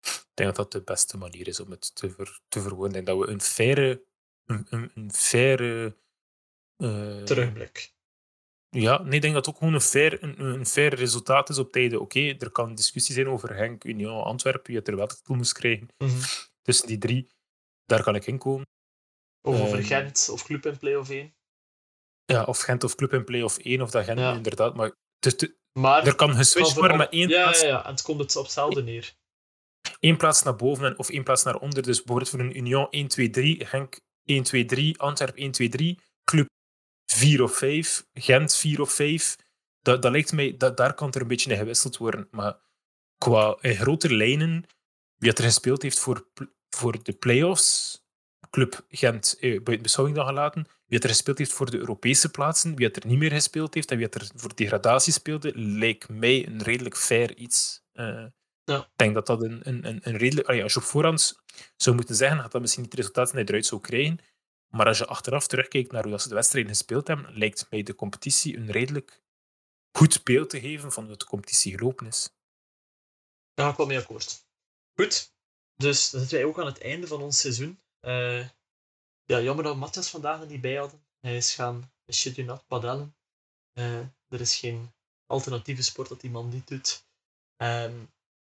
ik 0.00 0.30
denk 0.34 0.48
dat 0.48 0.56
dat 0.56 0.72
de 0.72 0.92
beste 0.92 1.16
manier 1.16 1.48
is 1.48 1.60
om 1.60 1.70
het 1.70 1.94
te, 1.94 2.10
ver, 2.10 2.40
te 2.48 2.60
verwoorden. 2.60 2.98
En 2.98 3.04
dat 3.04 3.18
we 3.18 3.26
een 3.28 3.40
faire... 3.40 4.02
Een, 4.44 4.66
een, 4.70 4.90
een 4.94 5.12
faire 5.12 5.96
eh, 6.76 7.22
Terugblik. 7.22 7.94
Ja, 8.68 9.02
nee, 9.02 9.12
ik 9.14 9.22
denk 9.22 9.34
dat 9.34 9.46
het 9.46 9.54
ook 9.54 9.60
gewoon 9.60 9.74
een 9.74 9.80
fair, 9.80 10.22
een, 10.22 10.40
een 10.40 10.66
fair 10.66 10.94
resultaat 10.94 11.48
is 11.48 11.58
op 11.58 11.72
tijden. 11.72 12.00
Oké, 12.00 12.20
er 12.20 12.50
kan 12.50 12.74
discussie 12.74 13.14
zijn 13.14 13.28
over 13.28 13.54
Henk, 13.56 13.84
Union, 13.84 14.22
Antwerpen, 14.22 14.66
wie 14.66 14.76
het 14.76 14.88
er 14.88 14.96
wel 14.96 15.06
titel 15.06 15.34
moest 15.34 15.52
krijgen. 15.52 15.88
Mhm. 15.98 16.20
Tussen 16.62 16.86
die 16.86 16.98
drie, 16.98 17.30
daar 17.84 18.02
kan 18.02 18.14
ik 18.14 18.26
in 18.26 18.38
komen. 18.38 18.66
Of 19.42 19.60
over 19.60 19.78
Ehm, 19.78 19.86
Gent 19.86 20.28
of 20.28 20.44
Club 20.44 20.66
in 20.66 20.78
play-off 20.78 21.10
1. 21.10 21.34
Ja, 22.24 22.44
of 22.44 22.60
Gent 22.60 22.84
of 22.84 22.94
Club 22.94 23.12
in 23.12 23.24
play-off 23.24 23.58
1, 23.58 23.80
of 23.82 23.90
dat 23.90 24.04
Gent 24.04 24.18
Ja. 24.18 24.34
inderdaad. 24.34 24.74
Maar 24.74 24.92
de- 25.18 25.58
Maar 25.72 26.06
er 26.06 26.14
kan 26.14 26.34
geswitcht 26.34 26.74
worden 26.74 26.96
met 26.96 27.10
één, 27.10 27.28
ja, 27.28 27.42
plaats, 27.42 27.60
ja, 27.60 27.66
ja, 27.66 27.84
en 27.84 27.90
het 27.90 28.02
komt 28.02 28.20
het 28.20 28.36
op 28.36 28.44
hetzelfde 28.44 28.82
neer. 28.82 29.14
één 30.00 30.16
plaats 30.16 30.42
naar 30.42 30.56
boven 30.56 30.86
en, 30.86 30.98
of 30.98 31.10
één 31.10 31.24
plaats 31.24 31.42
naar 31.42 31.56
onder. 31.56 31.82
Dus 31.82 31.96
bijvoorbeeld 31.96 32.28
voor 32.28 32.40
een 32.40 32.56
Union 32.56 32.90
1, 32.90 33.08
2, 33.08 33.30
3, 33.30 33.66
Genk 33.66 34.00
1, 34.24 34.42
2, 34.42 34.64
3, 34.64 34.98
Antwerp 34.98 35.36
1, 35.36 35.50
2, 35.50 35.68
3, 35.68 35.98
Club 36.24 36.48
4 37.12 37.42
of 37.42 37.56
5, 37.56 38.06
Gent 38.14 38.56
4 38.56 38.80
of 38.80 38.92
5. 38.92 39.36
Dat, 39.80 40.02
dat 40.02 40.12
lijkt 40.12 40.32
mij, 40.32 40.56
dat, 40.56 40.76
daar 40.76 40.94
kan 40.94 41.12
er 41.12 41.20
een 41.20 41.26
beetje 41.26 41.50
in 41.50 41.56
gewisseld 41.56 41.96
worden. 41.96 42.28
Maar 42.30 42.56
qua 43.18 43.56
in 43.60 43.76
grote 43.76 44.14
lijnen, 44.14 44.66
wie 45.16 45.28
het 45.28 45.38
er 45.38 45.44
gespeeld 45.44 45.82
heeft 45.82 45.98
voor, 45.98 46.28
voor 46.68 47.02
de 47.02 47.12
play-offs, 47.12 48.02
Club 48.50 48.84
Gent 48.88 49.36
eh, 49.40 49.50
buiten 49.50 49.82
beschouwing 49.82 50.18
dan 50.18 50.26
gelaten, 50.26 50.62
wie 50.62 50.98
het 50.98 51.04
er 51.04 51.08
gespeeld 51.10 51.38
heeft 51.38 51.52
voor 51.52 51.70
de 51.70 51.78
Europese 51.78 52.30
plaatsen, 52.30 52.76
wie 52.76 52.86
het 52.86 52.96
er 52.96 53.06
niet 53.06 53.18
meer 53.18 53.30
gespeeld 53.30 53.74
heeft 53.74 53.90
en 53.90 53.96
wie 53.96 54.06
het 54.06 54.14
er 54.14 54.30
voor 54.34 54.54
degradatie 54.54 55.12
speelde, 55.12 55.52
lijkt 55.54 56.08
mij 56.08 56.46
een 56.46 56.62
redelijk 56.62 56.96
fair 56.96 57.36
iets. 57.36 57.82
Eh, 57.92 58.24
Ja. 58.64 58.78
Ik 58.78 58.88
denk 58.96 59.14
dat 59.14 59.26
dat 59.26 59.42
een, 59.42 59.68
een, 59.68 59.86
een, 59.86 60.00
een 60.02 60.16
redelijk... 60.16 60.48
allee, 60.48 60.62
als 60.62 60.72
je 60.72 60.78
op 60.78 60.84
voorhand 60.84 61.42
zou 61.76 61.96
moeten 61.96 62.14
zeggen, 62.14 62.40
gaat 62.40 62.52
dat 62.52 62.60
misschien 62.60 62.82
niet 62.82 62.90
het 62.90 63.00
resultaat 63.00 63.26
dat 63.32 63.40
je 63.40 63.48
eruit 63.48 63.66
zou 63.66 63.80
krijgen. 63.80 64.18
Maar 64.68 64.86
als 64.86 64.98
je 64.98 65.06
achteraf 65.06 65.46
terugkijkt 65.46 65.92
naar 65.92 66.02
hoe 66.02 66.10
dat 66.10 66.22
ze 66.22 66.28
de 66.28 66.34
wedstrijden 66.34 66.70
gespeeld 66.70 67.06
hebben, 67.06 67.38
lijkt 67.38 67.66
mij 67.70 67.82
de 67.82 67.94
competitie 67.94 68.56
een 68.56 68.70
redelijk 68.70 69.22
goed 69.92 70.24
beeld 70.24 70.50
te 70.50 70.60
geven 70.60 70.92
van 70.92 71.06
hoe 71.06 71.16
de 71.16 71.24
competitie 71.24 71.78
gelopen 71.78 72.06
is. 72.06 72.34
Daar 73.54 73.66
ga 73.66 73.70
ik 73.70 73.76
wel 73.76 73.86
mee 73.86 73.98
akkoord. 73.98 74.46
Goed, 74.94 75.34
dus 75.76 76.10
dan 76.10 76.20
zitten 76.20 76.38
wij 76.38 76.46
ook 76.46 76.58
aan 76.60 76.66
het 76.66 76.80
einde 76.80 77.06
van 77.06 77.22
ons 77.22 77.40
seizoen. 77.40 77.80
Eh, 78.00 78.48
ja, 79.24 79.40
jammer 79.40 79.64
dat 79.64 79.72
we 79.72 79.78
Matthias 79.78 80.10
vandaag 80.10 80.46
niet 80.46 80.60
bij 80.60 80.76
hadden. 80.76 81.04
Hij 81.20 81.36
is 81.36 81.54
gaan 81.54 81.92
shit 82.12 82.34
you 82.34 82.46
not 82.46 82.66
padellen. 82.66 83.14
Eh, 83.72 83.98
er 84.28 84.40
is 84.40 84.56
geen 84.56 84.92
alternatieve 85.26 85.82
sport 85.82 86.08
dat 86.08 86.20
die 86.20 86.30
man 86.30 86.48
niet 86.48 86.68
doet. 86.68 87.04
Ehm, 87.56 87.96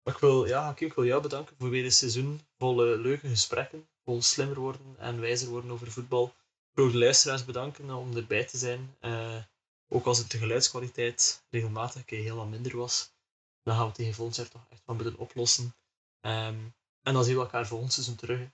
maar 0.03 0.13
ik 0.13 0.19
wil, 0.19 0.45
ja, 0.45 0.73
ik 0.77 0.93
wil 0.93 1.05
jou 1.05 1.21
bedanken 1.21 1.55
voor 1.57 1.69
weer 1.69 1.85
een 1.85 1.91
seizoen 1.91 2.41
vol 2.57 2.75
leuke 2.75 3.27
gesprekken. 3.29 3.87
Vol 4.03 4.21
slimmer 4.21 4.59
worden 4.59 4.95
en 4.97 5.19
wijzer 5.19 5.49
worden 5.49 5.71
over 5.71 5.91
voetbal. 5.91 6.25
Ik 6.69 6.83
wil 6.83 6.91
de 6.91 6.97
luisteraars 6.97 7.45
bedanken 7.45 7.89
om 7.89 8.15
erbij 8.15 8.45
te 8.45 8.57
zijn. 8.57 8.95
Eh, 8.99 9.43
ook 9.87 10.05
als 10.05 10.17
het 10.17 10.31
de 10.31 10.37
geluidskwaliteit 10.37 11.45
regelmatig 11.49 12.11
een 12.11 12.21
heel 12.21 12.35
wat 12.35 12.49
minder 12.49 12.77
was. 12.77 13.11
Dan 13.63 13.73
gaan 13.73 13.83
we 13.83 13.89
het 13.89 13.97
tegen 13.97 14.13
volgend 14.13 14.37
jaar 14.37 14.49
toch 14.49 14.65
echt 14.69 14.81
wel 14.85 14.95
moeten 14.95 15.17
oplossen. 15.17 15.75
Ehm, 16.21 16.59
en 17.01 17.13
dan 17.13 17.23
zien 17.23 17.35
we 17.35 17.41
elkaar 17.41 17.67
volgend 17.67 17.93
seizoen 17.93 18.15
terug. 18.15 18.49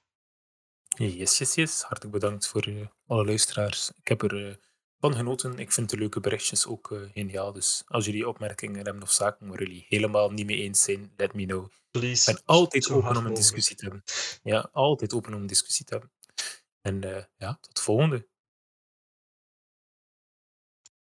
Yes, 0.97 1.37
yes, 1.37 1.55
yes. 1.55 1.81
Hartelijk 1.81 2.11
bedankt 2.11 2.47
voor 2.47 2.61
eh, 2.61 2.87
alle 3.07 3.25
luisteraars. 3.25 3.91
Ik 3.95 4.07
heb 4.07 4.21
er 4.21 4.47
eh, 4.47 4.55
van 4.99 5.15
genoten. 5.15 5.59
Ik 5.59 5.71
vind 5.71 5.89
de 5.89 5.97
leuke 5.97 6.19
berichtjes 6.19 6.65
ook 6.67 6.91
eh, 6.91 6.99
geniaal. 7.13 7.51
Dus 7.51 7.83
als 7.87 8.05
jullie 8.05 8.27
opmerkingen 8.27 8.85
hebben 8.85 9.03
of 9.03 9.11
zaken 9.11 9.47
waar 9.47 9.59
jullie 9.59 9.85
helemaal 9.89 10.29
niet 10.29 10.45
mee 10.45 10.57
eens 10.57 10.83
zijn, 10.83 11.13
let 11.17 11.33
me 11.33 11.45
know. 11.45 11.67
Please. 11.91 12.29
Ik 12.29 12.35
ben 12.35 12.45
altijd 12.45 12.83
zo 12.83 12.93
open 12.93 13.17
om 13.17 13.25
een 13.25 13.33
discussie 13.33 13.75
te 13.75 13.83
hebben. 13.83 14.03
Ja, 14.43 14.69
altijd 14.71 15.13
open 15.13 15.33
om 15.33 15.41
een 15.41 15.47
discussie 15.47 15.85
te 15.85 15.93
hebben. 15.93 16.11
En 16.81 17.27
ja, 17.37 17.57
tot 17.61 17.75
de 17.75 17.81
volgende. 17.81 18.27